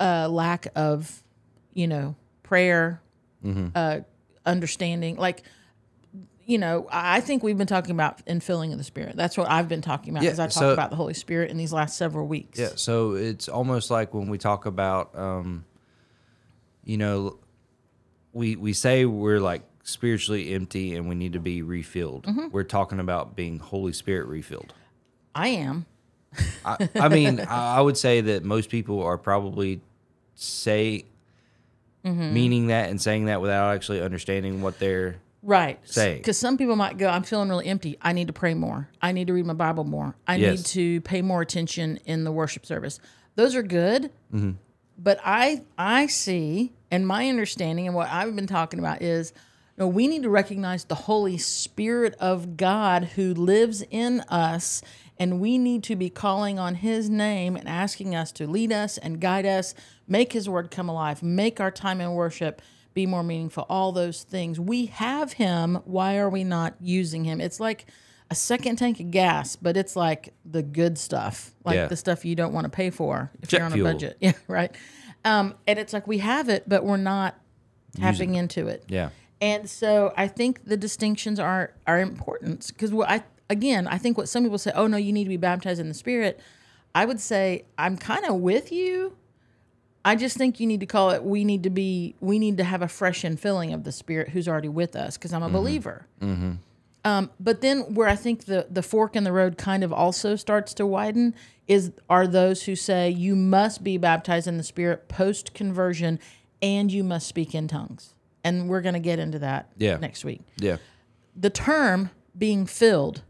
uh, 0.00 0.28
lack 0.30 0.68
of, 0.74 1.22
you 1.74 1.86
know, 1.86 2.14
prayer, 2.42 3.00
Mm-hmm. 3.46 3.66
uh, 3.74 4.00
understanding. 4.44 5.16
Like, 5.16 5.42
you 6.44 6.58
know, 6.58 6.86
I 6.90 7.20
think 7.20 7.42
we've 7.42 7.58
been 7.58 7.66
talking 7.66 7.90
about 7.90 8.24
infilling 8.26 8.70
of 8.72 8.78
the 8.78 8.84
Spirit. 8.84 9.16
That's 9.16 9.36
what 9.36 9.50
I've 9.50 9.68
been 9.68 9.82
talking 9.82 10.10
about 10.14 10.22
Yeah, 10.22 10.30
as 10.30 10.38
I 10.40 10.44
talk 10.46 10.52
so- 10.52 10.72
about 10.72 10.90
the 10.90 10.96
Holy 10.96 11.14
Spirit 11.14 11.50
in 11.50 11.56
these 11.56 11.72
last 11.72 11.96
several 11.96 12.26
weeks. 12.26 12.58
Yeah, 12.58 12.70
so 12.76 13.14
it's 13.14 13.48
almost 13.48 13.90
like 13.90 14.14
when 14.14 14.28
we 14.28 14.38
talk 14.38 14.66
about, 14.66 15.16
um, 15.18 15.64
you 16.84 16.96
know, 16.98 17.38
we 18.32 18.54
we 18.54 18.72
say 18.74 19.04
we're 19.06 19.40
like 19.40 19.62
spiritually 19.82 20.52
empty 20.54 20.94
and 20.94 21.08
we 21.08 21.14
need 21.14 21.32
to 21.32 21.40
be 21.40 21.62
refilled. 21.62 22.24
Mm-hmm. 22.24 22.48
We're 22.52 22.64
talking 22.64 23.00
about 23.00 23.34
being 23.34 23.58
Holy 23.58 23.92
Spirit 23.92 24.26
refilled. 24.28 24.72
I 25.34 25.48
am. 25.48 25.86
I, 26.64 26.88
I 26.94 27.08
mean, 27.08 27.40
I 27.40 27.78
I 27.78 27.80
would 27.80 27.96
say 27.96 28.20
that 28.20 28.44
most 28.44 28.68
people 28.70 29.02
are 29.02 29.16
probably 29.18 29.80
say 30.34 31.06
Mm-hmm. 32.06 32.32
meaning 32.34 32.66
that 32.68 32.88
and 32.90 33.00
saying 33.00 33.24
that 33.26 33.40
without 33.40 33.74
actually 33.74 34.00
understanding 34.00 34.62
what 34.62 34.78
they're. 34.78 35.16
Right. 35.42 35.78
saying. 35.84 36.18
Because 36.18 36.38
some 36.38 36.56
people 36.58 36.74
might 36.76 36.98
go, 36.98 37.08
I'm 37.08 37.22
feeling 37.22 37.48
really 37.48 37.66
empty. 37.66 37.98
I 38.02 38.12
need 38.12 38.26
to 38.28 38.32
pray 38.32 38.54
more. 38.54 38.88
I 39.00 39.12
need 39.12 39.26
to 39.28 39.32
read 39.32 39.46
my 39.46 39.52
Bible 39.54 39.84
more. 39.84 40.16
I 40.26 40.36
Yes. 40.36 40.56
need 40.58 40.66
to 40.66 41.00
pay 41.02 41.22
more 41.22 41.40
attention 41.40 42.00
in 42.04 42.24
the 42.24 42.32
worship 42.32 42.66
service. 42.66 42.98
Those 43.36 43.54
are 43.54 43.62
good. 43.62 44.10
Mm-hmm. 44.34 44.52
But 44.98 45.20
I 45.24 45.62
I 45.76 46.06
see, 46.06 46.72
and 46.90 47.06
my 47.06 47.28
understanding 47.28 47.86
and 47.86 47.94
what 47.94 48.08
I've 48.08 48.34
been 48.34 48.46
talking 48.46 48.78
about 48.78 49.02
is 49.02 49.32
no, 49.78 49.86
we 49.86 50.06
need 50.08 50.22
to 50.22 50.30
recognize 50.30 50.84
the 50.84 50.94
Holy 50.94 51.36
Spirit 51.36 52.14
of 52.18 52.56
God 52.56 53.04
who 53.14 53.34
lives 53.34 53.84
in 53.90 54.20
us, 54.22 54.80
and 55.18 55.40
we 55.40 55.58
need 55.58 55.82
to 55.84 55.96
be 55.96 56.10
calling 56.10 56.58
on 56.58 56.76
His 56.76 57.08
name 57.10 57.56
and 57.56 57.68
asking 57.68 58.14
us 58.14 58.32
to 58.32 58.46
lead 58.46 58.72
us 58.72 58.98
and 58.98 59.20
guide 59.20 59.46
us, 59.46 59.74
make 60.06 60.32
His 60.32 60.48
word 60.48 60.70
come 60.70 60.88
alive, 60.88 61.22
make 61.22 61.60
our 61.60 61.70
time 61.70 62.00
in 62.00 62.12
worship 62.12 62.60
be 62.94 63.06
more 63.06 63.22
meaningful, 63.22 63.66
all 63.68 63.92
those 63.92 64.22
things. 64.22 64.58
We 64.58 64.86
have 64.86 65.34
Him. 65.34 65.76
Why 65.84 66.16
are 66.16 66.30
we 66.30 66.44
not 66.44 66.74
using 66.80 67.24
Him? 67.24 67.40
It's 67.40 67.60
like 67.60 67.86
a 68.30 68.34
second 68.34 68.76
tank 68.76 68.98
of 69.00 69.10
gas, 69.10 69.54
but 69.56 69.76
it's 69.76 69.94
like 69.96 70.34
the 70.44 70.62
good 70.62 70.98
stuff, 70.98 71.54
like 71.64 71.76
Yeah. 71.76 71.86
the 71.86 71.96
stuff 71.96 72.24
you 72.24 72.34
don't 72.34 72.52
want 72.52 72.64
to 72.64 72.70
pay 72.70 72.90
for 72.90 73.30
if 73.42 73.48
Jet 73.50 73.58
you're 73.58 73.66
on 73.66 73.72
fuel. 73.72 73.86
a 73.86 73.92
budget. 73.92 74.16
Yeah, 74.20 74.32
right. 74.48 74.74
Um, 75.24 75.54
and 75.66 75.78
it's 75.78 75.92
like 75.92 76.06
we 76.06 76.18
have 76.18 76.48
it, 76.48 76.68
but 76.68 76.84
we're 76.84 76.96
not 76.96 77.38
tapping 77.96 78.34
into 78.34 78.66
it. 78.66 78.84
Yeah. 78.88 79.10
And 79.40 79.68
so 79.68 80.12
I 80.16 80.28
think 80.28 80.64
the 80.64 80.76
distinctions 80.76 81.38
are 81.38 81.74
are 81.86 82.00
important 82.00 82.66
because 82.68 82.92
what 82.92 83.08
I 83.10 83.22
again 83.50 83.86
I 83.86 83.98
think 83.98 84.16
what 84.18 84.28
some 84.28 84.42
people 84.42 84.58
say, 84.58 84.72
oh 84.74 84.86
no, 84.86 84.96
you 84.96 85.12
need 85.12 85.24
to 85.24 85.30
be 85.30 85.36
baptized 85.36 85.80
in 85.80 85.88
the 85.88 85.94
Spirit. 85.94 86.40
I 86.94 87.04
would 87.04 87.20
say 87.20 87.64
I'm 87.76 87.96
kind 87.96 88.24
of 88.24 88.36
with 88.36 88.72
you. 88.72 89.16
I 90.04 90.14
just 90.14 90.36
think 90.36 90.60
you 90.60 90.66
need 90.68 90.80
to 90.80 90.86
call 90.86 91.10
it. 91.10 91.24
We 91.24 91.44
need 91.44 91.64
to 91.64 91.70
be. 91.70 92.14
We 92.20 92.38
need 92.38 92.58
to 92.58 92.64
have 92.64 92.80
a 92.80 92.86
fresh 92.88 93.22
infilling 93.22 93.74
of 93.74 93.82
the 93.82 93.90
Spirit 93.90 94.28
who's 94.28 94.46
already 94.46 94.68
with 94.68 94.94
us 94.94 95.16
because 95.16 95.32
I'm 95.32 95.42
a 95.42 95.48
believer. 95.48 96.06
Um, 97.04 97.30
but 97.38 97.60
then 97.60 97.94
where 97.94 98.08
I 98.08 98.16
think 98.16 98.46
the 98.46 98.66
the 98.70 98.82
fork 98.82 99.14
in 99.16 99.24
the 99.24 99.32
road 99.32 99.58
kind 99.58 99.84
of 99.84 99.92
also 99.92 100.34
starts 100.36 100.74
to 100.74 100.86
widen 100.86 101.34
is 101.68 101.92
are 102.10 102.26
those 102.26 102.64
who 102.64 102.74
say 102.76 103.10
you 103.10 103.34
must 103.36 103.82
be 103.84 103.96
baptized 103.98 104.46
in 104.48 104.56
the 104.56 104.62
Spirit 104.64 105.08
post 105.08 105.54
conversion 105.54 106.18
and 106.62 106.90
you 106.92 107.04
must 107.04 107.26
speak 107.28 107.54
in 107.54 107.68
tongues. 107.68 108.14
And 108.44 108.68
we're 108.68 108.80
going 108.80 108.94
to 108.94 109.00
get 109.00 109.18
into 109.18 109.38
that 109.40 109.68
Yeah. 109.76 109.96
next 109.96 110.24
week. 110.24 110.40
Yeah. 110.56 110.76
The 111.36 111.50
term 111.50 112.10
being 112.38 112.64
filled 112.66 113.22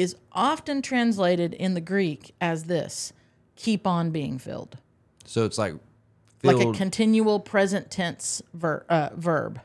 is 0.00 0.16
often 0.32 0.80
translated 0.82 1.52
in 1.54 1.74
the 1.74 1.80
Greek 1.80 2.34
as 2.40 2.64
this 2.64 3.12
keep 3.56 3.86
on 3.86 4.10
being 4.10 4.38
filled. 4.38 4.78
So 5.26 5.44
it's 5.44 5.58
like 5.58 5.74
Like 6.42 6.58
a 6.60 6.72
continual 6.72 7.38
present 7.40 7.90
tense 7.90 8.40
ver- 8.54 8.84
uh, 8.88 9.10
verb. 9.14 9.60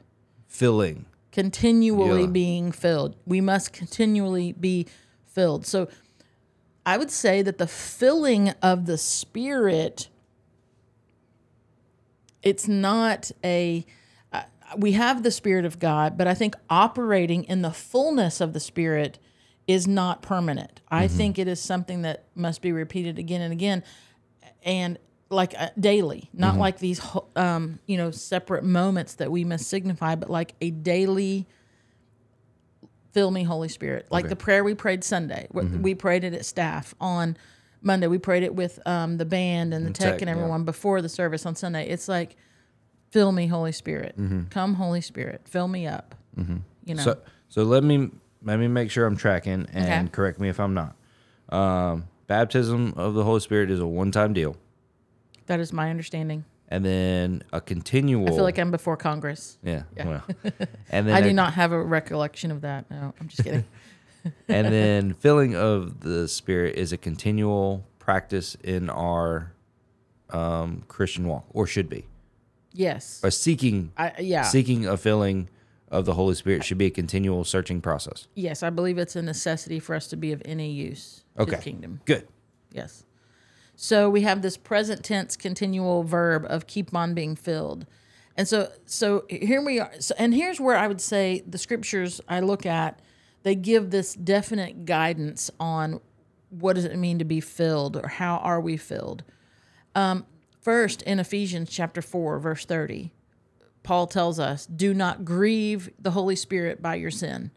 filling. 0.47 1.05
continually 1.31 2.21
Yeah. 2.21 2.27
being 2.27 2.71
filled. 2.71 3.15
We 3.25 3.41
must 3.41 3.73
continually 3.73 4.53
be 4.53 4.87
filled. 5.25 5.65
So 5.65 5.89
I 6.85 6.97
would 6.97 7.11
say 7.11 7.41
that 7.41 7.57
the 7.57 7.67
filling 7.67 8.49
of 8.61 8.85
the 8.85 8.97
spirit 8.97 10.07
it's 12.41 12.67
not 12.67 13.31
a 13.43 13.85
uh, 14.31 14.43
we 14.77 14.91
have 14.93 15.23
the 15.23 15.31
spirit 15.31 15.65
of 15.65 15.79
God, 15.79 16.17
but 16.17 16.27
I 16.27 16.33
think 16.33 16.55
operating 16.69 17.43
in 17.45 17.61
the 17.63 17.71
fullness 17.71 18.39
of 18.39 18.53
the 18.53 18.59
spirit 18.59 19.17
is 19.67 19.87
not 19.87 20.21
permanent. 20.21 20.81
I 20.89 21.07
think 21.07 21.39
it 21.39 21.47
is 21.47 21.59
something 21.59 22.03
that 22.03 22.25
must 22.35 22.61
be 22.61 22.71
repeated 22.71 23.17
again 23.17 23.41
and 23.41 23.51
again 23.51 23.83
and 24.63 24.99
like 25.29 25.53
uh, 25.57 25.69
daily, 25.79 26.29
not 26.33 26.57
like 26.57 26.79
these 26.79 27.01
um, 27.35 27.79
you 27.85 27.97
know 27.97 28.11
separate 28.11 28.63
moments 28.63 29.15
that 29.15 29.31
we 29.31 29.43
must 29.43 29.67
signify, 29.67 30.15
but 30.15 30.29
like 30.29 30.53
a 30.61 30.71
daily 30.71 31.47
fill 33.11 33.31
me 33.31 33.43
Holy 33.43 33.69
Spirit. 33.69 34.07
Like 34.09 34.29
the 34.29 34.35
prayer 34.35 34.63
we 34.63 34.75
prayed 34.75 35.03
Sunday, 35.03 35.47
we, 35.51 35.63
we 35.65 35.95
prayed 35.95 36.23
it 36.23 36.33
at 36.33 36.45
staff 36.45 36.93
on 36.99 37.37
Monday. 37.81 38.07
We 38.07 38.17
prayed 38.17 38.43
it 38.43 38.53
with 38.53 38.79
um, 38.85 39.17
the 39.17 39.25
band 39.25 39.73
and 39.73 39.85
the 39.85 39.91
tech, 39.91 40.13
tech, 40.13 40.21
and 40.21 40.29
yeah. 40.29 40.35
everyone 40.35 40.63
before 40.63 41.01
the 41.01 41.09
service 41.09 41.45
on 41.45 41.55
Sunday. 41.55 41.87
It's 41.87 42.07
like 42.07 42.35
fill 43.11 43.31
me 43.31 43.47
Holy 43.47 43.71
Spirit, 43.71 44.15
come 44.49 44.75
Holy 44.75 45.01
Spirit, 45.01 45.41
fill 45.45 45.67
me 45.67 45.87
up. 45.87 46.15
You 46.83 46.95
know, 46.95 47.03
So 47.03 47.17
so 47.49 47.63
let 47.63 47.83
me 47.83 48.11
let 48.45 48.59
me 48.59 48.67
make 48.67 48.89
sure 48.91 49.05
I'm 49.05 49.17
tracking 49.17 49.65
and 49.73 50.07
Okay. 50.07 50.11
correct 50.13 50.39
me 50.39 50.47
if 50.49 50.59
I'm 50.59 50.73
not. 50.73 50.95
Um, 51.49 52.07
baptism 52.27 52.93
of 52.95 53.13
the 53.13 53.23
Holy 53.23 53.39
Spirit 53.41 53.69
is 53.69 53.79
a 53.79 53.87
one 53.87 54.11
time 54.11 54.33
deal, 54.33 54.55
that 55.47 55.59
is 55.59 55.73
my 55.73 55.89
understanding. 55.89 56.45
and 56.69 56.83
then 56.85 57.43
a 57.53 57.59
continual. 57.61 58.27
I 58.27 58.31
feel 58.35 58.43
like 58.43 58.57
I'm 58.57 58.71
before 58.71 58.97
Congress. 58.97 59.57
yeah. 59.63 59.83
Well, 59.97 60.23
and 60.89 61.07
then 61.07 61.15
I 61.15 61.19
a- 61.19 61.23
do 61.23 61.33
not 61.33 61.53
have 61.55 61.71
a 61.71 61.81
recollection 61.83 62.51
of 62.51 62.61
that. 62.61 62.89
No, 62.89 63.13
I'm 63.19 63.27
just 63.27 63.43
kidding. 63.43 63.65
and 64.47 64.73
then 64.73 65.13
filling 65.13 65.55
of 65.55 65.99
the 65.99 66.27
Spirit 66.27 66.77
is 66.77 66.91
a 66.91 66.97
continual 66.97 67.85
practice 67.99 68.55
in 68.63 68.89
our 68.89 69.51
um, 70.31 70.83
Christian 70.87 71.27
walk, 71.27 71.45
or 71.51 71.67
should 71.67 71.89
be. 71.89 72.05
yes. 72.73 73.21
Or 73.23 73.29
seeking 73.29 73.91
I, 73.97 74.13
yeah. 74.19 74.41
seeking 74.41 74.87
a 74.87 74.97
filling 74.97 75.47
of 75.97 76.05
the 76.05 76.13
Holy 76.13 76.35
Spirit 76.35 76.63
should 76.63 76.77
be 76.77 76.85
a 76.85 76.91
continual 76.91 77.43
searching 77.43 77.81
process. 77.81 78.27
Yes, 78.35 78.63
I 78.63 78.69
believe 78.69 78.97
it's 78.97 79.15
a 79.15 79.21
necessity 79.21 79.79
for 79.79 79.95
us 79.95 80.07
to 80.07 80.15
be 80.17 80.31
of 80.31 80.41
any 80.45 80.71
use 80.71 81.23
to 81.37 81.43
Okay. 81.43 81.55
the 81.55 81.61
kingdom. 81.61 82.01
Good. 82.05 82.27
Yes. 82.71 83.05
So 83.75 84.09
we 84.09 84.21
have 84.21 84.41
this 84.41 84.57
present 84.57 85.03
tense 85.03 85.35
continual 85.35 86.03
verb 86.03 86.45
of 86.49 86.67
keep 86.67 86.93
on 86.95 87.13
being 87.13 87.35
filled. 87.35 87.85
And 88.37 88.47
so 88.47 88.69
so 88.85 89.25
here 89.29 89.61
we 89.63 89.79
are. 89.79 89.91
So, 89.99 90.13
and 90.17 90.33
here's 90.33 90.59
where 90.59 90.75
I 90.77 90.87
would 90.87 91.01
say 91.01 91.43
the 91.47 91.57
scriptures 91.57 92.19
I 92.27 92.39
look 92.41 92.65
at, 92.65 92.99
they 93.43 93.55
give 93.55 93.91
this 93.91 94.13
definite 94.13 94.85
guidance 94.85 95.49
on 95.59 95.99
what 96.49 96.73
does 96.73 96.85
it 96.85 96.97
mean 96.97 97.19
to 97.19 97.25
be 97.25 97.39
filled 97.41 97.95
or 97.97 98.07
how 98.07 98.37
are 98.37 98.59
we 98.61 98.75
filled. 98.77 99.23
Um, 99.93 100.25
first 100.61 101.01
in 101.03 101.19
Ephesians 101.19 101.69
chapter 101.69 102.01
4 102.01 102.39
verse 102.39 102.65
30, 102.65 103.11
Paul 103.85 104.07
tells 104.07 104.39
us, 104.39 104.65
"Do 104.65 104.93
not 104.93 105.23
grieve 105.23 105.89
the 105.97 106.11
Holy 106.11 106.35
Spirit 106.35 106.81
by 106.81 106.95
your 106.95 107.11
sin." 107.11 107.51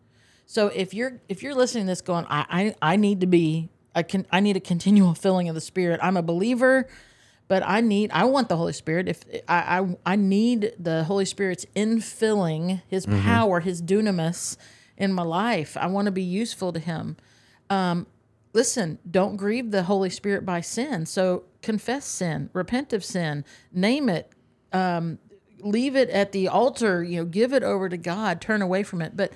So 0.47 0.68
if 0.68 0.95
you're 0.95 1.20
if 1.29 1.43
you're 1.43 1.55
listening 1.55 1.85
to 1.87 1.91
this 1.91 2.01
going, 2.01 2.26
I 2.29 2.74
I, 2.81 2.93
I 2.93 2.97
need 2.97 3.20
to 3.22 3.26
be 3.26 3.70
I 3.95 4.05
can 4.05 4.26
I 4.31 4.39
need 4.41 4.57
a 4.57 4.61
continual 4.61 5.14
filling 5.24 5.49
of 5.49 5.57
the 5.57 5.61
Spirit. 5.61 5.99
I'm 6.03 6.16
a 6.16 6.22
believer, 6.22 6.89
but 7.49 7.62
I 7.66 7.81
need 7.81 8.11
I 8.12 8.24
want 8.24 8.49
the 8.49 8.57
Holy 8.57 8.72
Spirit. 8.72 9.09
If 9.09 9.24
I 9.49 9.81
I, 9.81 9.97
I 10.12 10.16
need 10.16 10.74
the 10.79 11.05
Holy 11.05 11.24
Spirit's 11.24 11.66
infilling, 11.74 12.83
His 12.87 13.07
power, 13.07 13.61
His 13.61 13.83
dunamis 13.83 14.57
in 14.97 15.12
my 15.12 15.22
life. 15.22 15.76
I 15.76 15.87
want 15.87 16.07
to 16.07 16.12
be 16.12 16.22
useful 16.22 16.72
to 16.72 16.79
Him. 16.79 17.16
Um, 17.70 18.07
listen, 18.53 18.99
don't 19.09 19.37
grieve 19.37 19.70
the 19.70 19.85
Holy 19.85 20.11
Spirit 20.11 20.45
by 20.45 20.61
sin. 20.61 21.07
So 21.07 21.45
confess 21.62 22.05
sin, 22.05 22.51
repent 22.53 22.93
of 22.93 23.05
sin, 23.05 23.45
name 23.72 24.09
it, 24.09 24.33
um, 24.72 25.18
leave 25.61 25.97
it 25.97 26.09
at 26.11 26.33
the 26.33 26.49
altar. 26.49 27.03
You 27.03 27.19
know, 27.19 27.25
give 27.25 27.53
it 27.53 27.63
over 27.63 27.89
to 27.89 27.97
God. 27.97 28.41
Turn 28.41 28.63
away 28.63 28.83
from 28.83 29.03
it, 29.03 29.17
but 29.17 29.33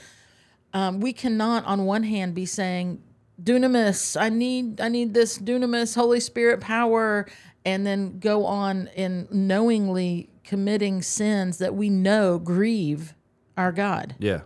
um, 0.73 1.01
we 1.01 1.12
cannot 1.12 1.64
on 1.66 1.85
one 1.85 2.03
hand 2.05 2.35
be 2.35 2.47
saying 2.47 3.03
dunamis 3.43 4.20
i 4.20 4.29
need 4.29 4.81
i 4.81 4.89
need 4.89 5.14
this 5.14 5.37
dunamis 5.39 5.95
holy 5.97 6.20
spirit 6.20 6.61
power 6.61 7.27
and 7.64 7.85
then 7.87 8.18
go 8.20 8.45
on 8.45 8.89
in 8.95 9.27
knowingly 9.33 10.29
committing 10.45 11.03
sins 11.03 11.59
that 11.59 11.75
we 11.75 11.89
know 11.91 12.39
grieve 12.39 13.14
our 13.57 13.73
god 13.73 14.14
Yeah. 14.18 14.43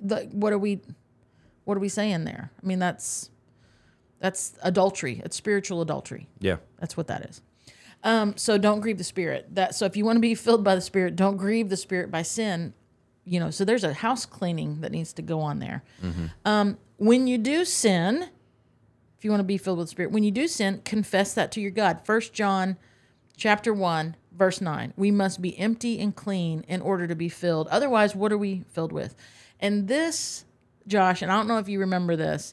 the, 0.00 0.28
what 0.32 0.52
are 0.54 0.58
we 0.58 0.80
what 1.64 1.76
are 1.76 1.80
we 1.80 1.88
saying 1.88 2.24
there 2.24 2.50
i 2.62 2.66
mean 2.66 2.78
that's 2.78 3.30
that's 4.20 4.54
adultery 4.62 5.20
it's 5.24 5.36
spiritual 5.36 5.82
adultery 5.82 6.28
Yeah. 6.40 6.56
that's 6.78 6.96
what 6.96 7.08
that 7.08 7.22
is. 7.28 7.42
Um, 8.04 8.36
so 8.36 8.58
don't 8.58 8.80
grieve 8.80 8.98
the 8.98 9.04
spirit. 9.04 9.54
That 9.54 9.74
so 9.74 9.86
if 9.86 9.96
you 9.96 10.04
want 10.04 10.16
to 10.16 10.20
be 10.20 10.34
filled 10.34 10.62
by 10.62 10.74
the 10.74 10.80
spirit, 10.80 11.16
don't 11.16 11.36
grieve 11.36 11.70
the 11.70 11.76
spirit 11.76 12.10
by 12.10 12.22
sin. 12.22 12.74
You 13.24 13.40
know, 13.40 13.50
so 13.50 13.64
there's 13.64 13.84
a 13.84 13.94
house 13.94 14.26
cleaning 14.26 14.82
that 14.82 14.92
needs 14.92 15.14
to 15.14 15.22
go 15.22 15.40
on 15.40 15.58
there. 15.58 15.82
Um, 16.44 16.76
when 16.98 17.26
you 17.26 17.38
do 17.38 17.64
sin, 17.64 18.28
if 19.16 19.24
you 19.24 19.30
want 19.30 19.40
to 19.40 19.44
be 19.44 19.56
filled 19.56 19.78
with 19.78 19.88
the 19.88 19.90
spirit, 19.90 20.12
when 20.12 20.22
you 20.22 20.30
do 20.30 20.46
sin, 20.46 20.82
confess 20.84 21.32
that 21.34 21.50
to 21.52 21.60
your 21.60 21.70
God. 21.70 22.00
First 22.04 22.34
John 22.34 22.76
chapter 23.36 23.72
one, 23.72 24.16
verse 24.30 24.60
9. 24.60 24.92
We 24.96 25.10
must 25.10 25.40
be 25.40 25.58
empty 25.58 25.98
and 25.98 26.14
clean 26.14 26.64
in 26.68 26.82
order 26.82 27.06
to 27.06 27.14
be 27.14 27.28
filled. 27.30 27.68
Otherwise, 27.68 28.14
what 28.14 28.32
are 28.32 28.38
we 28.38 28.64
filled 28.72 28.92
with? 28.92 29.14
And 29.58 29.88
this, 29.88 30.44
Josh, 30.86 31.22
and 31.22 31.32
I 31.32 31.36
don't 31.36 31.48
know 31.48 31.58
if 31.58 31.68
you 31.68 31.80
remember 31.80 32.16
this, 32.16 32.52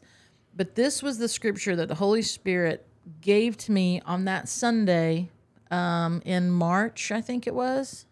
but 0.56 0.76
this 0.76 1.04
was 1.04 1.18
the 1.18 1.28
scripture 1.28 1.76
that 1.76 1.88
the 1.88 1.96
Holy 1.96 2.22
Spirit 2.22 2.88
gave 3.20 3.58
to 3.58 3.72
me 3.72 4.02
on 4.06 4.26
that 4.26 4.48
Sunday 4.48 5.30
um, 5.72 6.22
in 6.26 6.52
March, 6.52 7.12
I 7.12 7.22
think 7.22 7.48
it 7.48 7.56
was. 7.56 8.06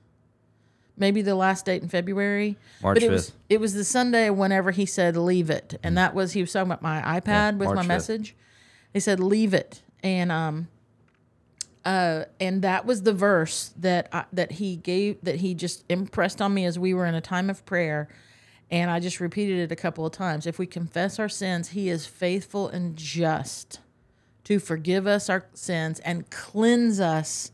Maybe 0.98 1.22
the 1.22 1.36
last 1.36 1.66
date 1.66 1.82
in 1.82 1.88
February. 1.88 2.58
March 2.82 2.96
but 2.96 3.04
it 3.04 3.12
was 3.12 3.30
5th. 3.30 3.34
it 3.50 3.60
was 3.62 3.74
the 3.74 3.86
Sunday 3.86 4.30
whenever 4.30 4.72
he 4.72 4.86
said 4.86 5.16
leave 5.16 5.50
it. 5.50 5.80
And 5.82 5.98
that 5.98 6.14
was 6.14 6.34
he 6.34 6.42
was 6.42 6.52
talking 6.52 6.72
about 6.72 6.82
my 6.82 7.02
iPad 7.20 7.58
with 7.58 7.68
March 7.68 7.76
my 7.78 7.84
5th. 7.84 7.88
message. 7.88 8.36
He 8.92 9.00
said 9.00 9.20
leave 9.20 9.54
it. 9.54 9.82
And 10.04 10.32
um 10.32 10.68
uh, 11.86 12.26
and 12.40 12.62
that 12.62 12.86
was 12.86 13.04
the 13.04 13.14
verse 13.14 13.72
that 13.78 14.10
I, 14.12 14.26
that 14.34 14.52
he 14.54 14.76
gave 14.76 15.22
that 15.24 15.38
he 15.38 15.54
just 15.54 15.86
impressed 15.90 16.42
on 16.42 16.54
me 16.54 16.66
as 16.66 16.78
we 16.78 16.94
were 16.94 17.06
in 17.06 17.16
a 17.16 17.22
time 17.22 17.50
of 17.50 17.66
prayer, 17.66 18.10
and 18.70 18.92
I 18.92 19.00
just 19.00 19.20
repeated 19.20 19.60
it 19.60 19.72
a 19.72 19.76
couple 19.76 20.06
of 20.06 20.12
times. 20.12 20.46
If 20.46 20.60
we 20.60 20.68
confess 20.68 21.20
our 21.20 21.30
sins, 21.30 21.70
He 21.70 21.90
is 21.90 22.06
faithful 22.06 22.68
and 22.68 22.98
just 22.98 23.80
to 24.50 24.58
forgive 24.60 25.06
us 25.06 25.30
our 25.30 25.46
sins 25.54 26.00
and 26.00 26.28
cleanse 26.32 27.00
us 27.00 27.52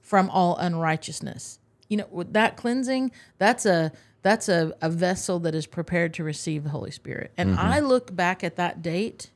from 0.00 0.28
all 0.30 0.56
unrighteousness. 0.56 1.60
You 1.88 1.98
know, 1.98 2.06
with 2.10 2.32
that 2.32 2.56
cleansing, 2.56 3.12
that's 3.38 3.64
a 3.64 3.92
that's 4.22 4.48
a, 4.48 4.74
a 4.82 4.90
vessel 4.90 5.38
that 5.40 5.54
is 5.54 5.66
prepared 5.66 6.12
to 6.14 6.24
receive 6.24 6.64
the 6.64 6.70
Holy 6.70 6.90
Spirit. 6.90 7.30
And 7.36 7.54
I 7.54 7.78
look 7.78 8.16
back 8.16 8.42
at 8.42 8.56
that 8.56 8.82
date 8.82 9.30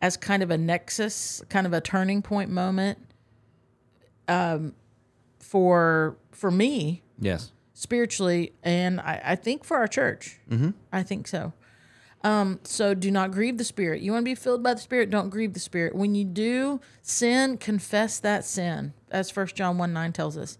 as 0.00 0.16
kind 0.16 0.42
of 0.42 0.50
a 0.50 0.56
nexus, 0.56 1.42
kind 1.50 1.66
of 1.66 1.74
a 1.74 1.82
turning 1.82 2.22
point 2.22 2.48
moment 2.50 2.98
um, 4.26 4.74
for 5.38 6.16
for 6.30 6.50
me 6.50 7.02
Yes. 7.20 7.52
spiritually, 7.74 8.52
and 8.62 9.00
I, 9.00 9.20
I 9.22 9.34
think 9.36 9.64
for 9.64 9.76
our 9.76 9.88
church. 9.88 10.38
Mm-hmm. 10.50 10.70
I 10.92 11.02
think 11.02 11.26
so. 11.28 11.52
Um, 12.24 12.58
so 12.64 12.94
do 12.94 13.10
not 13.10 13.30
grieve 13.30 13.58
the 13.58 13.64
Spirit. 13.64 14.02
You 14.02 14.12
want 14.12 14.22
to 14.22 14.30
be 14.30 14.34
filled 14.34 14.62
by 14.62 14.74
the 14.74 14.80
Spirit. 14.80 15.08
Don't 15.08 15.30
grieve 15.30 15.52
the 15.52 15.60
Spirit. 15.60 15.94
When 15.94 16.14
you 16.14 16.24
do 16.24 16.80
sin, 17.00 17.58
confess 17.58 18.18
that 18.18 18.44
sin, 18.44 18.92
as 19.10 19.30
First 19.30 19.54
John 19.54 19.78
one 19.78 19.92
nine 19.92 20.12
tells 20.12 20.36
us. 20.36 20.58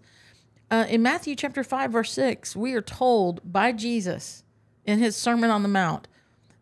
Uh, 0.71 0.85
in 0.87 1.01
Matthew 1.01 1.35
chapter 1.35 1.63
five 1.63 1.91
verse 1.91 2.11
six, 2.11 2.55
we 2.55 2.73
are 2.73 2.81
told 2.81 3.41
by 3.43 3.71
Jesus 3.73 4.43
in 4.85 4.99
his 4.99 5.15
Sermon 5.15 5.49
on 5.49 5.63
the 5.63 5.69
Mount 5.69 6.07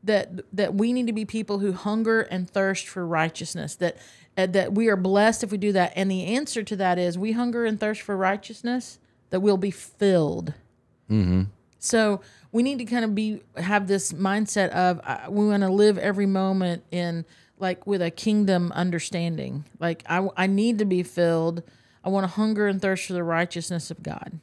that 0.04 0.42
that 0.52 0.74
we 0.74 0.94
need 0.94 1.08
to 1.08 1.14
be 1.14 1.26
people 1.26 1.60
who 1.60 1.74
hunger 1.74 2.22
and 2.22 2.50
thirst 2.50 2.88
for 2.88 3.06
righteousness. 3.06 3.76
That 3.76 3.98
uh, 4.36 4.48
that 4.48 4.74
we 4.74 4.88
are 4.88 4.96
blessed 4.96 5.44
if 5.44 5.52
we 5.52 5.58
do 5.58 5.74
that. 5.74 5.94
And 5.96 6.10
the 6.10 6.26
answer 6.26 6.64
to 6.64 6.76
that 6.78 6.98
is 6.98 7.18
we 7.18 7.34
hunger 7.34 7.66
and 7.66 7.80
thirst 7.80 8.02
for 8.02 8.18
righteousness. 8.18 8.98
That 9.30 9.42
we'll 9.42 9.58
be 9.58 9.72
filled. 9.72 10.54
So 11.80 12.22
we 12.52 12.64
need 12.64 12.80
to 12.80 12.86
kind 12.86 13.06
of 13.06 13.14
be 13.14 13.42
have 13.58 13.88
this 13.88 14.14
mindset 14.14 14.70
of 14.70 15.02
uh, 15.04 15.30
we 15.30 15.48
want 15.48 15.64
to 15.64 15.70
live 15.70 15.98
every 15.98 16.26
moment 16.26 16.84
in 16.92 17.26
like 17.60 17.86
with 17.88 18.02
a 18.02 18.12
kingdom 18.12 18.72
understanding. 18.74 19.66
Like 19.80 20.04
I 20.08 20.28
I 20.36 20.48
need 20.48 20.80
to 20.80 20.86
be 20.86 21.04
filled. 21.04 21.64
I 22.04 22.10
want 22.10 22.24
to 22.24 22.30
hunger 22.30 22.68
and 22.68 22.82
thirst 22.82 23.08
for 23.08 23.14
the 23.14 23.24
righteousness 23.24 23.92
of 23.92 24.02
God. 24.02 24.40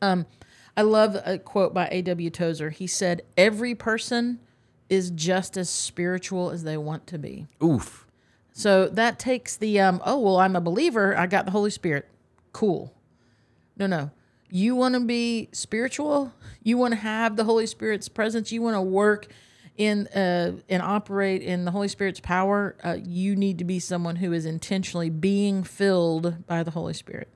Um, 0.00 0.26
I 0.76 0.82
love 0.82 1.16
a 1.24 1.38
quote 1.38 1.72
by 1.72 1.88
A.W. 1.90 2.30
Tozer. 2.30 2.70
He 2.70 2.86
said, 2.86 3.22
"Every 3.36 3.74
person 3.74 4.40
is 4.88 5.10
just 5.10 5.56
as 5.56 5.68
spiritual 5.68 6.50
as 6.50 6.64
they 6.64 6.76
want 6.76 7.06
to 7.08 7.18
be." 7.18 7.46
Oof. 7.62 8.06
So 8.52 8.88
that 8.88 9.18
takes 9.18 9.56
the 9.56 9.80
um, 9.80 10.00
oh 10.04 10.18
well, 10.18 10.38
I'm 10.38 10.56
a 10.56 10.60
believer. 10.60 11.16
I 11.16 11.26
got 11.26 11.44
the 11.44 11.50
Holy 11.50 11.70
Spirit. 11.70 12.08
Cool. 12.52 12.94
No, 13.76 13.86
no. 13.86 14.10
You 14.50 14.76
want 14.76 14.94
to 14.94 15.00
be 15.00 15.48
spiritual. 15.52 16.32
You 16.62 16.78
want 16.78 16.92
to 16.92 17.00
have 17.00 17.36
the 17.36 17.44
Holy 17.44 17.66
Spirit's 17.66 18.08
presence. 18.08 18.52
You 18.52 18.62
want 18.62 18.76
to 18.76 18.82
work 18.82 19.26
in 19.76 20.06
uh, 20.08 20.56
and 20.68 20.82
operate 20.82 21.42
in 21.42 21.64
the 21.64 21.70
Holy 21.70 21.88
Spirit's 21.88 22.20
power. 22.20 22.76
Uh, 22.82 22.96
you 23.02 23.36
need 23.36 23.58
to 23.58 23.64
be 23.64 23.78
someone 23.78 24.16
who 24.16 24.32
is 24.32 24.46
intentionally 24.46 25.10
being 25.10 25.62
filled 25.64 26.46
by 26.46 26.62
the 26.62 26.70
Holy 26.70 26.94
Spirit. 26.94 27.28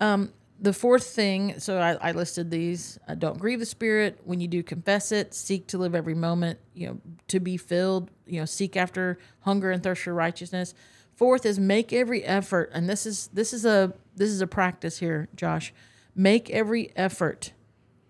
Um, 0.00 0.32
the 0.58 0.72
fourth 0.72 1.04
thing, 1.06 1.60
so 1.60 1.78
I, 1.78 2.08
I 2.08 2.12
listed 2.12 2.50
these. 2.50 2.98
Uh, 3.06 3.14
don't 3.14 3.38
grieve 3.38 3.60
the 3.60 3.66
Spirit. 3.66 4.20
When 4.24 4.40
you 4.40 4.48
do, 4.48 4.62
confess 4.62 5.12
it. 5.12 5.34
Seek 5.34 5.66
to 5.68 5.78
live 5.78 5.94
every 5.94 6.14
moment. 6.14 6.58
You 6.74 6.88
know, 6.88 7.00
to 7.28 7.40
be 7.40 7.56
filled. 7.56 8.10
You 8.26 8.40
know, 8.40 8.46
seek 8.46 8.76
after 8.76 9.18
hunger 9.40 9.70
and 9.70 9.82
thirst 9.82 10.02
for 10.02 10.14
righteousness. 10.14 10.74
Fourth 11.16 11.46
is 11.46 11.58
make 11.58 11.94
every 11.94 12.22
effort, 12.24 12.70
and 12.74 12.88
this 12.88 13.06
is 13.06 13.30
this 13.32 13.54
is 13.54 13.64
a 13.64 13.94
this 14.14 14.28
is 14.28 14.42
a 14.42 14.46
practice 14.46 14.98
here, 14.98 15.28
Josh. 15.34 15.72
Make 16.14 16.50
every 16.50 16.92
effort 16.94 17.52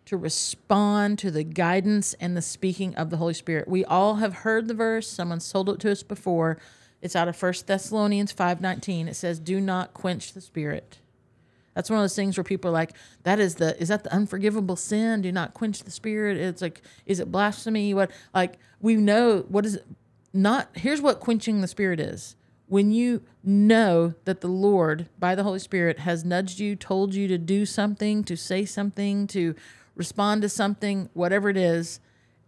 to 0.07 0.17
respond 0.17 1.19
to 1.21 1.31
the 1.31 1.45
guidance 1.45 2.15
and 2.15 2.37
the 2.37 2.43
speaking 2.43 2.95
of 2.97 3.11
the 3.11 3.17
Holy 3.17 3.35
Spirit. 3.35 3.69
We 3.69 3.85
all 3.85 4.17
have 4.17 4.35
heard 4.35 4.67
the 4.67 4.75
verse. 4.75 5.09
Someone's 5.09 5.51
told 5.51 5.69
it 5.69 5.81
to 5.81 5.91
us 5.91 6.03
before. 6.03 6.59
It's 7.03 7.15
out 7.15 7.29
of 7.29 7.37
1 7.37 7.67
Thessalonians 7.67 8.33
5:19. 8.33 9.09
It 9.09 9.15
says, 9.15 9.39
"Do 9.39 9.61
not 9.61 9.95
quench 9.95 10.33
the 10.33 10.41
spirit." 10.41 10.99
That's 11.75 11.91
one 11.91 11.99
of 11.99 12.03
those 12.03 12.17
things 12.17 12.37
where 12.37 12.45
people 12.45 12.71
are 12.71 12.75
like, 12.75 12.97
"That 13.23 13.39
is 13.39 13.57
the 13.57 13.81
is 13.81 13.89
that 13.89 14.03
the 14.03 14.13
unforgivable 14.13 14.77
sin? 14.77 15.23
Do 15.23 15.31
not 15.31 15.55
quench 15.55 15.85
the 15.85 15.91
spirit." 15.91 16.39
It's 16.39 16.63
like, 16.63 16.83
is 17.05 17.21
it 17.21 17.31
blasphemy? 17.31 17.93
What 17.95 18.11
like 18.35 18.59
we 18.81 18.97
know 18.97 19.45
what 19.49 19.67
is 19.67 19.77
it? 19.77 19.87
Not 20.33 20.71
here's 20.75 21.01
what 21.01 21.21
quenching 21.21 21.61
the 21.61 21.69
spirit 21.69 22.01
is. 22.01 22.36
When 22.69 22.91
you 22.91 23.23
know 23.45 24.15
that 24.25 24.41
the 24.41 24.49
Lord 24.49 25.09
by 25.19 25.35
the 25.35 25.45
Holy 25.45 25.61
Spirit 25.61 26.01
has 26.01 26.25
nudged 26.25 26.59
you, 26.59 26.75
told 26.75 27.15
you 27.15 27.29
to 27.29 27.39
do 27.39 27.65
something, 27.65 28.25
to 28.25 28.37
say 28.37 28.65
something, 28.65 29.27
to 29.29 29.55
respond 29.95 30.43
to 30.43 30.49
something, 30.49 31.09
whatever 31.15 31.49
it 31.49 31.57
is, 31.57 32.01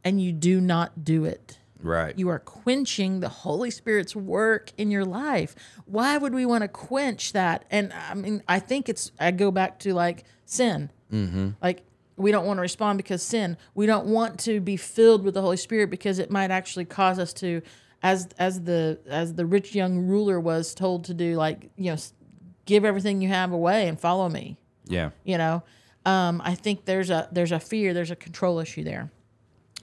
and 0.03 0.21
you 0.21 0.33
do 0.33 0.61
not 0.61 1.05
do 1.05 1.25
it. 1.25 1.59
Right. 1.81 2.19
You 2.19 2.29
are 2.31 2.41
quenching 2.41 3.21
the 3.21 3.29
Holy 3.29 3.71
Spirit's 3.71 4.17
work 4.17 4.73
in 4.77 4.91
your 4.91 5.05
life. 5.05 5.55
Why 5.87 6.19
would 6.19 6.35
we 6.35 6.45
want 6.45 6.63
to 6.63 6.69
quench 6.69 7.33
that? 7.33 7.65
And 7.71 7.93
I 7.93 8.15
mean, 8.15 8.43
I 8.49 8.59
think 8.59 8.89
it's, 8.89 9.13
I 9.21 9.31
go 9.31 9.53
back 9.53 9.79
to 9.81 9.95
like 9.95 10.25
sin. 10.45 10.91
Mm-hmm. 11.13 11.51
Like, 11.63 11.85
we 12.17 12.33
don't 12.33 12.47
want 12.47 12.59
to 12.59 12.63
respond 12.63 12.97
because 12.97 13.23
sin. 13.23 13.57
We 13.77 13.87
don't 13.87 14.07
want 14.07 14.41
to 14.41 14.61
be 14.61 14.77
filled 14.77 15.23
with 15.23 15.35
the 15.35 15.41
Holy 15.41 15.57
Spirit 15.57 15.89
because 15.89 16.19
it 16.19 16.33
might 16.33 16.51
actually 16.51 16.85
cause 16.85 17.21
us 17.21 17.33
to, 17.35 17.63
as 18.03 18.29
as 18.39 18.63
the 18.63 18.99
as 19.07 19.35
the 19.35 19.45
rich 19.47 19.75
young 19.75 20.07
ruler 20.07 20.39
was 20.39 20.75
told 20.75 21.05
to 21.05 21.15
do, 21.15 21.35
like 21.37 21.71
you 21.77 21.93
know, 21.93 21.99
give 22.65 22.85
everything 22.85 23.21
you 23.21 23.29
have 23.29 23.51
away 23.51 23.89
and 23.89 23.99
follow 23.99 24.29
me. 24.29 24.57
Yeah. 24.87 25.11
you 25.25 25.39
know? 25.39 25.63
Um, 26.07 26.41
i 26.45 26.55
think 26.55 26.87
there's 26.87 27.11
a 27.11 27.29
there's 27.33 27.53
a 27.53 27.61
fear 27.61 27.93
there's 27.93 28.11
a 28.11 28.17
control 28.17 28.59
issue 28.61 28.85
there. 28.85 29.11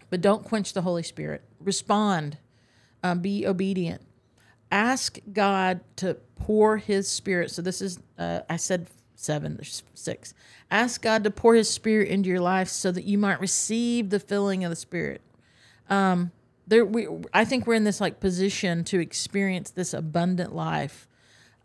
But 0.09 0.21
don't 0.21 0.43
quench 0.43 0.73
the 0.73 0.83
holy 0.83 1.03
spirit. 1.03 1.43
Respond. 1.59 2.37
Um, 3.03 3.19
be 3.19 3.45
obedient. 3.45 4.01
Ask 4.71 5.19
god 5.31 5.81
to 5.97 6.17
pour 6.35 6.77
his 6.77 7.07
spirit. 7.07 7.51
So 7.51 7.61
this 7.61 7.81
is 7.81 7.99
uh, 8.17 8.41
i 8.49 8.55
said 8.55 8.87
seven 9.15 9.55
there's 9.55 9.83
six. 9.93 10.33
Ask 10.71 11.01
god 11.01 11.23
to 11.25 11.31
pour 11.31 11.55
his 11.55 11.69
spirit 11.69 12.07
into 12.07 12.29
your 12.29 12.39
life 12.39 12.69
so 12.69 12.91
that 12.91 13.03
you 13.03 13.17
might 13.17 13.39
receive 13.39 14.09
the 14.09 14.19
filling 14.19 14.63
of 14.63 14.69
the 14.69 14.75
spirit. 14.75 15.21
Um, 15.89 16.31
there 16.67 16.85
we 16.85 17.07
i 17.33 17.45
think 17.45 17.65
we're 17.67 17.73
in 17.75 17.83
this 17.83 18.01
like 18.01 18.19
position 18.19 18.83
to 18.83 18.99
experience 18.99 19.69
this 19.71 19.93
abundant 19.93 20.53
life 20.55 21.07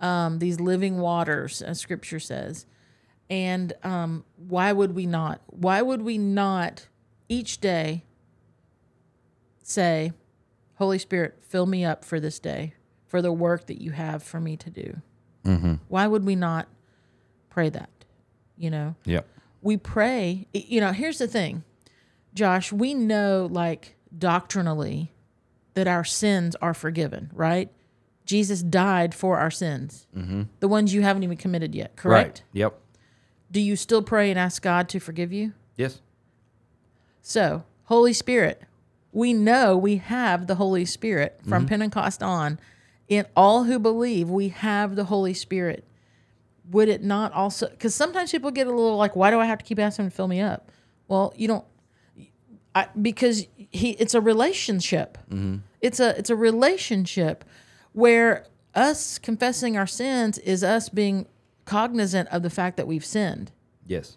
um, 0.00 0.38
these 0.38 0.60
living 0.60 0.98
waters 0.98 1.60
as 1.62 1.78
scripture 1.78 2.20
says 2.20 2.66
and 3.28 3.72
um, 3.84 4.24
why 4.36 4.72
would 4.72 4.92
we 4.96 5.06
not? 5.06 5.40
Why 5.46 5.82
would 5.82 6.02
we 6.02 6.18
not 6.18 6.88
each 7.28 7.60
day 7.60 8.02
say, 9.62 10.12
Holy 10.78 10.98
Spirit, 10.98 11.38
fill 11.42 11.66
me 11.66 11.84
up 11.84 12.04
for 12.04 12.18
this 12.18 12.40
day, 12.40 12.74
for 13.06 13.22
the 13.22 13.30
work 13.32 13.66
that 13.66 13.80
you 13.80 13.92
have 13.92 14.24
for 14.24 14.40
me 14.40 14.56
to 14.56 14.68
do? 14.70 15.00
Mm-hmm. 15.44 15.74
Why 15.86 16.08
would 16.08 16.24
we 16.24 16.34
not 16.34 16.66
pray 17.50 17.68
that? 17.70 17.90
You 18.56 18.70
know, 18.70 18.94
Yeah. 19.04 19.20
we 19.62 19.76
pray. 19.76 20.48
You 20.52 20.80
know, 20.80 20.90
here's 20.92 21.18
the 21.18 21.28
thing, 21.28 21.62
Josh, 22.34 22.72
we 22.72 22.94
know 22.94 23.48
like 23.50 23.94
doctrinally 24.16 25.12
that 25.74 25.86
our 25.86 26.04
sins 26.04 26.56
are 26.56 26.74
forgiven, 26.74 27.30
right? 27.32 27.70
Jesus 28.24 28.62
died 28.62 29.14
for 29.14 29.38
our 29.38 29.50
sins, 29.50 30.06
mm-hmm. 30.16 30.42
the 30.60 30.68
ones 30.68 30.94
you 30.94 31.02
haven't 31.02 31.22
even 31.22 31.36
committed 31.36 31.74
yet, 31.74 31.96
correct? 31.96 32.44
Right. 32.46 32.60
Yep. 32.60 32.80
Do 33.50 33.60
you 33.60 33.74
still 33.76 34.02
pray 34.02 34.30
and 34.30 34.38
ask 34.38 34.62
God 34.62 34.88
to 34.90 35.00
forgive 35.00 35.32
you? 35.32 35.52
Yes. 35.76 36.00
So, 37.22 37.64
Holy 37.84 38.12
Spirit, 38.12 38.62
we 39.12 39.32
know 39.32 39.76
we 39.76 39.96
have 39.96 40.46
the 40.46 40.54
Holy 40.54 40.84
Spirit 40.84 41.40
from 41.42 41.62
mm-hmm. 41.62 41.68
Pentecost 41.68 42.22
on. 42.22 42.60
In 43.08 43.26
all 43.34 43.64
who 43.64 43.80
believe, 43.80 44.30
we 44.30 44.50
have 44.50 44.94
the 44.94 45.04
Holy 45.04 45.34
Spirit. 45.34 45.84
Would 46.70 46.88
it 46.88 47.02
not 47.02 47.32
also, 47.32 47.68
because 47.68 47.92
sometimes 47.92 48.30
people 48.30 48.52
get 48.52 48.68
a 48.68 48.70
little 48.70 48.96
like, 48.96 49.16
why 49.16 49.32
do 49.32 49.40
I 49.40 49.46
have 49.46 49.58
to 49.58 49.64
keep 49.64 49.80
asking 49.80 50.04
him 50.04 50.10
to 50.12 50.16
fill 50.16 50.28
me 50.28 50.40
up? 50.40 50.70
Well, 51.08 51.34
you 51.36 51.48
don't, 51.48 51.64
I, 52.74 52.88
because 53.00 53.46
he, 53.56 53.90
it's 53.90 54.14
a 54.14 54.20
relationship. 54.20 55.18
Mm-hmm. 55.30 55.56
It's 55.80 56.00
a, 56.00 56.16
it's 56.18 56.30
a 56.30 56.36
relationship 56.36 57.44
where 57.92 58.46
us 58.74 59.18
confessing 59.18 59.76
our 59.76 59.86
sins 59.86 60.38
is 60.38 60.62
us 60.62 60.88
being 60.88 61.26
cognizant 61.64 62.28
of 62.28 62.42
the 62.42 62.50
fact 62.50 62.76
that 62.76 62.86
we've 62.86 63.04
sinned. 63.04 63.50
Yes. 63.86 64.16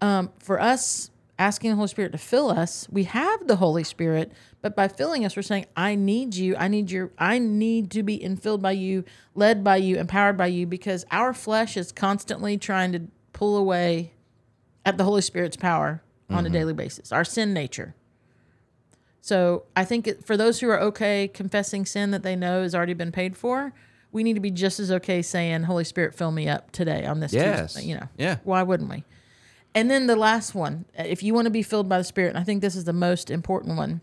Um, 0.00 0.30
for 0.38 0.60
us, 0.60 1.10
asking 1.38 1.70
the 1.70 1.76
Holy 1.76 1.88
Spirit 1.88 2.12
to 2.12 2.18
fill 2.18 2.50
us, 2.50 2.86
we 2.90 3.04
have 3.04 3.46
the 3.46 3.56
Holy 3.56 3.82
Spirit, 3.82 4.30
but 4.62 4.76
by 4.76 4.88
filling 4.88 5.24
us, 5.24 5.34
we're 5.34 5.42
saying, 5.42 5.66
I 5.74 5.94
need 5.94 6.34
you. 6.34 6.54
I 6.56 6.68
need 6.68 6.90
your, 6.90 7.10
I 7.18 7.38
need 7.38 7.90
to 7.92 8.02
be 8.02 8.18
infilled 8.18 8.60
by 8.60 8.72
you, 8.72 9.04
led 9.34 9.64
by 9.64 9.76
you, 9.76 9.96
empowered 9.96 10.36
by 10.36 10.48
you, 10.48 10.66
because 10.66 11.04
our 11.10 11.32
flesh 11.32 11.76
is 11.76 11.92
constantly 11.92 12.58
trying 12.58 12.92
to 12.92 13.02
pull 13.32 13.56
away 13.56 14.12
at 14.84 14.98
the 14.98 15.04
Holy 15.04 15.22
Spirit's 15.22 15.56
power 15.56 16.02
on 16.30 16.46
a 16.46 16.50
daily 16.50 16.72
basis, 16.72 17.12
our 17.12 17.24
sin 17.24 17.52
nature. 17.52 17.94
So 19.20 19.64
I 19.76 19.84
think 19.84 20.06
it, 20.06 20.24
for 20.24 20.36
those 20.36 20.60
who 20.60 20.68
are 20.70 20.80
okay 20.80 21.28
confessing 21.28 21.84
sin 21.84 22.10
that 22.12 22.22
they 22.22 22.36
know 22.36 22.62
has 22.62 22.74
already 22.74 22.94
been 22.94 23.12
paid 23.12 23.36
for, 23.36 23.72
we 24.12 24.22
need 24.24 24.34
to 24.34 24.40
be 24.40 24.50
just 24.50 24.80
as 24.80 24.90
okay 24.90 25.22
saying, 25.22 25.64
Holy 25.64 25.84
Spirit, 25.84 26.14
fill 26.14 26.32
me 26.32 26.48
up 26.48 26.72
today 26.72 27.04
on 27.04 27.20
this 27.20 27.32
Yes. 27.32 27.74
Tuesday. 27.74 27.88
You 27.88 27.96
know, 27.96 28.08
Yeah. 28.16 28.36
why 28.44 28.62
wouldn't 28.62 28.90
we? 28.90 29.04
And 29.74 29.90
then 29.90 30.06
the 30.06 30.16
last 30.16 30.54
one, 30.54 30.86
if 30.96 31.22
you 31.22 31.32
want 31.32 31.44
to 31.46 31.50
be 31.50 31.62
filled 31.62 31.88
by 31.88 31.98
the 31.98 32.04
Spirit, 32.04 32.30
and 32.30 32.38
I 32.38 32.42
think 32.44 32.60
this 32.60 32.74
is 32.74 32.84
the 32.84 32.92
most 32.92 33.30
important 33.30 33.76
one, 33.76 34.00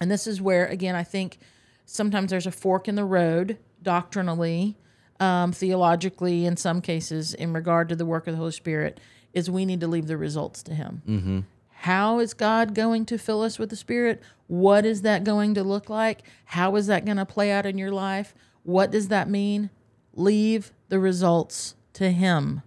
and 0.00 0.10
this 0.10 0.26
is 0.26 0.40
where, 0.40 0.66
again, 0.66 0.94
I 0.94 1.02
think 1.02 1.38
sometimes 1.86 2.30
there's 2.30 2.46
a 2.46 2.52
fork 2.52 2.86
in 2.86 2.94
the 2.94 3.04
road 3.04 3.58
doctrinally, 3.82 4.76
um, 5.18 5.50
theologically, 5.52 6.46
in 6.46 6.56
some 6.56 6.80
cases, 6.80 7.34
in 7.34 7.52
regard 7.52 7.88
to 7.88 7.96
the 7.96 8.06
work 8.06 8.28
of 8.28 8.34
the 8.34 8.38
Holy 8.38 8.52
Spirit, 8.52 9.00
is 9.34 9.50
we 9.50 9.64
need 9.64 9.80
to 9.80 9.86
leave 9.86 10.06
the 10.06 10.16
results 10.16 10.62
to 10.64 10.74
Him. 10.74 11.02
Mm-hmm. 11.08 11.40
How 11.70 12.20
is 12.20 12.34
God 12.34 12.74
going 12.74 13.06
to 13.06 13.18
fill 13.18 13.42
us 13.42 13.58
with 13.58 13.70
the 13.70 13.76
Spirit? 13.76 14.22
What 14.46 14.84
is 14.84 15.02
that 15.02 15.24
going 15.24 15.54
to 15.54 15.64
look 15.64 15.88
like? 15.88 16.22
How 16.46 16.76
is 16.76 16.86
that 16.86 17.04
going 17.04 17.16
to 17.16 17.26
play 17.26 17.50
out 17.50 17.66
in 17.66 17.78
your 17.78 17.90
life? 17.90 18.34
What 18.62 18.90
does 18.90 19.08
that 19.08 19.28
mean? 19.28 19.70
Leave 20.14 20.72
the 20.88 21.00
results 21.00 21.74
to 21.94 22.10
Him. 22.10 22.62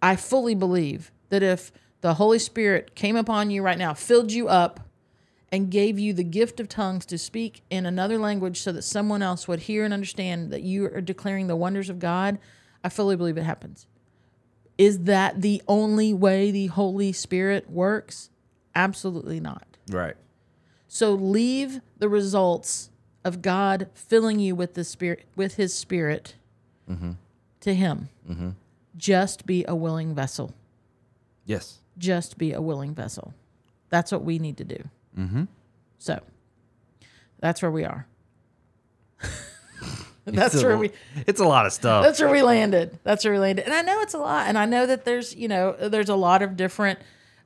I 0.00 0.14
fully 0.16 0.54
believe 0.54 1.10
that 1.30 1.42
if 1.42 1.72
the 2.02 2.14
Holy 2.14 2.38
Spirit 2.38 2.94
came 2.94 3.16
upon 3.16 3.50
you 3.50 3.62
right 3.62 3.78
now, 3.78 3.94
filled 3.94 4.30
you 4.30 4.48
up, 4.48 4.80
and 5.52 5.70
gave 5.70 5.98
you 5.98 6.12
the 6.12 6.24
gift 6.24 6.60
of 6.60 6.68
tongues 6.68 7.06
to 7.06 7.16
speak 7.16 7.62
in 7.70 7.86
another 7.86 8.18
language 8.18 8.60
so 8.60 8.72
that 8.72 8.82
someone 8.82 9.22
else 9.22 9.46
would 9.46 9.60
hear 9.60 9.84
and 9.84 9.94
understand 9.94 10.50
that 10.50 10.62
you 10.62 10.86
are 10.86 11.00
declaring 11.00 11.46
the 11.46 11.56
wonders 11.56 11.88
of 11.88 11.98
God, 11.98 12.38
I 12.82 12.88
fully 12.88 13.16
believe 13.16 13.38
it 13.38 13.44
happens. 13.44 13.86
Is 14.78 15.04
that 15.04 15.40
the 15.40 15.62
only 15.66 16.12
way 16.12 16.50
the 16.50 16.66
Holy 16.66 17.12
Spirit 17.12 17.70
works? 17.70 18.30
Absolutely 18.74 19.40
not. 19.40 19.66
Right. 19.88 20.16
So 20.88 21.12
leave 21.12 21.80
the 21.98 22.08
results 22.08 22.90
of 23.24 23.42
God 23.42 23.88
filling 23.94 24.38
you 24.38 24.54
with 24.54 24.74
the 24.74 24.84
spirit 24.84 25.24
with 25.34 25.56
his 25.56 25.74
spirit 25.74 26.34
to 27.60 27.74
him. 27.74 28.08
Just 28.96 29.46
be 29.46 29.64
a 29.66 29.74
willing 29.74 30.14
vessel. 30.14 30.54
Yes. 31.44 31.78
Just 31.98 32.38
be 32.38 32.52
a 32.52 32.60
willing 32.60 32.94
vessel. 32.94 33.34
That's 33.88 34.12
what 34.12 34.24
we 34.24 34.38
need 34.38 34.56
to 34.58 34.64
do. 34.64 34.88
Mm-hmm. 35.18 35.44
So 35.98 36.20
that's 37.40 37.62
where 37.62 37.70
we 37.70 37.84
are. 37.84 38.06
that's 40.34 40.54
It's 40.54 40.62
a- 40.62 40.66
where 40.66 40.76
we 40.78 40.90
It's 41.26 41.40
a 41.40 41.44
lot 41.46 41.66
of 41.66 41.72
stuff. 41.72 42.04
that's 42.04 42.20
where 42.20 42.30
we 42.30 42.42
landed. 42.42 42.98
That's 43.04 43.24
where 43.24 43.32
we 43.32 43.38
landed. 43.38 43.64
And 43.64 43.74
I 43.74 43.82
know 43.82 44.00
it's 44.00 44.14
a 44.14 44.18
lot. 44.18 44.48
And 44.48 44.58
I 44.58 44.64
know 44.66 44.84
that 44.86 45.04
there's, 45.04 45.34
you 45.34 45.48
know, 45.48 45.76
there's 45.88 46.08
a 46.08 46.16
lot 46.16 46.42
of 46.42 46.56
different, 46.56 46.98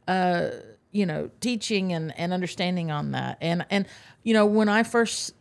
uh, 0.09 0.51
you 0.91 1.07
know, 1.07 1.31
teaching 1.41 1.93
and, 1.93 2.13
and 2.19 2.33
understanding 2.33 2.91
on 2.91 3.13
that. 3.13 3.39
And, 3.41 3.65
and, 3.71 3.87
you 4.23 4.35
know, 4.35 4.47
when 4.47 4.69
I 4.69 4.83
first, 4.83 5.35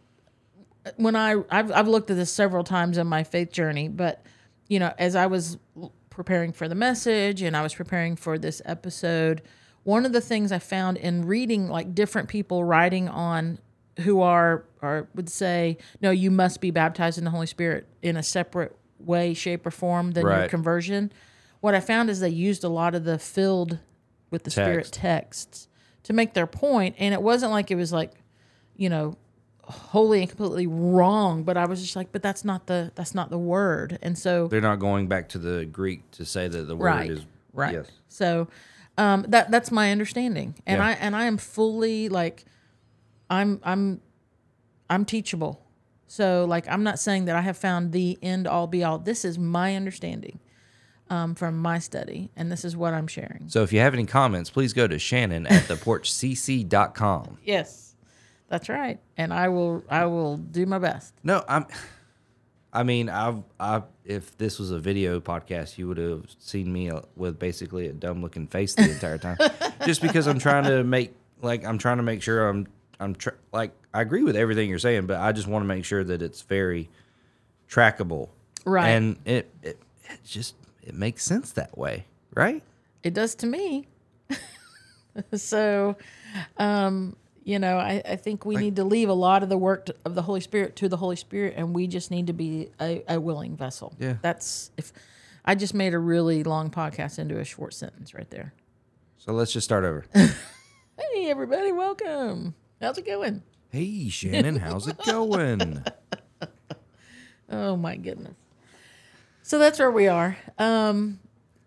when 0.98 1.16
I, 1.16 1.36
I've, 1.50 1.72
I've 1.72 1.88
looked 1.88 2.10
at 2.12 2.18
this 2.18 2.32
several 2.32 2.64
times 2.64 2.98
in 2.98 3.08
my 3.08 3.24
faith 3.24 3.52
journey, 3.52 3.88
but, 3.88 4.24
you 4.68 4.80
know, 4.80 4.94
as 5.00 5.16
I 5.16 5.26
was 5.28 5.58
preparing 6.10 6.52
for 6.52 6.68
the 6.68 6.76
message 6.76 7.42
and 7.42 7.56
I 7.56 7.62
was 7.64 7.74
preparing 7.74 8.16
for 8.16 8.38
this 8.38 8.62
episode, 8.66 9.42
one 9.84 10.06
of 10.06 10.12
the 10.12 10.22
things 10.22 10.52
I 10.52 10.60
found 10.60 10.98
in 10.98 11.26
reading 11.26 11.70
like 11.70 11.96
different 11.96 12.28
people 12.30 12.64
writing 12.64 13.08
on 13.08 13.60
who 14.02 14.22
are 14.22 14.64
or 14.82 15.08
would 15.16 15.30
say, 15.30 15.78
no, 16.02 16.10
you 16.12 16.32
must 16.32 16.62
be 16.62 16.72
baptized 16.72 17.18
in 17.18 17.24
the 17.26 17.30
Holy 17.32 17.48
Spirit 17.48 17.88
in 18.02 18.16
a 18.18 18.24
separate 18.24 18.76
way, 19.00 19.34
shape, 19.34 19.66
or 19.66 19.72
form 19.72 20.12
than 20.12 20.26
your 20.26 20.48
conversion. 20.50 21.12
What 21.60 21.76
I 21.76 21.80
found 21.82 22.10
is 22.10 22.20
they 22.22 22.30
used 22.30 22.64
a 22.64 22.70
lot 22.70 22.96
of 22.96 23.04
the 23.04 23.20
filled 23.20 23.80
with 24.32 24.44
the 24.44 24.52
Spirit 24.52 24.90
texts 24.92 25.68
to 26.04 26.14
make 26.14 26.34
their 26.34 26.48
point, 26.48 26.96
and 27.00 27.14
it 27.14 27.22
wasn't 27.22 27.52
like 27.52 27.72
it 27.72 27.76
was 27.76 27.92
like, 27.92 28.14
you 28.78 28.90
know, 28.90 29.18
wholly 29.64 30.22
and 30.22 30.30
completely 30.30 30.66
wrong. 30.68 31.44
But 31.44 31.58
I 31.58 31.66
was 31.66 31.82
just 31.82 31.96
like, 31.96 32.12
but 32.12 32.24
that's 32.24 32.46
not 32.46 32.68
the 32.68 32.92
that's 32.96 33.14
not 33.14 33.30
the 33.30 33.38
word, 33.38 34.00
and 34.02 34.18
so 34.18 34.48
They're 34.48 34.62
not 34.62 34.80
going 34.80 35.08
back 35.08 35.28
to 35.30 35.38
the 35.38 35.66
Greek 35.66 36.10
to 36.12 36.26
say 36.26 36.48
that 36.48 36.64
the 36.68 36.76
word 36.76 36.86
right 36.86 37.10
is 37.12 37.26
right 37.54 37.74
Yes. 37.74 37.88
so 38.08 38.48
um 38.98 39.26
that 39.30 39.50
that's 39.50 39.72
my 39.72 39.92
understanding 39.92 40.54
and 40.68 40.78
Yeah. 40.78 40.86
i 40.88 40.92
and 40.92 41.16
i 41.16 41.26
am 41.26 41.38
fully 41.38 42.08
like 42.10 42.46
i'm 43.30 43.60
i'm 43.64 44.02
i'm 44.90 45.06
teachable. 45.06 45.66
So 46.08 46.46
like 46.46 46.68
i'm 46.68 46.84
not 46.84 47.00
saying 47.00 47.26
that 47.26 47.36
i 47.36 47.42
have 47.42 47.58
found 47.58 47.92
the 47.92 48.18
end 48.22 48.48
all 48.48 48.68
be 48.68 48.84
all. 48.84 49.00
This 49.00 49.26
is 49.26 49.38
my 49.38 49.76
understanding 49.76 50.40
um, 51.10 51.36
from 51.36 51.58
my 51.58 51.80
study 51.80 52.30
and 52.36 52.52
this 52.52 52.64
is 52.64 52.76
what 52.76 52.94
i'm 52.94 53.08
sharing. 53.08 53.50
So 53.50 53.64
if 53.64 53.74
you 53.74 53.80
have 53.80 53.94
any 53.94 54.06
comments, 54.06 54.50
please 54.50 54.74
go 54.74 54.88
to 54.88 55.00
Shannon 55.00 55.48
at 55.48 55.64
theporchcc.com. 55.64 57.38
yes 57.44 57.90
that's 58.50 58.68
right. 58.68 59.00
And 59.16 59.34
i 59.34 59.48
will 59.48 59.84
i 59.90 60.06
will 60.06 60.38
do 60.38 60.66
my 60.66 60.80
best. 60.80 61.14
No, 61.24 61.44
I'm. 61.48 61.66
I 62.72 62.84
mean, 62.84 63.10
I've, 63.10 63.42
I 63.60 63.84
if 64.06 64.38
this 64.38 64.60
was 64.60 64.72
a 64.72 64.80
video 64.80 65.20
podcast, 65.20 65.78
you 65.78 65.88
would 65.88 65.98
have 65.98 66.26
seen 66.40 66.72
me 66.72 66.90
uh, 66.90 67.02
with 67.16 67.40
basically 67.40 67.88
a 67.88 67.94
dumb 67.94 68.22
looking 68.22 68.48
face 68.48 68.76
the 68.76 68.90
entire 68.92 69.18
time, 69.18 69.38
just 69.86 70.02
because 70.02 70.28
I'm 70.28 70.40
trying 70.40 70.66
to 70.66 70.84
make 70.84 71.16
like 71.42 71.64
I'm 71.66 71.78
trying 71.78 71.98
to 71.98 72.04
make 72.04 72.22
sure 72.22 72.48
I'm 72.48 72.68
I'm 73.00 73.16
tr- 73.16 73.30
like 73.54 73.72
I 73.94 74.02
agree 74.02 74.24
with 74.24 74.36
everything 74.36 74.70
you're 74.70 74.80
saying, 74.80 75.06
but 75.08 75.20
I 75.20 75.32
just 75.32 75.48
want 75.48 75.64
to 75.64 75.68
make 75.68 75.86
sure 75.86 76.04
that 76.04 76.22
it's 76.22 76.42
very 76.42 76.90
trackable, 77.70 78.30
Right. 78.66 78.90
And 78.90 79.18
it 79.26 79.50
it, 79.64 79.80
it 80.10 80.20
just 80.26 80.56
it 80.84 80.94
makes 80.96 81.24
sense 81.24 81.52
that 81.54 81.78
way, 81.78 82.06
right? 82.36 82.64
it 83.02 83.14
does 83.14 83.34
to 83.36 83.48
me 83.48 83.88
so 85.34 85.96
um 86.58 87.16
you 87.46 87.58
know 87.60 87.78
i, 87.78 88.02
I 88.06 88.16
think 88.18 88.46
we 88.46 88.58
need 88.58 88.76
to 88.76 88.84
leave 88.84 89.08
a 89.08 89.14
lot 89.14 89.42
of 89.42 89.48
the 89.48 89.58
work 89.58 89.86
to, 89.86 89.96
of 90.04 90.16
the 90.16 90.22
holy 90.22 90.42
spirit 90.42 90.76
to 90.78 90.90
the 90.90 90.98
holy 90.98 91.16
spirit 91.16 91.54
and 91.56 91.74
we 91.74 91.88
just 91.88 92.12
need 92.12 92.28
to 92.28 92.34
be 92.34 92.68
a, 92.82 93.02
a 93.08 93.20
willing 93.20 93.56
vessel 93.56 93.94
Yeah. 94.00 94.16
that's 94.22 94.72
if 94.78 94.92
i 95.46 95.56
just 95.56 95.74
made 95.74 95.94
a 95.94 95.98
really 96.00 96.44
long 96.44 96.70
podcast 96.70 97.20
into 97.20 97.40
a 97.40 97.46
short 97.46 97.74
sentence 97.74 98.14
right 98.14 98.30
there 98.30 98.54
So 99.18 99.32
let's 99.32 99.54
just 99.54 99.64
start 99.64 99.86
over. 99.86 100.06
hey 100.14 101.30
everybody 101.30 101.72
welcome 101.72 102.54
how's 102.82 102.98
it 102.98 103.06
going 103.06 103.42
hey 103.72 104.10
Shannon, 104.10 104.58
how's 104.58 104.88
it 104.88 104.98
going? 105.06 105.84
Oh 107.52 107.76
my 107.76 107.96
goodness. 107.96 108.36
So 109.42 109.58
that's 109.58 109.80
where 109.80 109.90
we 109.92 110.08
are. 110.08 110.38
Um, 110.60 111.20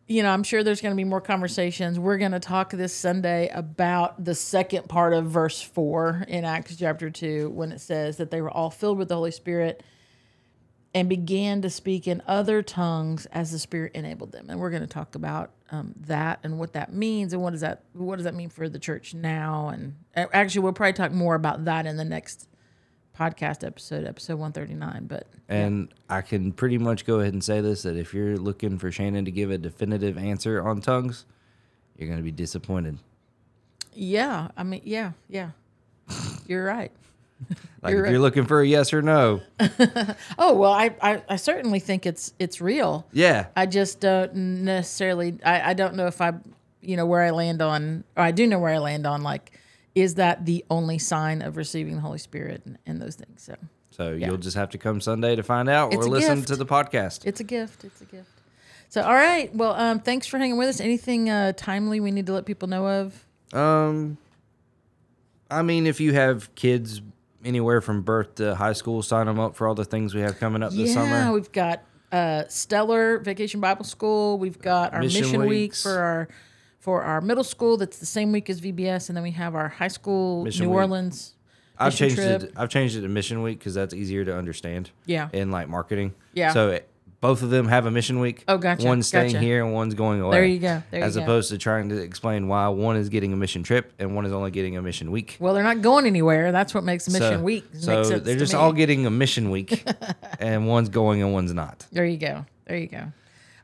you 0.06 0.22
know, 0.22 0.30
I'm 0.30 0.44
sure 0.44 0.62
there's 0.62 0.80
going 0.80 0.92
to 0.92 0.96
be 0.96 1.04
more 1.04 1.20
conversations. 1.20 1.98
We're 1.98 2.18
going 2.18 2.32
to 2.32 2.40
talk 2.40 2.70
this 2.70 2.94
Sunday 2.94 3.48
about 3.48 4.24
the 4.24 4.34
second 4.34 4.88
part 4.88 5.12
of 5.12 5.26
verse 5.26 5.60
4 5.60 6.26
in 6.28 6.44
Acts 6.44 6.76
chapter 6.76 7.10
2 7.10 7.50
when 7.50 7.72
it 7.72 7.80
says 7.80 8.18
that 8.18 8.30
they 8.30 8.40
were 8.40 8.50
all 8.50 8.70
filled 8.70 8.98
with 8.98 9.08
the 9.08 9.16
Holy 9.16 9.30
Spirit 9.32 9.82
and 10.94 11.08
began 11.08 11.62
to 11.62 11.70
speak 11.70 12.06
in 12.06 12.22
other 12.26 12.62
tongues 12.62 13.26
as 13.26 13.50
the 13.50 13.58
Spirit 13.58 13.92
enabled 13.94 14.32
them. 14.32 14.46
And 14.48 14.60
we're 14.60 14.70
going 14.70 14.82
to 14.82 14.88
talk 14.88 15.14
about 15.14 15.50
um, 15.70 15.94
that 16.06 16.40
and 16.42 16.58
what 16.58 16.74
that 16.74 16.92
means 16.92 17.32
and 17.32 17.42
what 17.42 17.50
does 17.50 17.62
that 17.62 17.82
what 17.94 18.16
does 18.16 18.24
that 18.24 18.34
mean 18.34 18.50
for 18.50 18.68
the 18.68 18.78
church 18.78 19.14
now. 19.14 19.68
And 19.68 19.94
actually, 20.14 20.62
we'll 20.62 20.72
probably 20.72 20.92
talk 20.92 21.12
more 21.12 21.34
about 21.34 21.64
that 21.64 21.86
in 21.86 21.96
the 21.96 22.04
next 22.04 22.48
podcast 23.18 23.66
episode, 23.66 24.06
episode 24.06 24.38
139. 24.38 25.06
But 25.06 25.26
And 25.48 25.92
I 26.10 26.20
can 26.20 26.52
pretty 26.52 26.78
much 26.78 27.06
go 27.06 27.20
ahead 27.20 27.32
and 27.32 27.42
say 27.42 27.60
this 27.60 27.82
that 27.82 27.96
if 27.96 28.12
you're 28.12 28.36
looking 28.36 28.78
for 28.78 28.90
Shannon 28.90 29.24
to 29.24 29.30
give 29.30 29.50
a 29.50 29.58
definitive 29.58 30.18
answer 30.18 30.66
on 30.66 30.80
tongues, 30.80 31.24
you're 31.96 32.08
going 32.08 32.18
to 32.18 32.24
be 32.24 32.32
disappointed. 32.32 32.98
Yeah, 33.94 34.48
I 34.56 34.62
mean, 34.62 34.82
yeah, 34.84 35.12
yeah. 35.28 35.50
You're 36.46 36.64
right. 36.64 36.92
Like 37.82 37.92
You're 37.94 38.04
if 38.06 38.10
you're 38.12 38.20
looking 38.20 38.44
for 38.44 38.60
a 38.60 38.66
yes 38.66 38.92
or 38.92 39.02
no, 39.02 39.40
Oh 40.38 40.54
well, 40.54 40.72
I, 40.72 40.94
I, 41.02 41.22
I 41.28 41.36
certainly 41.36 41.80
think 41.80 42.06
it's 42.06 42.32
it's 42.38 42.60
real. 42.60 43.06
yeah, 43.12 43.46
I 43.56 43.66
just 43.66 44.00
don't 44.00 44.34
necessarily. 44.64 45.38
I, 45.44 45.70
I 45.70 45.74
don't 45.74 45.94
know 45.96 46.06
if 46.06 46.20
I, 46.20 46.32
you 46.80 46.96
know, 46.96 47.06
where 47.06 47.22
I 47.22 47.30
land 47.30 47.60
on. 47.60 48.04
Or 48.16 48.22
I 48.22 48.30
do 48.30 48.46
know 48.46 48.58
where 48.60 48.72
I 48.72 48.78
land 48.78 49.06
on. 49.06 49.22
Like, 49.22 49.58
is 49.94 50.14
that 50.14 50.46
the 50.46 50.64
only 50.70 50.98
sign 50.98 51.42
of 51.42 51.56
receiving 51.56 51.96
the 51.96 52.00
Holy 52.02 52.18
Spirit 52.18 52.62
and, 52.64 52.78
and 52.86 53.02
those 53.02 53.16
things? 53.16 53.42
So 53.42 53.56
so 53.90 54.12
you'll 54.12 54.36
just 54.38 54.56
have 54.56 54.70
to 54.70 54.78
come 54.78 55.00
Sunday 55.00 55.34
to 55.36 55.42
find 55.42 55.68
out 55.68 55.92
It's 55.92 56.06
or 56.06 56.08
listen 56.08 56.36
gift. 56.36 56.48
to 56.48 56.56
the 56.56 56.66
podcast. 56.66 57.26
it's 57.26 57.40
a 57.40 57.44
gift. 57.44 57.84
It's 57.84 58.00
a 58.00 58.04
gift. 58.06 58.30
So 58.90 59.02
all 59.02 59.14
right. 59.14 59.54
Well, 59.54 59.74
um, 59.74 59.98
thanks 60.00 60.26
for 60.26 60.38
hanging 60.38 60.56
with 60.56 60.68
us. 60.68 60.80
Anything 60.80 61.28
uh, 61.30 61.52
timely 61.56 61.98
we 61.98 62.10
need 62.12 62.26
to 62.26 62.32
let 62.32 62.46
people 62.46 62.68
know 62.68 62.86
of? 62.86 63.24
Um, 63.52 64.18
I 65.50 65.62
mean, 65.62 65.86
if 65.86 66.00
you 66.00 66.12
have 66.14 66.54
kids 66.54 67.02
anywhere 67.44 67.80
from 67.80 68.02
birth 68.02 68.36
to 68.36 68.54
high 68.54 68.72
school, 68.72 69.02
sign 69.02 69.26
them 69.26 69.38
up 69.38 69.56
for 69.56 69.66
all 69.66 69.74
the 69.74 69.84
things 69.84 70.14
we 70.14 70.20
have 70.20 70.38
coming 70.38 70.62
up 70.62 70.72
this 70.72 70.88
yeah, 70.88 70.94
summer. 70.94 71.32
we've 71.32 71.52
got 71.52 71.82
uh, 72.10 72.44
Stellar 72.48 73.18
Vacation 73.18 73.60
Bible 73.60 73.84
School. 73.84 74.38
We've 74.38 74.60
got 74.60 74.92
our 74.92 75.00
Mission 75.00 75.22
Mission, 75.22 75.40
Week 75.40 75.48
Weeks. 75.48 75.82
for 75.82 75.98
our 75.98 76.28
for 76.78 77.02
our 77.02 77.20
middle 77.20 77.44
school. 77.44 77.76
That's 77.76 77.98
the 77.98 78.06
same 78.06 78.32
week 78.32 78.50
as 78.50 78.60
VBS, 78.60 79.08
and 79.08 79.16
then 79.16 79.22
we 79.22 79.30
have 79.32 79.54
our 79.54 79.68
high 79.68 79.88
school 79.88 80.44
Mission 80.44 80.66
New 80.66 80.70
Week. 80.70 80.76
Orleans. 80.76 81.34
I've 81.78 81.94
changed 81.94 82.16
trip. 82.16 82.42
it. 82.42 82.52
I've 82.56 82.68
changed 82.68 82.96
it 82.96 83.00
to 83.00 83.08
Mission 83.08 83.42
Week 83.42 83.58
because 83.58 83.74
that's 83.74 83.94
easier 83.94 84.24
to 84.24 84.36
understand. 84.36 84.90
Yeah. 85.06 85.28
In 85.32 85.50
like 85.50 85.68
marketing. 85.68 86.14
Yeah. 86.34 86.52
So 86.52 86.70
it, 86.70 86.88
both 87.22 87.42
of 87.44 87.50
them 87.50 87.68
have 87.68 87.86
a 87.86 87.90
mission 87.90 88.18
week. 88.18 88.42
Oh, 88.48 88.58
gotcha, 88.58 88.84
One's 88.84 89.06
staying 89.06 89.28
gotcha. 89.34 89.38
here 89.38 89.64
and 89.64 89.72
one's 89.72 89.94
going 89.94 90.20
away. 90.20 90.36
There 90.36 90.44
you 90.44 90.58
go, 90.58 90.82
there 90.90 91.00
you 91.00 91.06
as 91.06 91.14
go. 91.16 91.22
opposed 91.22 91.50
to 91.50 91.56
trying 91.56 91.88
to 91.90 91.96
explain 91.96 92.48
why 92.48 92.66
one 92.68 92.96
is 92.96 93.08
getting 93.08 93.32
a 93.32 93.36
mission 93.36 93.62
trip 93.62 93.92
and 94.00 94.16
one 94.16 94.26
is 94.26 94.32
only 94.32 94.50
getting 94.50 94.76
a 94.76 94.82
mission 94.82 95.12
week. 95.12 95.36
Well, 95.38 95.54
they're 95.54 95.62
not 95.62 95.82
going 95.82 96.04
anywhere. 96.04 96.50
That's 96.50 96.74
what 96.74 96.82
makes 96.82 97.08
Mission 97.08 97.38
so, 97.38 97.42
Week. 97.42 97.64
So 97.78 98.18
they're 98.18 98.36
just 98.36 98.52
me. 98.52 98.58
all 98.58 98.72
getting 98.72 99.06
a 99.06 99.10
mission 99.10 99.50
week, 99.50 99.88
and 100.40 100.66
one's 100.66 100.88
going 100.88 101.22
and 101.22 101.32
one's 101.32 101.54
not. 101.54 101.86
There 101.92 102.04
you 102.04 102.18
go. 102.18 102.44
There 102.66 102.76
you 102.76 102.88
go. 102.88 103.12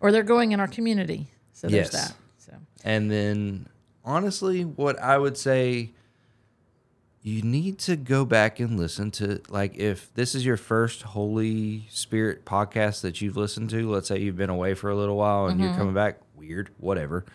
Or 0.00 0.12
they're 0.12 0.22
going 0.22 0.52
in 0.52 0.60
our 0.60 0.68
community. 0.68 1.26
So 1.52 1.66
there's 1.66 1.92
Yes. 1.92 2.10
that. 2.10 2.14
So 2.38 2.52
And 2.84 3.10
then, 3.10 3.66
honestly, 4.04 4.64
what 4.64 5.00
I 5.02 5.18
would 5.18 5.36
say, 5.36 5.90
you 7.28 7.42
need 7.42 7.78
to 7.80 7.94
go 7.96 8.24
back 8.24 8.58
and 8.58 8.78
listen 8.78 9.10
to, 9.12 9.42
like, 9.48 9.76
if 9.76 10.12
this 10.14 10.34
is 10.34 10.46
your 10.46 10.56
first 10.56 11.02
Holy 11.02 11.86
Spirit 11.90 12.44
podcast 12.44 13.02
that 13.02 13.20
you've 13.20 13.36
listened 13.36 13.70
to, 13.70 13.90
let's 13.90 14.08
say 14.08 14.18
you've 14.18 14.36
been 14.36 14.50
away 14.50 14.74
for 14.74 14.88
a 14.88 14.96
little 14.96 15.16
while 15.16 15.46
and 15.46 15.60
you're 15.60 15.74
coming 15.74 15.94
back, 15.94 16.18
weird, 16.34 16.70
whatever. 16.78 17.26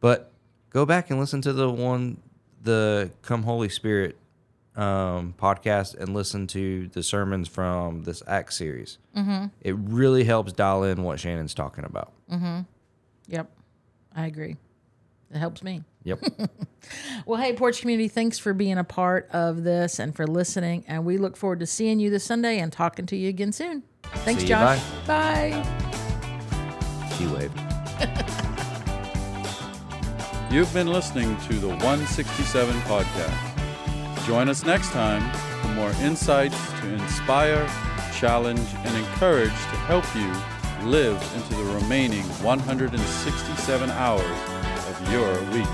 But 0.00 0.30
go 0.70 0.84
back 0.84 1.10
and 1.10 1.18
listen 1.18 1.40
to 1.42 1.52
the 1.52 1.70
one, 1.70 2.20
the 2.62 3.10
Come 3.22 3.44
Holy 3.44 3.70
Spirit 3.70 4.18
um, 4.76 5.34
podcast 5.38 5.98
and 5.98 6.12
listen 6.12 6.46
to 6.48 6.88
the 6.88 7.02
sermons 7.02 7.48
from 7.48 8.02
this 8.02 8.22
Acts 8.26 8.56
series. 8.56 8.98
Mm-hmm. 9.16 9.46
It 9.62 9.74
really 9.78 10.24
helps 10.24 10.52
dial 10.52 10.84
in 10.84 11.02
what 11.02 11.18
Shannon's 11.18 11.54
talking 11.54 11.84
about. 11.84 12.12
yep. 13.28 13.50
I 14.14 14.26
agree. 14.26 14.56
It 15.32 15.38
helps 15.38 15.62
me. 15.62 15.82
Yep. 16.04 16.20
Well, 17.24 17.40
hey, 17.40 17.54
Porch 17.54 17.80
Community, 17.80 18.08
thanks 18.08 18.38
for 18.38 18.52
being 18.52 18.76
a 18.76 18.84
part 18.84 19.30
of 19.32 19.64
this 19.64 19.98
and 19.98 20.14
for 20.14 20.26
listening. 20.26 20.84
And 20.86 21.06
we 21.06 21.16
look 21.16 21.34
forward 21.34 21.60
to 21.60 21.66
seeing 21.66 21.98
you 21.98 22.10
this 22.10 22.24
Sunday 22.24 22.58
and 22.58 22.70
talking 22.70 23.06
to 23.06 23.16
you 23.16 23.30
again 23.30 23.52
soon. 23.52 23.84
Thanks, 24.16 24.42
See 24.42 24.48
you, 24.48 24.54
Josh. 24.54 24.82
bye. 25.06 25.62
she 27.16 27.26
waved. 27.26 27.58
You've 30.52 30.72
been 30.74 30.88
listening 30.88 31.38
to 31.48 31.54
the 31.54 31.68
167 31.68 32.74
podcast. 32.82 34.26
Join 34.26 34.50
us 34.50 34.62
next 34.64 34.90
time 34.90 35.22
for 35.62 35.68
more 35.68 35.90
insights 36.02 36.56
to 36.80 36.86
inspire, 36.92 37.66
challenge, 38.14 38.60
and 38.84 38.94
encourage 38.96 39.48
to 39.48 39.76
help 39.88 40.04
you 40.14 40.30
live 40.88 41.16
into 41.34 41.54
the 41.54 41.64
remaining 41.80 42.24
167 42.44 43.90
hours 43.90 44.38
of 44.88 45.10
your 45.10 45.32
week. 45.52 45.66